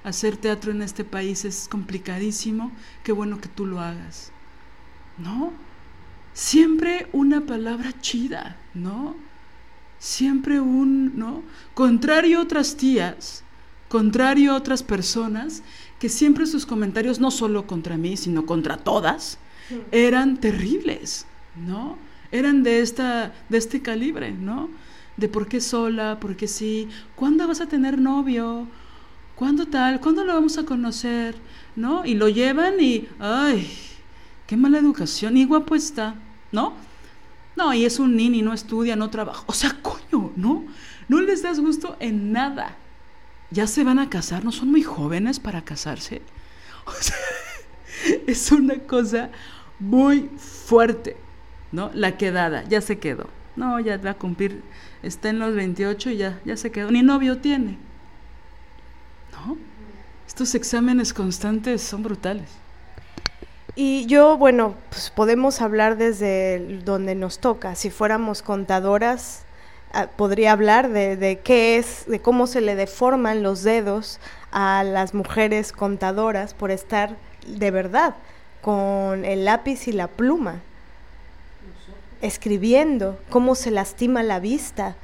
[0.07, 2.72] hacer teatro en este país es complicadísimo,
[3.03, 4.31] qué bueno que tú lo hagas.
[5.18, 5.52] ¿No?
[6.34, 9.15] Siempre una palabra chida, ¿no?
[9.99, 11.44] Siempre un, ¿no?
[11.73, 13.44] Contrario a otras tías,
[13.89, 15.64] contrario a otras personas,
[15.99, 19.39] que siempre sus comentarios, no solo contra mí, sino contra todas,
[19.91, 21.26] eran terribles,
[21.56, 21.98] ¿no?
[22.31, 24.69] Eran de, esta, de este calibre, ¿no?
[25.18, 28.68] De por qué sola, por qué sí, ¿cuándo vas a tener novio?
[29.35, 29.99] ¿Cuándo tal?
[29.99, 31.35] ¿Cuándo lo vamos a conocer?
[31.76, 32.06] ¿No?
[32.06, 33.68] Y lo llevan y, ay,
[34.48, 36.15] qué mala educación, y guapo está,
[36.52, 36.73] ¿no?
[37.56, 39.44] No, y es un nini, no estudia, no trabaja.
[39.48, 40.64] O sea, coño, ¿no?
[41.07, 42.76] No les das gusto en nada.
[43.49, 46.22] Ya se van a casar, no son muy jóvenes para casarse.
[46.85, 47.18] O sea,
[48.27, 49.30] es una cosa
[49.77, 51.18] muy fuerte,
[51.73, 51.91] ¿no?
[51.94, 53.27] La quedada, ya se quedó.
[53.57, 54.64] No, ya va a cumplir,
[55.08, 56.92] está en los 28 y ya, ya se quedó.
[56.92, 57.78] Ni novio tiene.
[60.28, 62.50] Estos exámenes constantes son brutales.
[63.76, 67.76] Y yo, bueno, pues podemos hablar desde donde nos toca.
[67.76, 69.44] Si fuéramos contadoras,
[69.94, 74.20] ah, podría hablar de, de, qué es, de cómo se le deforman los dedos
[74.52, 77.16] a las mujeres contadoras por estar
[77.48, 78.16] de verdad
[78.62, 80.62] con el lápiz y la pluma,
[82.22, 84.95] escribiendo, cómo se lastima la vista,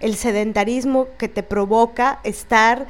[0.00, 2.86] el sedentarismo que te provoca estar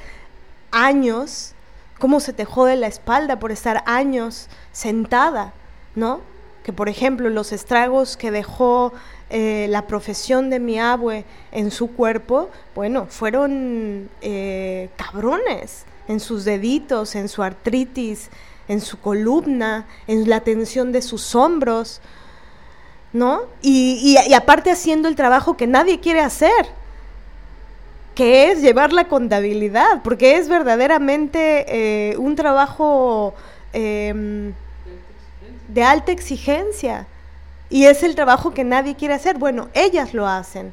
[0.70, 1.54] años,
[1.98, 5.52] cómo se te jode la espalda por estar años sentada,
[5.94, 6.20] ¿no?
[6.64, 8.92] Que por ejemplo los estragos que dejó
[9.30, 16.44] eh, la profesión de mi abue en su cuerpo, bueno, fueron eh, cabrones en sus
[16.44, 18.30] deditos, en su artritis,
[18.68, 22.00] en su columna, en la tensión de sus hombros,
[23.16, 23.42] ¿no?
[23.62, 26.66] y aparte haciendo el trabajo que nadie quiere hacer,
[28.16, 33.34] que es llevar la contabilidad, porque es verdaderamente eh, un trabajo
[33.74, 34.54] em,
[35.68, 37.06] de alta exigencia
[37.68, 39.36] y es el trabajo que nadie quiere hacer.
[39.36, 40.72] Bueno, ellas lo hacen.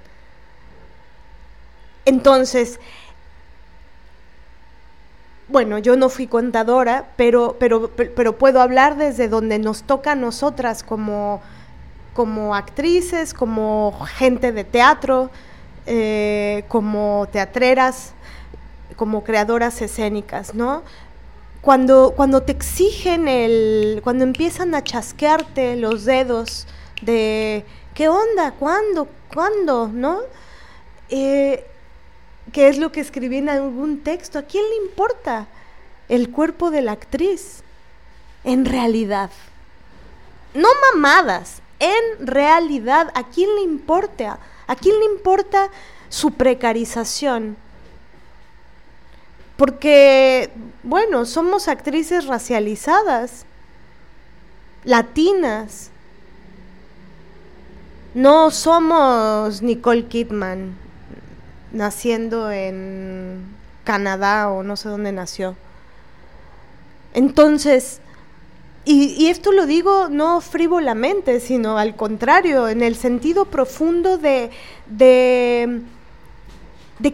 [2.06, 2.80] Entonces,
[5.50, 10.16] bueno, yo no fui contadora, pero, pero, pero puedo hablar desde donde nos toca a
[10.16, 11.42] nosotras como,
[12.14, 15.30] como actrices, como gente de teatro,
[15.86, 18.14] eh, como teatreras,
[18.96, 20.84] como creadoras escénicas, ¿no?
[21.62, 26.68] Cuando, cuando te exigen el, cuando empiezan a chasquearte los dedos
[27.02, 28.52] de ¿qué onda?
[28.52, 29.08] ¿Cuándo?
[29.34, 29.88] ¿Cuándo?
[29.88, 30.20] ¿No?
[31.10, 31.66] Eh,
[32.52, 34.40] ¿Qué es lo que escribí en algún texto?
[34.40, 35.48] ¿A quién le importa
[36.10, 37.64] el cuerpo de la actriz?
[38.44, 39.32] En realidad.
[40.54, 44.40] No mamadas, en realidad, ¿a quién le importa?
[44.68, 45.70] ¿A quién le importa
[46.08, 47.58] su precarización?
[49.58, 50.50] Porque,
[50.84, 53.46] bueno, somos actrices racializadas,
[54.86, 55.90] latinas.
[58.14, 60.78] No somos Nicole Kidman
[61.74, 63.44] naciendo en
[63.84, 65.58] Canadá o no sé dónde nació.
[67.14, 68.00] Entonces,
[68.86, 74.52] y, esto lo digo no frívolamente, sino al contrario, en el sentido profundo de,
[74.88, 75.82] de,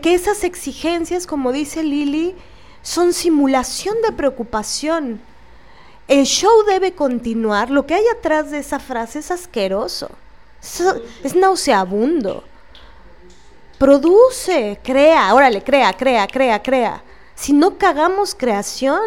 [0.01, 2.35] que esas exigencias, como dice Lili,
[2.81, 5.21] son simulación de preocupación.
[6.07, 7.69] El show debe continuar.
[7.69, 10.09] Lo que hay atrás de esa frase es asqueroso.
[11.23, 12.43] es nauseabundo.
[13.77, 17.03] Produce, crea, órale, crea, crea, crea, crea.
[17.35, 18.99] Si no cagamos creación,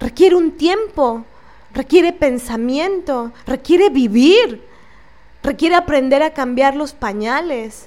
[0.00, 1.24] requiere un tiempo,
[1.72, 4.62] requiere pensamiento, requiere vivir,
[5.42, 7.86] requiere aprender a cambiar los pañales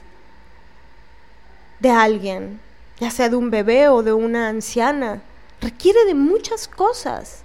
[1.80, 2.60] de alguien,
[3.00, 5.22] ya sea de un bebé o de una anciana.
[5.62, 7.44] Requiere de muchas cosas,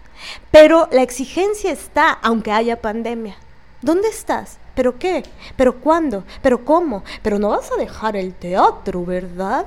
[0.50, 3.36] pero la exigencia está, aunque haya pandemia.
[3.82, 4.58] ¿Dónde estás?
[4.74, 5.24] ¿Pero qué?
[5.56, 6.24] ¿Pero cuándo?
[6.42, 7.04] ¿Pero cómo?
[7.22, 9.66] Pero no vas a dejar el teatro, ¿verdad?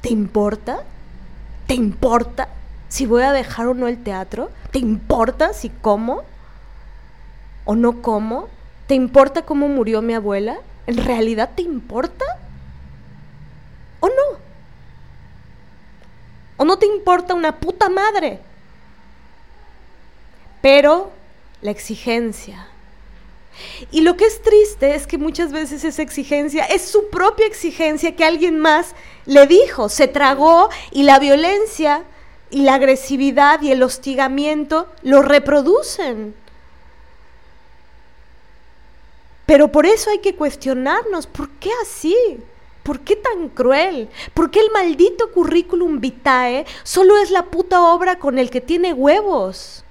[0.00, 0.82] ¿Te importa?
[1.66, 2.48] ¿Te importa
[2.88, 4.50] si voy a dejar o no el teatro?
[4.70, 6.22] ¿Te importa si como
[7.64, 8.48] o no como?
[8.86, 10.58] ¿Te importa cómo murió mi abuela?
[10.86, 12.24] ¿En realidad te importa?
[14.00, 14.38] ¿O no?
[16.58, 18.40] ¿O no te importa una puta madre?
[20.62, 21.10] Pero
[21.62, 22.68] la exigencia
[23.90, 28.14] y lo que es triste es que muchas veces esa exigencia es su propia exigencia
[28.14, 28.94] que alguien más
[29.24, 32.02] le dijo, se tragó y la violencia
[32.50, 36.34] y la agresividad y el hostigamiento lo reproducen.
[39.46, 42.16] Pero por eso hay que cuestionarnos, ¿por qué así?
[42.82, 44.08] ¿Por qué tan cruel?
[44.34, 48.92] ¿Por qué el maldito currículum vitae solo es la puta obra con el que tiene
[48.92, 49.84] huevos?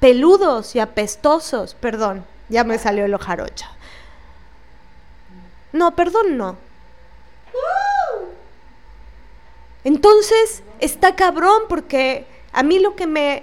[0.00, 2.24] Peludos y apestosos, perdón.
[2.48, 3.70] Ya me salió el ojarocha.
[5.72, 6.56] No, perdón, no.
[9.84, 13.42] Entonces, está cabrón porque a mí lo que me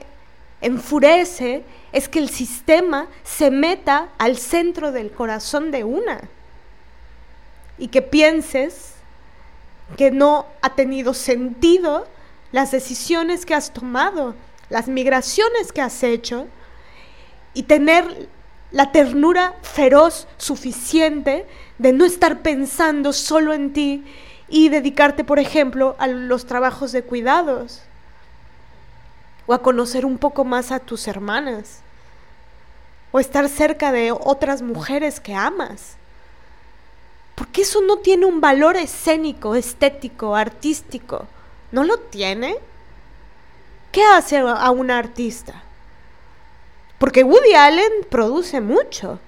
[0.61, 6.21] enfurece es que el sistema se meta al centro del corazón de una
[7.77, 8.93] y que pienses
[9.97, 12.07] que no ha tenido sentido
[12.51, 14.35] las decisiones que has tomado,
[14.69, 16.47] las migraciones que has hecho
[17.53, 18.29] y tener
[18.71, 21.45] la ternura feroz suficiente
[21.77, 24.03] de no estar pensando solo en ti
[24.47, 27.81] y dedicarte, por ejemplo, a los trabajos de cuidados
[29.47, 31.79] o a conocer un poco más a tus hermanas
[33.11, 35.95] o estar cerca de otras mujeres que amas.
[37.35, 41.27] Porque eso no tiene un valor escénico, estético, artístico.
[41.71, 42.57] ¿No lo tiene?
[43.91, 45.63] ¿Qué hace a un artista?
[46.97, 49.19] Porque Woody Allen produce mucho.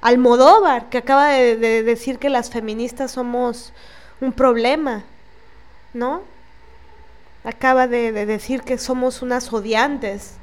[0.00, 3.72] Almodóvar, que acaba de, decir que las feministas somos
[4.20, 5.04] un problema,
[5.92, 6.22] ¿no?
[7.44, 10.34] Acaba de, de decir que somos unas odiantes.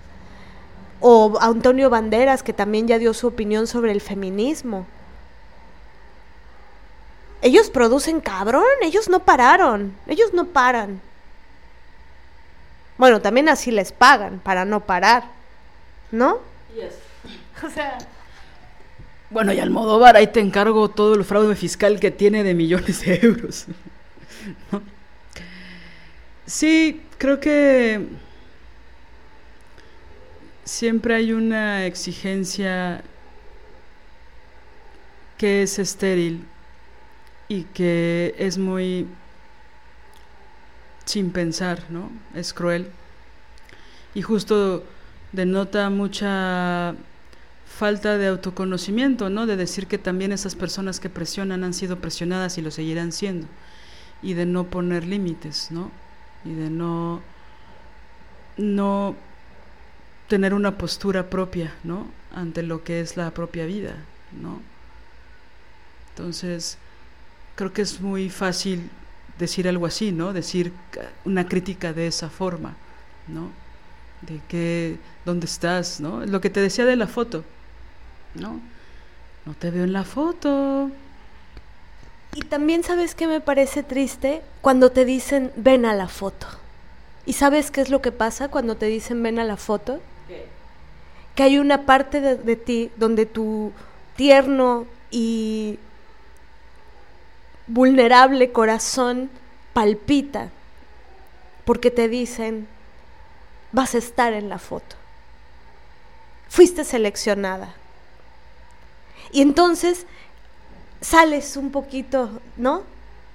[0.99, 4.85] O Antonio Banderas, que también ya dio su opinión sobre el feminismo.
[7.41, 11.01] Ellos producen cabrón, ellos no pararon, ellos no paran.
[12.97, 15.25] Bueno, también así les pagan para no parar.
[16.13, 16.37] ¿no?
[17.65, 17.97] O sea...
[19.33, 23.19] Bueno, y Almodóvar, ahí te encargo todo el fraude fiscal que tiene de millones de
[23.23, 23.65] euros.
[26.45, 28.05] Sí, creo que
[30.63, 33.03] siempre hay una exigencia
[35.39, 36.45] que es estéril
[37.47, 39.07] y que es muy
[41.05, 42.11] sin pensar, ¿no?
[42.35, 42.87] Es cruel.
[44.13, 44.83] Y justo
[45.31, 46.93] denota mucha
[47.77, 49.45] falta de autoconocimiento, ¿no?
[49.45, 53.47] De decir que también esas personas que presionan han sido presionadas y lo seguirán siendo.
[54.21, 55.91] Y de no poner límites, ¿no?
[56.45, 57.21] y de no,
[58.57, 59.15] no
[60.27, 62.07] tener una postura propia, ¿no?
[62.33, 63.95] Ante lo que es la propia vida,
[64.41, 64.61] ¿no?
[66.09, 66.77] Entonces,
[67.55, 68.89] creo que es muy fácil
[69.39, 70.33] decir algo así, ¿no?
[70.33, 70.73] Decir
[71.25, 72.75] una crítica de esa forma,
[73.27, 73.49] ¿no?
[74.21, 76.25] De que, ¿dónde estás, no?
[76.25, 77.43] Lo que te decía de la foto,
[78.35, 78.59] ¿no?
[79.45, 80.89] No te veo en la foto.
[82.35, 86.47] Y también sabes que me parece triste cuando te dicen ven a la foto.
[87.25, 89.99] ¿Y sabes qué es lo que pasa cuando te dicen ven a la foto?
[91.35, 93.71] Que hay una parte de, de ti donde tu
[94.15, 95.79] tierno y
[97.67, 99.29] vulnerable corazón
[99.73, 100.49] palpita
[101.65, 102.67] porque te dicen
[103.71, 104.95] vas a estar en la foto.
[106.49, 107.73] Fuiste seleccionada.
[109.33, 110.05] Y entonces
[111.01, 112.83] sales un poquito, ¿no?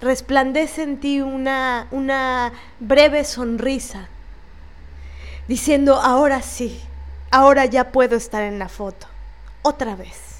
[0.01, 4.09] Resplandece en ti una, una breve sonrisa,
[5.49, 6.81] diciendo, ahora sí,
[7.33, 9.09] ahora ya puedo estar en la foto,
[9.63, 10.39] otra vez.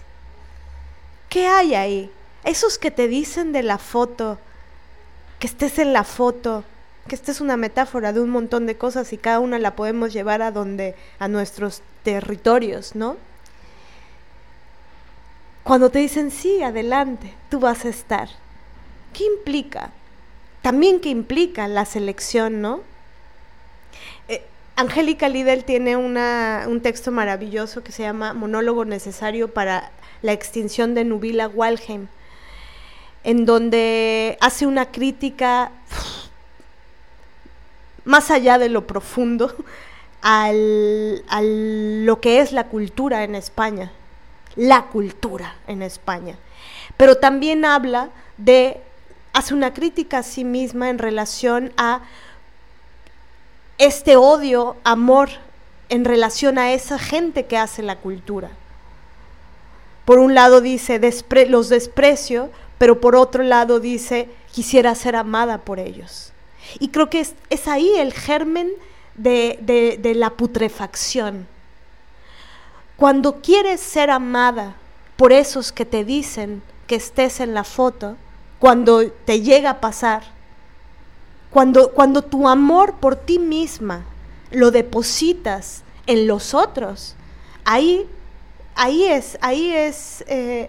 [1.29, 2.11] ¿Qué hay ahí?
[2.45, 4.39] Esos que te dicen de la foto,
[5.41, 6.63] que estés en la foto,
[7.09, 10.13] que esta es una metáfora de un montón de cosas y cada una la podemos
[10.13, 13.17] llevar a donde, a nuestros territorios, ¿no?
[15.69, 18.31] Cuando te dicen, sí, adelante, tú vas a estar.
[19.13, 19.91] ¿Qué implica?
[20.63, 22.81] También qué implica la selección, ¿no?
[24.29, 24.47] Eh,
[24.77, 29.91] Angélica Lidl tiene una, un texto maravilloso que se llama Monólogo necesario para
[30.23, 32.07] la extinción de Nubila Walheim,
[33.23, 35.71] en donde hace una crítica
[38.07, 39.55] más allá de lo profundo
[40.23, 43.93] al, a lo que es la cultura en España
[44.59, 46.37] la cultura en España.
[46.97, 48.81] Pero también habla de,
[49.33, 52.03] hace una crítica a sí misma en relación a
[53.79, 55.31] este odio, amor
[55.89, 58.51] en relación a esa gente que hace la cultura.
[60.05, 61.01] Por un lado dice,
[61.49, 66.33] los desprecio, pero por otro lado dice, quisiera ser amada por ellos.
[66.81, 68.71] Y creo que es, ahí el germen
[69.15, 71.47] de la putrefacción
[72.99, 74.75] cuando quieres ser amada
[75.17, 78.17] por esos que te dicen que estés en la foto,
[78.59, 80.25] cuando te llega a pasar,
[81.51, 84.05] cuando, cuando tu amor por ti misma
[84.51, 87.15] lo depositas en los otros,
[87.65, 88.05] ahí,
[88.75, 90.69] ahí es, ahí es, eh,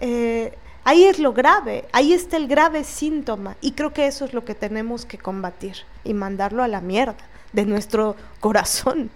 [0.00, 3.56] eh, ahí es lo grave, ahí está el grave síntoma.
[3.60, 7.14] Y creo que eso es lo que tenemos que combatir y mandarlo a la mierda
[7.52, 9.10] de nuestro corazón.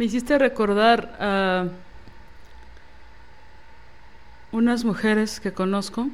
[0.00, 1.68] Me hiciste recordar a
[4.50, 6.08] unas mujeres que conozco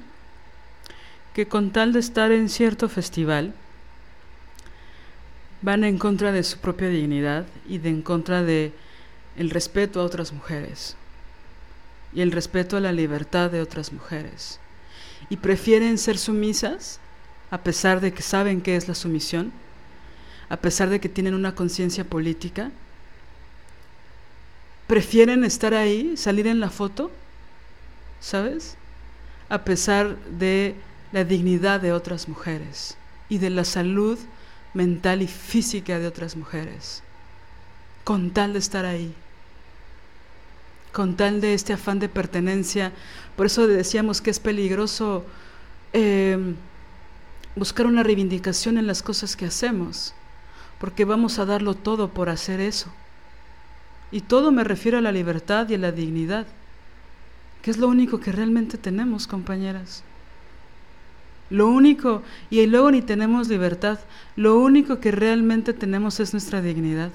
[1.34, 3.54] que con tal de estar en cierto festival
[5.62, 8.72] van en contra de su propia dignidad y de en contra de
[9.36, 10.96] el respeto a otras mujeres
[12.12, 14.58] y el respeto a la libertad de otras mujeres.
[15.30, 16.98] Y prefieren ser sumisas
[17.52, 19.52] a pesar de que saben qué es la sumisión,
[20.48, 22.72] a pesar de que tienen una conciencia política
[24.86, 27.10] prefieren estar ahí, salir en la foto,
[28.20, 28.76] ¿sabes?
[29.48, 30.74] A pesar de
[31.12, 32.96] la dignidad de otras mujeres
[33.28, 34.18] y de la salud
[34.74, 37.02] mental y física de otras mujeres,
[38.04, 39.14] con tal de estar ahí,
[40.92, 42.92] con tal de este afán de pertenencia.
[43.36, 45.24] Por eso decíamos que es peligroso
[45.92, 46.56] em,
[47.54, 50.14] buscar una reivindicación en las cosas que hacemos,
[50.78, 52.92] porque vamos a darlo todo por hacer eso.
[54.12, 56.46] Y todo me refiero a la libertad y a la dignidad,
[57.62, 60.04] que es lo único que realmente tenemos, compañeras.
[61.50, 63.98] Lo único, y luego ni tenemos libertad,
[64.34, 67.10] lo único que realmente tenemos es nuestra dignidad.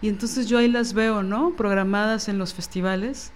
[0.00, 1.50] Y entonces yo ahí las veo, ¿no?
[1.50, 3.32] Programadas en los festivales,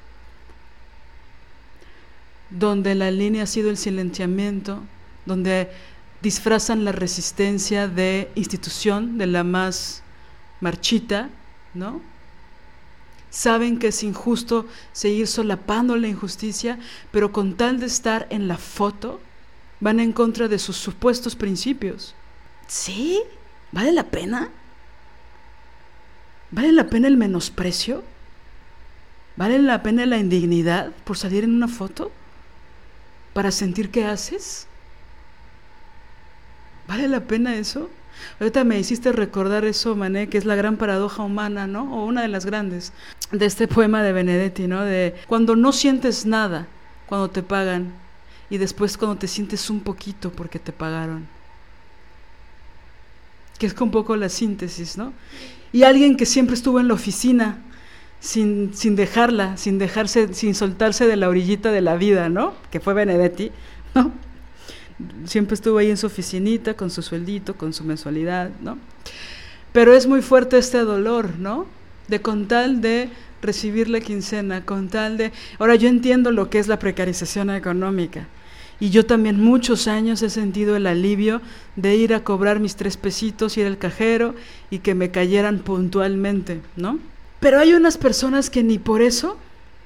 [2.50, 4.80] donde la línea ha sido el silenciamiento,
[5.26, 5.70] donde
[6.20, 10.02] disfrazan la resistencia de institución, de la más
[10.60, 11.30] marchita,
[11.74, 12.00] ¿no?
[13.30, 16.78] Saben que es injusto seguir solapando la injusticia,
[17.10, 19.20] pero con tal de estar en la foto,
[19.80, 22.14] van en contra de sus supuestos principios.
[22.68, 23.22] ¿Sí?
[23.72, 24.50] ¿Vale la pena?
[26.50, 28.04] ¿Vale la pena el menosprecio?
[29.36, 32.12] ¿Vale la pena la indignidad por salir en una foto?
[33.32, 34.66] ¿Para sentir que haces?
[36.86, 37.88] ¿Vale la pena eso?
[38.40, 41.94] Ahorita me hiciste recordar eso, Mané, que es la gran paradoja humana, ¿no?
[41.94, 42.92] O una de las grandes,
[43.30, 44.82] de este poema de Benedetti, ¿no?
[44.82, 46.66] De cuando no sientes nada,
[47.06, 47.92] cuando te pagan,
[48.50, 51.26] y después cuando te sientes un poquito porque te pagaron.
[53.58, 55.12] Que es un poco la síntesis, ¿no?
[55.72, 57.58] Y alguien que siempre estuvo en la oficina,
[58.20, 62.54] sin, sin dejarla, sin dejarse, sin soltarse de la orillita de la vida, ¿no?
[62.70, 63.50] Que fue Benedetti,
[63.94, 64.12] ¿no?
[65.24, 68.78] Siempre estuvo ahí en su oficinita, con su sueldito, con su mensualidad, ¿no?
[69.72, 71.66] Pero es muy fuerte este dolor, ¿no?
[72.08, 73.08] De con tal de
[73.40, 75.32] recibir la quincena, con tal de...
[75.58, 78.28] Ahora yo entiendo lo que es la precarización económica.
[78.80, 81.40] Y yo también muchos años he sentido el alivio
[81.76, 84.34] de ir a cobrar mis tres pesitos, ir al cajero
[84.70, 86.98] y que me cayeran puntualmente, ¿no?
[87.38, 89.36] Pero hay unas personas que ni por eso,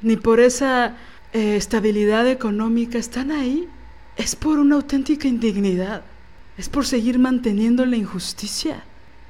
[0.02, 0.96] ni por esa
[1.32, 3.68] eh, estabilidad económica están ahí.
[4.16, 6.02] Es por una auténtica indignidad.
[6.56, 8.82] Es por seguir manteniendo la injusticia.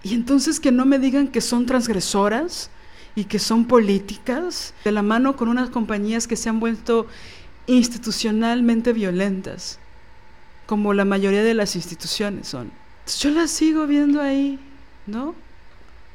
[0.02, 2.70] Y entonces que no me digan que son transgresoras
[3.16, 7.06] y que son políticas, de la mano con unas compañías que se han vuelto
[7.66, 9.78] institucionalmente violentas,
[10.66, 12.70] como la mayoría de las instituciones son.
[13.18, 14.60] yo las sigo viendo ahí,
[15.06, 15.34] ¿no?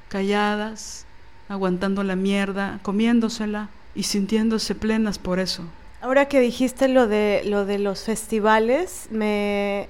[0.07, 1.05] Calladas,
[1.49, 5.63] aguantando la mierda, comiéndosela y sintiéndose plenas por eso.
[6.01, 9.87] Ahora que dijiste lo de lo de los festivales, me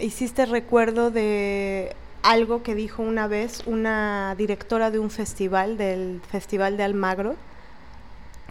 [0.00, 1.94] hiciste recuerdo de
[2.24, 7.36] algo que dijo una vez una directora de un festival, del Festival de Almagro,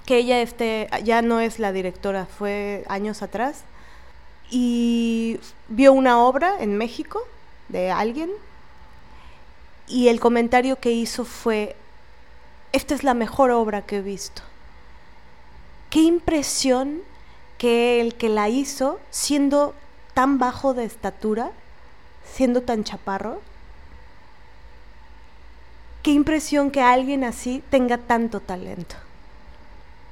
[0.06, 3.66] que ella este, ya no es la directora, fue años atrás,
[4.50, 7.20] y vio una obra en México
[7.68, 8.30] de alguien,
[9.88, 11.76] y el comentario que hizo fue,
[12.72, 14.42] esta es la mejor obra que he visto.
[15.90, 17.02] Qué impresión
[17.58, 19.74] que el que la hizo, siendo
[20.14, 21.52] tan bajo de estatura,
[22.34, 23.42] siendo tan chaparro,
[26.04, 28.96] qué impresión que alguien así tenga tanto talento.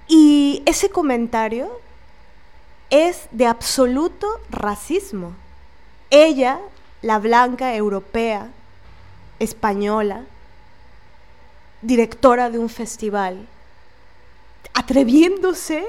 [0.07, 1.79] Y ese comentario
[2.89, 5.33] es de absoluto racismo.
[6.09, 6.59] Ella,
[7.01, 8.49] la blanca europea,
[9.39, 10.23] española,
[11.81, 13.47] directora de un festival,
[14.73, 15.85] atreviéndose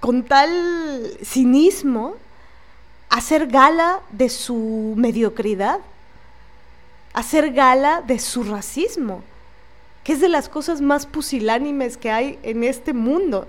[0.00, 2.16] con tal cinismo
[3.08, 5.80] a hacer gala de su mediocridad
[7.12, 9.22] hacer gala de su racismo,
[10.04, 13.46] que es de las cosas más pusilánimes que hay en este mundo.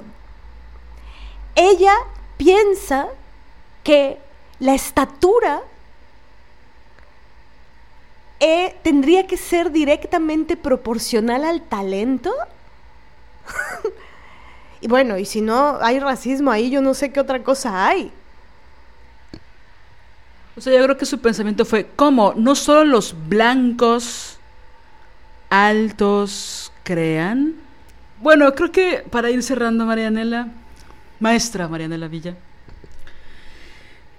[1.55, 1.93] Ella
[2.37, 3.07] piensa
[3.83, 4.17] que
[4.59, 5.61] la estatura
[8.39, 12.33] eh, tendría que ser directamente proporcional al talento.
[14.81, 18.11] y bueno, y si no hay racismo ahí, yo no sé qué otra cosa hay.
[20.57, 22.33] O sea, yo creo que su pensamiento fue, ¿cómo?
[22.35, 24.39] No solo los blancos
[25.49, 27.55] altos crean.
[28.21, 30.47] Bueno, creo que para ir cerrando, Marianela,
[31.19, 32.35] maestra Marianela Villa,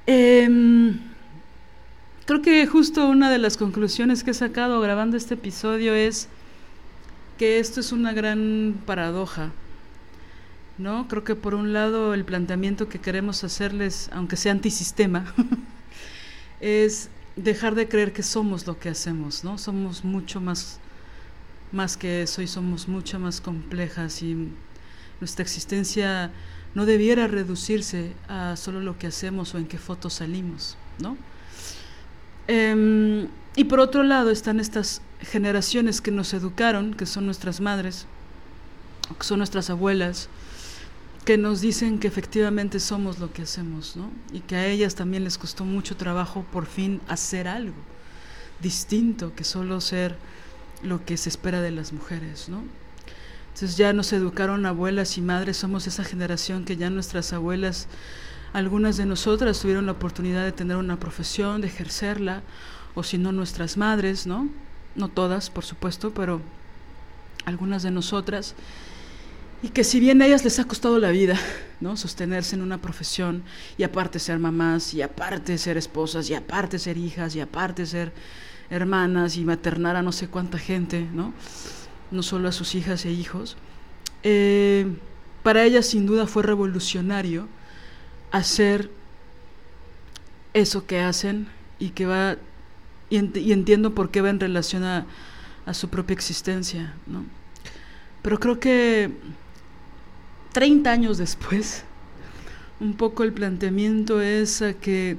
[0.07, 0.99] em,
[2.25, 6.29] creo que justo una de las conclusiones que he sacado grabando este episodio es
[7.39, 9.51] que esto es una gran paradoja.
[10.79, 11.07] ¿No?
[11.07, 15.33] Creo que por un lado el planteamiento que queremos hacerles, aunque sea antisistema,
[16.61, 19.59] es dejar de creer que somos lo que hacemos, ¿no?
[19.59, 20.79] Somos mucho más,
[21.73, 24.49] más que eso y somos mucho más complejas y
[25.21, 26.31] nuestra existencia
[26.75, 31.17] no debiera reducirse a solo lo que hacemos o en qué fotos salimos, ¿no?
[32.49, 38.07] Em, y por otro lado están estas generaciones que nos educaron, que son nuestras madres,
[39.19, 40.29] que son nuestras abuelas,
[41.25, 44.11] que nos dicen que efectivamente somos lo que hacemos, ¿no?
[44.33, 47.75] Y que a ellas también les costó mucho trabajo por fin hacer algo
[48.63, 50.17] distinto que solo ser
[50.83, 52.63] lo que se espera de las mujeres, ¿no?
[53.49, 57.87] Entonces ya nos educaron abuelas y madres, somos esa generación que ya nuestras abuelas,
[58.53, 62.43] algunas de nosotras tuvieron la oportunidad de tener una profesión, de ejercerla,
[62.95, 64.49] o si no nuestras madres, ¿no?
[64.95, 66.41] No todas, por supuesto, pero
[67.45, 68.55] algunas de nosotras
[69.63, 71.39] y que si bien a ellas les ha costado la vida,
[71.81, 71.97] ¿no?
[71.97, 73.45] Sostenerse en una profesión
[73.79, 78.13] y aparte ser mamás y aparte ser esposas y aparte ser hijas y aparte ser
[78.71, 81.33] hermanas y maternar a no sé cuánta gente, ¿no?
[82.11, 83.57] No solo a sus hijas e hijos.
[84.25, 84.87] Eh,
[85.45, 87.47] para ellas sin duda fue revolucionario
[88.33, 88.91] hacer
[90.55, 91.47] eso que hacen
[91.79, 92.37] y que va
[93.11, 93.19] y,
[93.53, 95.07] entiendo por qué va en relación a,
[95.67, 97.25] a su propia existencia, ¿no?
[98.23, 99.11] Pero creo que
[100.53, 101.85] 30 años después,
[102.81, 105.19] un poco el planteamiento es a que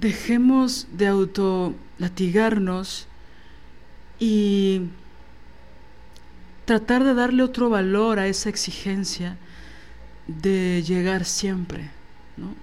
[0.00, 3.06] dejemos de autolatigarnos
[4.18, 4.82] y
[6.64, 9.36] tratar de darle otro valor a esa exigencia
[10.26, 11.90] de llegar siempre,
[12.36, 12.54] ¿no?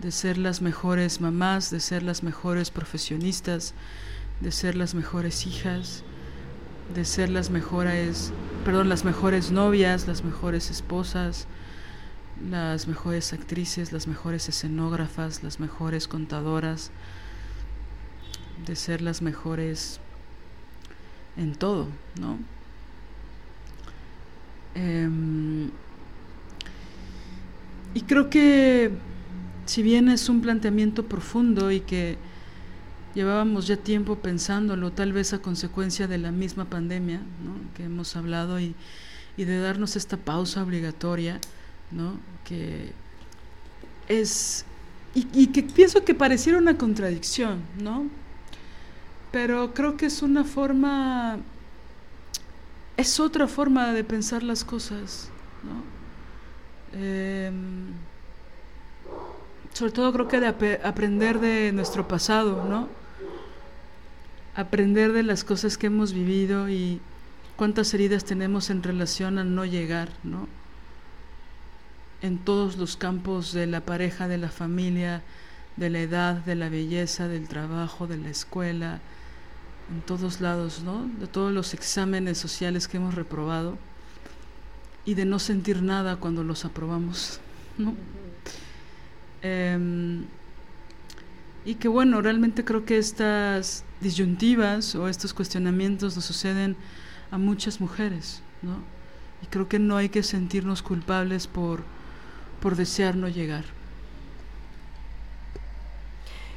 [0.00, 3.74] de ser las mejores mamás, de ser las mejores profesionistas,
[4.40, 6.02] de ser las mejores hijas,
[6.94, 8.32] de ser las mejores,
[8.64, 11.46] perdón, las mejores novias, las mejores esposas,
[12.48, 16.90] las mejores actrices, las mejores escenógrafas, las mejores contadoras,
[18.66, 20.00] de ser las mejores
[21.36, 21.88] en todo,
[22.18, 22.38] ¿no?
[24.74, 25.70] Em,
[27.94, 28.92] y creo que
[29.66, 32.18] si bien es un planteamiento profundo y que
[33.20, 37.20] llevábamos ya tiempo pensándolo, tal vez a consecuencia de la misma pandemia
[37.76, 38.74] que hemos hablado y,
[39.36, 41.38] de darnos esta pausa obligatoria,
[41.90, 42.18] ¿no?
[42.44, 42.92] que
[44.08, 44.64] es
[45.14, 48.06] y, que pienso que pareciera una contradicción, ¿no?
[49.32, 51.38] Pero creo que es una forma,
[52.96, 55.30] es otra forma de pensar las cosas,
[55.64, 55.82] ¿no?
[56.92, 57.50] Eh,
[59.72, 62.99] sobre todo creo que de ap aprender de nuestro pasado, ¿no?
[64.54, 67.00] Aprender de las cosas que hemos vivido y
[67.56, 70.48] cuántas heridas tenemos en relación a no llegar, ¿no?
[72.22, 75.22] En todos los campos de la pareja, de la familia,
[75.76, 79.00] de la edad, de la belleza, del trabajo, de la escuela,
[79.90, 81.08] en todos lados, ¿no?
[81.18, 83.78] De todos los exámenes sociales que hemos reprobado
[85.04, 87.40] y de no sentir nada cuando los aprobamos,
[87.78, 87.94] ¿no?
[89.42, 90.22] Eh,
[91.64, 96.76] y que bueno, realmente creo que estas disyuntivas o estos cuestionamientos nos suceden
[97.30, 98.78] a muchas mujeres, ¿no?
[99.42, 101.82] Y creo que no hay que sentirnos culpables por,
[102.60, 103.64] por desear no llegar.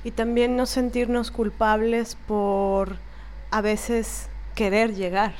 [0.04, 2.98] Y también no sentirnos culpables por
[3.52, 5.34] a veces querer llegar.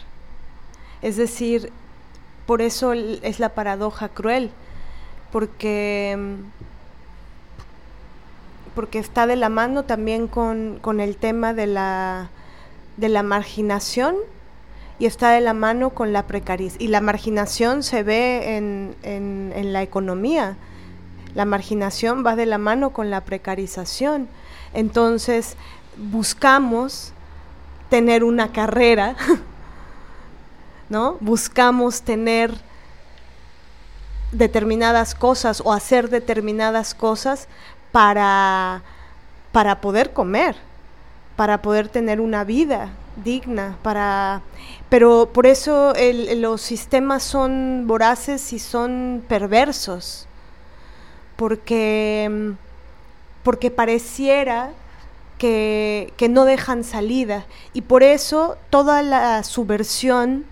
[1.02, 1.72] Es decir,
[2.46, 4.52] por eso es la paradoja cruel,
[5.32, 6.18] porque
[8.76, 12.30] porque está de la mano también con, con el tema de la,
[12.98, 14.16] de la marginación
[15.00, 16.82] y está de la mano con la precarización.
[16.82, 20.56] Y la marginación se ve en, en, en, la economía.
[21.36, 24.28] La marginación va de la mano con la precarización.
[24.74, 25.56] Entonces,
[25.98, 27.14] buscamos
[27.90, 29.16] tener una carrera,
[30.90, 31.18] ¿no?
[31.20, 32.54] Buscamos tener
[34.32, 37.48] determinadas cosas o hacer determinadas cosas
[37.94, 38.82] para,
[39.54, 40.58] para poder comer,
[41.38, 42.90] para poder tener una vida
[43.24, 44.42] digna, para
[44.90, 45.94] pero por eso
[46.36, 50.28] los sistemas son voraces y son perversos,
[51.36, 52.54] porque,
[53.42, 54.72] porque pareciera
[55.40, 57.46] que, que, no dejan salida.
[57.74, 60.46] Y por eso toda la subversión,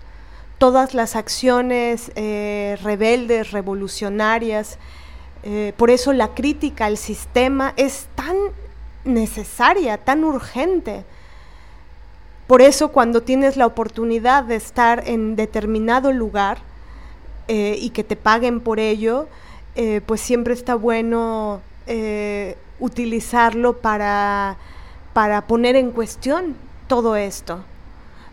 [0.58, 4.78] todas las acciones eh, rebeldes, revolucionarias,
[5.42, 8.36] eh, por eso la crítica al sistema es tan
[9.04, 11.04] necesaria, tan urgente.
[12.46, 16.58] Por eso cuando tienes la oportunidad de estar en determinado lugar
[17.48, 19.26] eh, y que te paguen por ello,
[19.74, 21.60] eh, pues siempre está bueno
[22.78, 24.56] utilizarlo para,
[25.12, 26.56] para poner en cuestión
[26.86, 27.64] todo esto.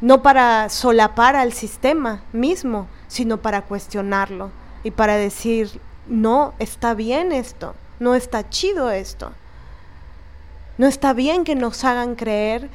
[0.02, 4.52] No para solapar al sistema mismo, sino para cuestionarlo
[4.84, 9.32] y para decir, no está bien esto, no está chido esto.
[10.78, 12.70] No está bien que nos hagan creer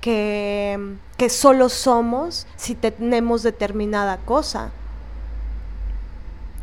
[0.00, 4.70] que, que solo somos si tenemos determinada cosa.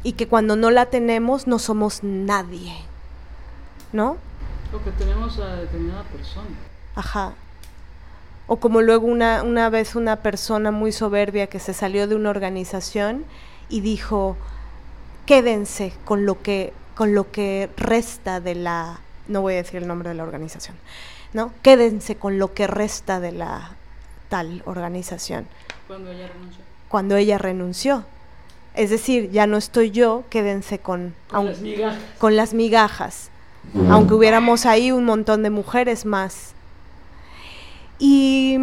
[0.04, 2.76] Y que cuando no la tenemos no somos nadie.
[3.94, 4.18] ¿No?
[4.74, 6.48] O que tenemos a determinada persona.
[6.95, 7.34] Ajá.
[8.48, 12.32] O como luego una, una vez una persona muy soberbia que se salió de una
[12.32, 13.26] organización
[13.70, 14.36] y dijo,
[15.28, 19.88] quédense con lo que, con lo que resta de la, no voy a decir el
[19.88, 20.76] nombre de la organización,
[21.34, 21.52] ¿no?
[21.62, 23.76] Quédense con lo que resta de la
[24.30, 25.45] tal organización.
[25.88, 26.64] Cuando ella renunció.
[26.88, 28.06] Cuando ella renunció.
[28.74, 31.99] Es decir, ya no estoy yo, quédense con, con, las, migajas.
[32.18, 33.30] con las migajas.
[33.90, 36.54] Aunque hubiéramos ahí un montón de mujeres más.
[37.99, 38.58] Y,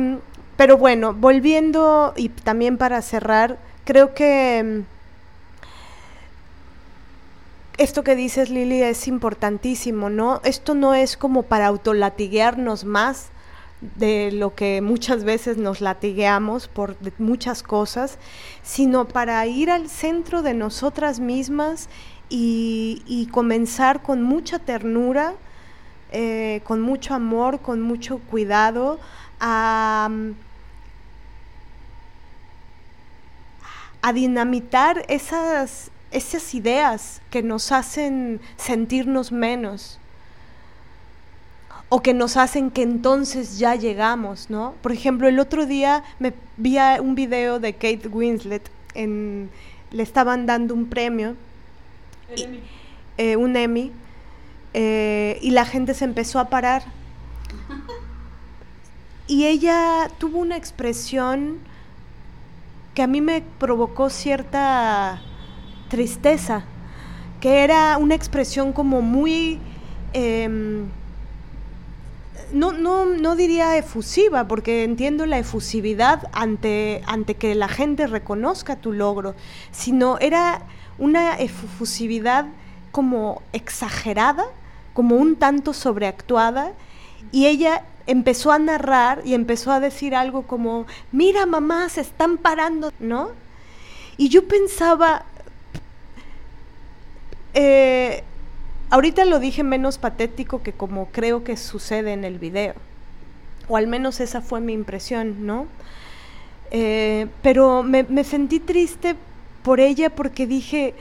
[0.57, 4.85] pero bueno, volviendo y también para cerrar, creo que
[7.77, 10.41] esto que dices, Lili, es importantísimo, ¿no?
[10.45, 13.31] Esto no es como para autolatiguearnos más
[13.97, 18.19] de lo que muchas veces nos latigueamos por muchas cosas,
[18.63, 21.89] sino para ir al centro de nosotras mismas
[22.29, 25.35] y, comenzar con mucha ternura,
[26.13, 28.99] eh, con mucho amor, con mucho cuidado,
[29.41, 30.09] a
[34.13, 39.99] dinamitar esas esas ideas que nos hacen sentirnos menos,
[41.91, 44.75] o que nos hacen que entonces ya llegamos, ¿no?
[44.83, 49.51] Por ejemplo, el otro día me vi un video de Kate Winslet, en,
[49.91, 51.37] le estaban dando un premio,
[52.35, 52.61] y-
[53.19, 53.93] eh, un Emmy,
[54.73, 56.85] eh, y la gente se empezó a parar.
[59.27, 61.59] Y ella tuvo una expresión
[62.95, 65.21] que a mí me provocó cierta
[65.95, 66.65] tristeza,
[67.41, 69.61] que era una expresión como muy,
[70.13, 70.89] em,
[72.53, 78.75] no, no, no diría efusiva, porque entiendo la efusividad ante, ante que la gente reconozca
[78.75, 79.37] tu logro,
[79.71, 80.63] sino era
[80.99, 82.47] una efusividad
[82.91, 84.47] como exagerada,
[84.95, 86.73] como un tanto sobreactuada,
[87.31, 92.37] y ella empezó a narrar y empezó a decir algo como, mira mamá, se están
[92.37, 93.31] parando, ¿no?
[94.17, 95.27] Y yo pensaba,
[97.55, 98.23] eh,
[98.91, 102.75] ahorita lo dije menos patético que como creo que sucede en el video,
[103.69, 105.67] o al menos esa fue mi impresión, ¿no?
[106.71, 109.15] Eh, pero me, sentí triste
[109.63, 110.95] por ella porque dije,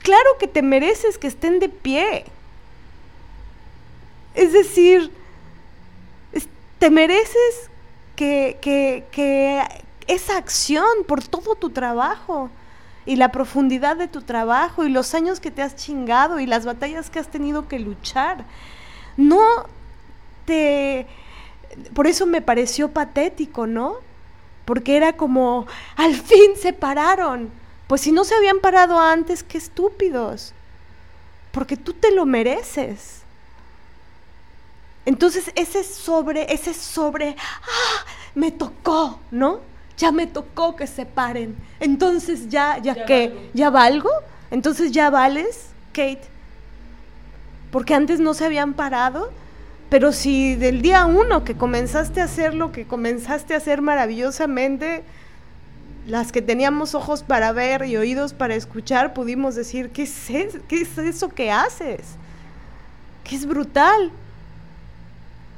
[0.00, 2.24] claro que te mereces que estén de pie.
[4.34, 5.12] Es decir,
[6.78, 7.70] te mereces
[8.16, 9.04] que
[10.06, 12.50] esa acción por todo tu trabajo
[13.04, 16.64] y la profundidad de tu trabajo y los años que te has chingado y las
[16.64, 18.44] batallas que has tenido que luchar,
[19.16, 19.42] no
[20.44, 21.06] te...
[21.94, 23.96] Por eso me pareció patético, ¿no?
[24.64, 25.66] Porque era como,
[25.96, 27.50] al fin se pararon.
[27.86, 30.52] Pues si no se habían parado antes, qué estúpidos.
[31.50, 33.22] Porque tú te lo mereces.
[35.04, 38.06] Entonces ese sobre, ese sobre, ¡ah!
[38.34, 39.60] Me tocó, ¿no?
[39.98, 41.54] Ya me tocó que se paren.
[41.80, 43.50] Entonces ya, ya, Ya qué, valgo.
[43.54, 44.10] ya valgo.
[44.50, 46.22] Entonces ya vales, Kate.
[47.70, 49.30] Porque antes no se habían parado.
[49.90, 55.04] Pero si del día uno que comenzaste a hacer lo que comenzaste a hacer maravillosamente,
[56.06, 60.56] las que teníamos ojos para ver y oídos para escuchar, pudimos decir, ¿qué es, es-
[60.66, 62.00] qué es eso que haces?
[63.22, 64.10] Que es brutal,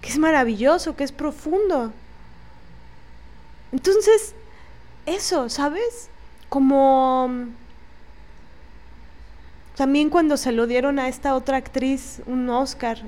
[0.01, 1.93] que es maravilloso, que es profundo.
[3.75, 4.35] Entonces,
[5.05, 6.09] eso, ¿sabes?
[6.49, 7.49] Como mm,
[9.77, 12.99] también cuando se lo dieron a esta otra actriz un Oscar,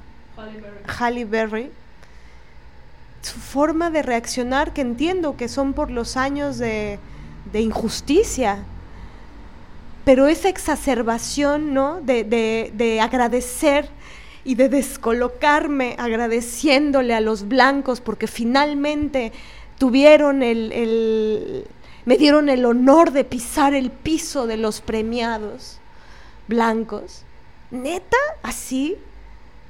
[0.98, 1.70] Halle Berry,
[3.22, 6.98] su forma de reaccionar, que entiendo que son por los años de,
[7.52, 8.58] de injusticia,
[10.04, 12.00] pero esa exacerbación, ¿no?
[12.00, 13.88] De, de- de agradecer
[14.44, 19.32] y de descolocarme agradeciéndole a los blancos porque finalmente
[19.78, 21.66] tuvieron el, el-
[22.04, 25.78] me dieron el honor de pisar el piso de los premiados
[26.48, 27.22] blancos.
[27.70, 28.16] ¿Neta?
[28.42, 28.96] ¿Así?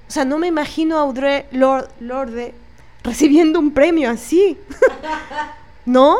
[0.08, 2.54] O sea, no me imagino a Audre Lorde, Lorde
[3.02, 4.58] recibiendo un premio así.
[5.86, 6.16] ¿No?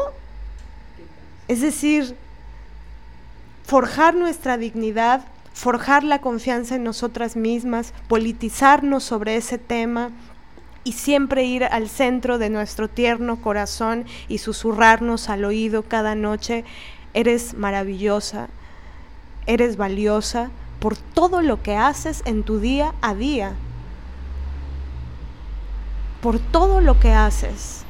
[1.49, 2.17] Es decir,
[3.65, 10.11] forjar nuestra dignidad, forjar la confianza en nosotras mismas, politizarnos sobre ese tema
[10.87, 16.65] y siempre ir al centro de nuestro tierno corazón y susurrarnos al oído cada noche,
[17.13, 18.47] eres maravillosa,
[19.47, 23.55] eres valiosa por todo lo que haces en tu día a día,
[26.21, 27.83] por todo lo que haces.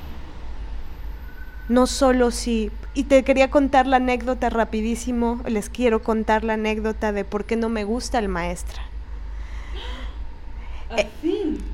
[1.69, 2.71] No solo si...
[2.95, 7.57] Y te quería contar la anécdota rapidísimo, les quiero contar la anécdota de por qué
[7.57, 8.81] no me gusta el maestra.
[10.91, 11.09] Eh.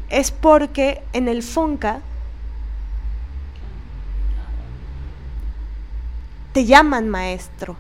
[0.09, 2.01] Es porque en el Fonca
[6.53, 7.77] te llaman maestro,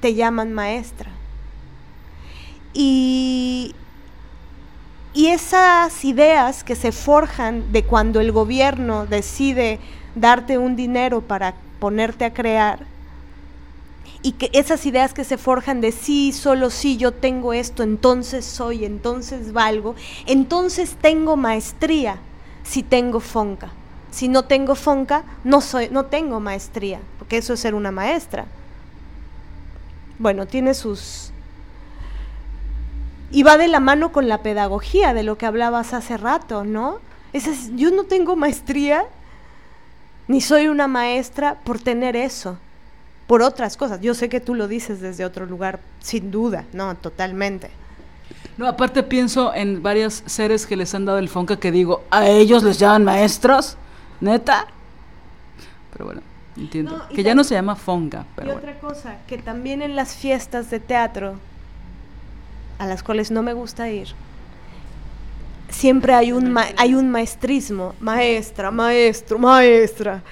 [0.00, 1.10] te llaman maestra.
[2.74, 3.74] Y,
[5.14, 9.80] y esas ideas que se forjan de cuando el gobierno decide
[10.14, 12.84] darte un dinero para ponerte a crear,
[14.22, 18.44] y que esas ideas que se forjan de sí, solo sí, yo tengo esto, entonces
[18.44, 19.94] soy, entonces valgo,
[20.26, 22.18] entonces tengo maestría
[22.62, 23.70] si tengo fonca.
[24.10, 28.46] Si no tengo fonca, no soy, no tengo maestría, porque eso es ser una maestra.
[30.18, 31.30] Bueno, tiene sus
[33.30, 37.00] y va de la mano con la pedagogía de lo que hablabas hace rato, ¿no?
[37.32, 39.04] Esa es- yo no tengo maestría
[40.28, 42.58] ni soy una maestra por tener eso
[43.26, 44.00] por otras cosas.
[44.00, 47.70] Yo sé que tú lo dices desde otro lugar, sin duda, no, totalmente.
[48.56, 52.26] No, aparte pienso en varios seres que les han dado el Fonca que digo, ¿a
[52.28, 53.76] ellos les llaman maestros?
[54.20, 54.66] ¿Neta?
[55.92, 56.22] Pero bueno,
[56.56, 56.96] entiendo.
[56.96, 58.60] No, que ya no se llama Fonca, pero y bueno.
[58.70, 61.34] otra cosa, que también en las fiestas de teatro,
[62.78, 64.08] a las cuales no me gusta ir,
[65.68, 70.22] siempre hay un, ma- hay un maestrismo, maestra, maestro, maestra.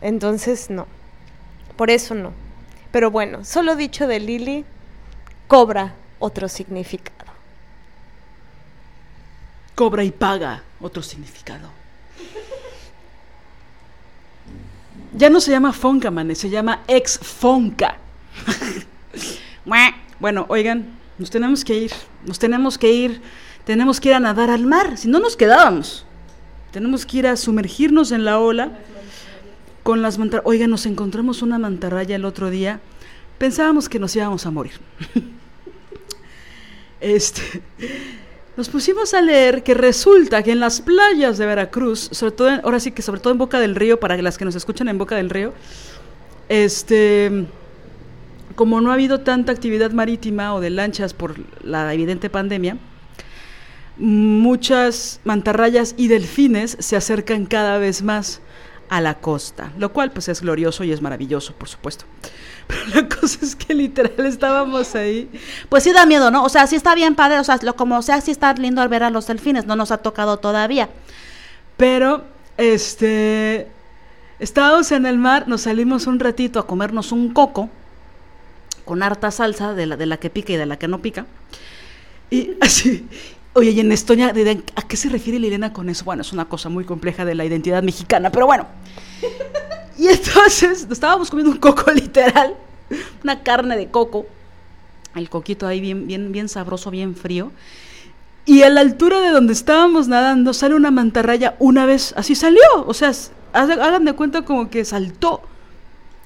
[0.00, 0.86] Entonces, no.
[1.76, 2.32] Por eso no.
[2.90, 4.64] Pero bueno, solo dicho de Lili,
[5.48, 7.32] cobra otro significado.
[9.74, 11.70] Cobra y paga otro significado.
[15.14, 17.96] Ya no se llama Fonca, manes, se llama ex Fonca.
[20.20, 20.86] bueno, oigan,
[21.18, 21.92] nos tenemos que ir,
[22.24, 23.20] nos tenemos que ir,
[23.64, 26.04] tenemos que ir a nadar al mar, si no nos quedábamos.
[26.72, 28.78] Tenemos que ir a sumergirnos en la ola
[29.82, 30.46] con las mantarrayas.
[30.48, 32.80] Oigan, nos encontramos una mantarraya el otro día.
[33.38, 34.72] Pensábamos que nos íbamos a morir.
[37.00, 37.42] este,
[38.56, 42.60] nos pusimos a leer que resulta que en las playas de Veracruz, sobre todo, en-
[42.64, 44.98] ahora sí que sobre todo en Boca del Río, para las que nos escuchan en
[44.98, 45.52] Boca del Río,
[46.48, 47.46] este,
[48.54, 51.34] como no ha habido tanta actividad marítima o de lanchas por
[51.64, 52.76] la evidente pandemia,
[53.98, 58.40] muchas mantarrayas y delfines se acercan cada vez más
[58.92, 62.04] a la costa, lo cual pues es glorioso y es maravilloso, por supuesto.
[62.66, 65.30] Pero la cosa es que literal estábamos ahí.
[65.70, 66.44] Pues sí da miedo, ¿no?
[66.44, 68.90] O sea, sí está bien padre, o sea, lo, como sea, sí está lindo al
[68.90, 70.90] ver a los delfines, no nos ha tocado todavía.
[71.78, 72.24] Pero,
[72.58, 73.66] este,
[74.38, 77.70] estábamos en el mar, nos salimos un ratito a comernos un coco
[78.84, 81.24] con harta salsa de la, de la que pica y de la que no pica.
[82.28, 83.08] Y así,
[83.54, 86.04] oye, y en Estonia, ¿de- de- ¿a qué se refiere Liliana con eso?
[86.04, 88.66] Bueno, es una cosa muy compleja de la identidad mexicana, pero bueno.
[89.98, 92.54] Y entonces, estábamos comiendo un coco literal,
[93.22, 94.26] una carne de coco,
[95.14, 97.52] el coquito ahí bien, bien, bien sabroso, bien frío.
[98.46, 102.62] Y a la altura de donde estábamos nadando sale una mantarraya una vez, así salió,
[102.86, 103.12] o sea,
[103.52, 105.42] hagan de cuenta como que saltó.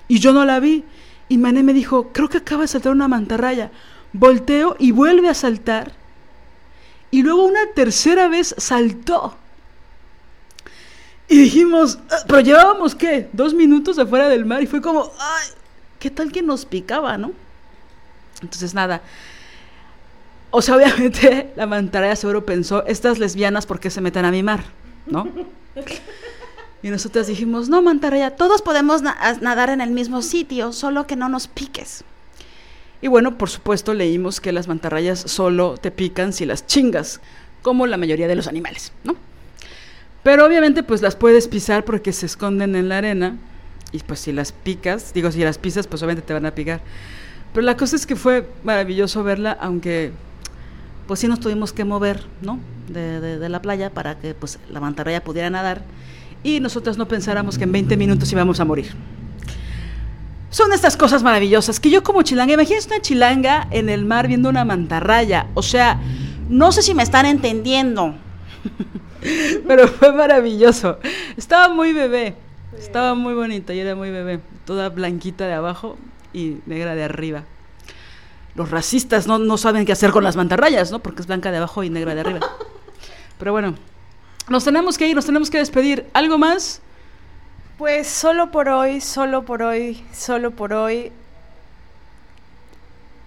[0.09, 0.85] Y yo no la vi.
[1.29, 3.71] Y Mané me dijo, creo que acaba de saltar una mantarraya.
[4.13, 5.93] Volteo y vuelve a saltar.
[7.17, 9.35] Y luego una tercera vez saltó.
[11.29, 15.47] Y dijimos, "Ah", pero llevábamos qué, dos minutos afuera del mar y fue como, ay,
[15.99, 17.33] ¿qué tal que nos picaba, no?
[18.43, 19.01] Entonces nada,
[20.51, 24.43] o sea, obviamente la mantarraya seguro pensó, estas lesbianas, ¿por qué se meten a mi
[24.43, 24.65] mar?
[25.07, 25.27] ¿No?
[26.83, 31.31] Y nosotras dijimos, no, mantarraya, Todos podemos nadar en el mismo sitio, solo que no
[31.31, 32.05] nos piques.
[33.03, 37.21] Y bueno, por supuesto leímos que las mantarrayas solo te pican si las chingas,
[37.63, 39.17] como la mayoría de los animales, ¿no?
[40.23, 43.37] Pero obviamente pues las puedes pisar porque se esconden en la arena
[43.93, 46.81] y pues si las picas, digo si las pisas pues obviamente te van a picar.
[47.53, 50.11] Pero la cosa es que fue maravilloso verla, aunque
[51.07, 52.59] pues sí nos tuvimos que mover, ¿no?
[52.89, 55.83] De, de- de la playa para que pues la mantarraya pudiera nadar
[56.43, 58.95] y nosotras no pensáramos que en 20 minutos íbamos a morir.
[60.57, 64.49] Son estas cosas maravillosas que yo como chilanga, imagínense una chilanga en el mar viendo
[64.49, 66.01] una mantarraya, o sea,
[66.49, 68.15] No sé si me están entendiendo.
[69.69, 70.99] pero fue maravilloso.
[71.37, 72.37] Estaba muy bebé,
[72.79, 75.99] estaba muy bonita y era muy bebé, toda blanquita de abajo
[76.33, 77.45] y negra de arriba.
[78.55, 81.01] Los racistas no, no saben qué hacer con las mantarrayas, ¿no?
[81.01, 82.41] Porque es blanca de abajo y negra de arriba.
[83.39, 83.75] Pero bueno,
[84.49, 86.07] nos tenemos que ir, nos tenemos que despedir.
[86.15, 86.81] ¿Algo más?
[87.79, 91.13] Pues solo por hoy, solo por hoy, solo por hoy.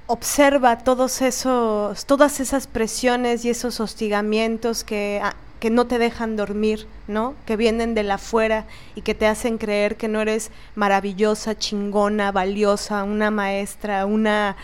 [0.08, 6.36] Observa todos esos, todas esas presiones y esos hostigamientos que, ah, que no te dejan
[6.36, 7.36] dormir, ¿no?
[7.46, 8.66] Que vienen de la afuera
[8.96, 14.56] y que te hacen creer que no eres maravillosa, chingona, valiosa, una maestra, una,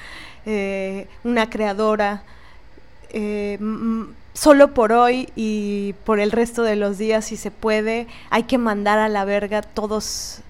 [0.48, 2.24] eh, una creadora.
[3.12, 3.60] Eh,
[4.36, 8.60] solo por hoy y por el resto de los días, si se puede, hay que
[8.60, 10.42] mandar a la verga todos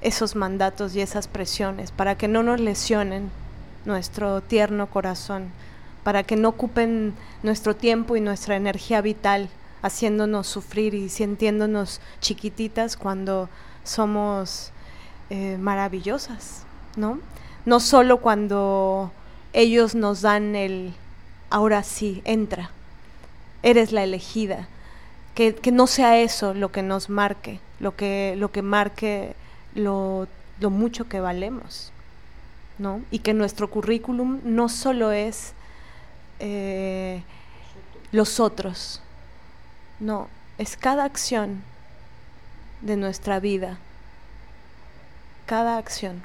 [0.00, 3.30] esos mandatos y esas presiones para que no nos lesionen
[3.84, 5.48] nuestro tierno corazón,
[6.04, 7.12] para que no ocupen
[7.42, 9.50] nuestro tiempo y nuestra energía vital
[9.82, 13.50] haciéndonos sufrir y sintiéndonos chiquititas cuando
[13.82, 14.70] somos
[15.28, 16.62] eh, maravillosas,
[16.96, 17.18] ¿no?
[17.66, 19.10] No solo cuando
[19.52, 20.94] ellos nos dan el
[21.50, 22.70] ahora sí, entra,
[23.64, 24.68] eres la elegida,
[25.34, 29.34] que, que no sea eso lo que nos marque, lo que, lo que marque
[29.74, 30.28] lo,
[30.60, 31.90] lo mucho que valemos,
[32.78, 33.00] ¿no?
[33.10, 35.54] Y que nuestro currículum no solo es
[36.38, 37.22] eh,
[38.12, 39.00] los otros,
[39.98, 40.28] no,
[40.58, 41.62] es cada acción
[42.82, 43.78] de nuestra vida,
[45.46, 46.22] cada acción.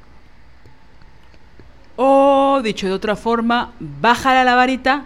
[1.95, 5.05] O, dicho de otra forma, bájale a la varita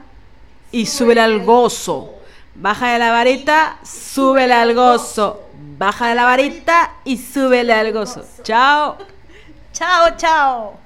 [0.71, 2.22] y súbele al gozo.
[2.55, 5.41] Bájale a la varita, súbele al gozo.
[5.77, 8.23] Bájale a la varita y súbele al gozo.
[8.43, 8.97] Chao.
[9.71, 10.77] Chao, chao.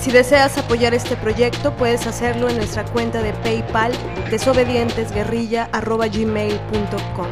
[0.00, 3.92] Si deseas apoyar este proyecto, puedes hacerlo en nuestra cuenta de PayPal
[4.30, 7.26] desobedientesguerrilla.gmail.com.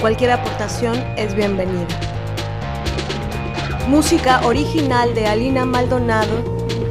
[0.00, 1.88] Cualquier aportación es bienvenida.
[3.88, 6.44] Música original de Alina Maldonado,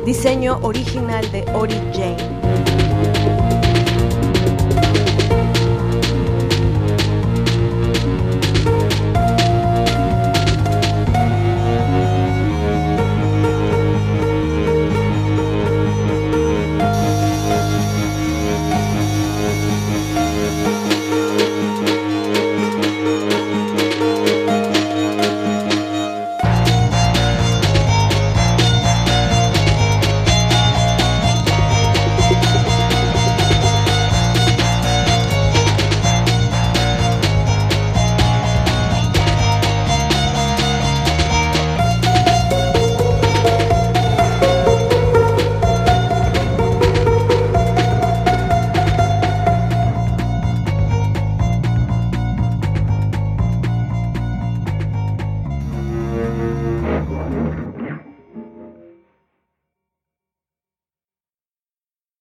[0.06, 2.35] diseño original de Ori Jane.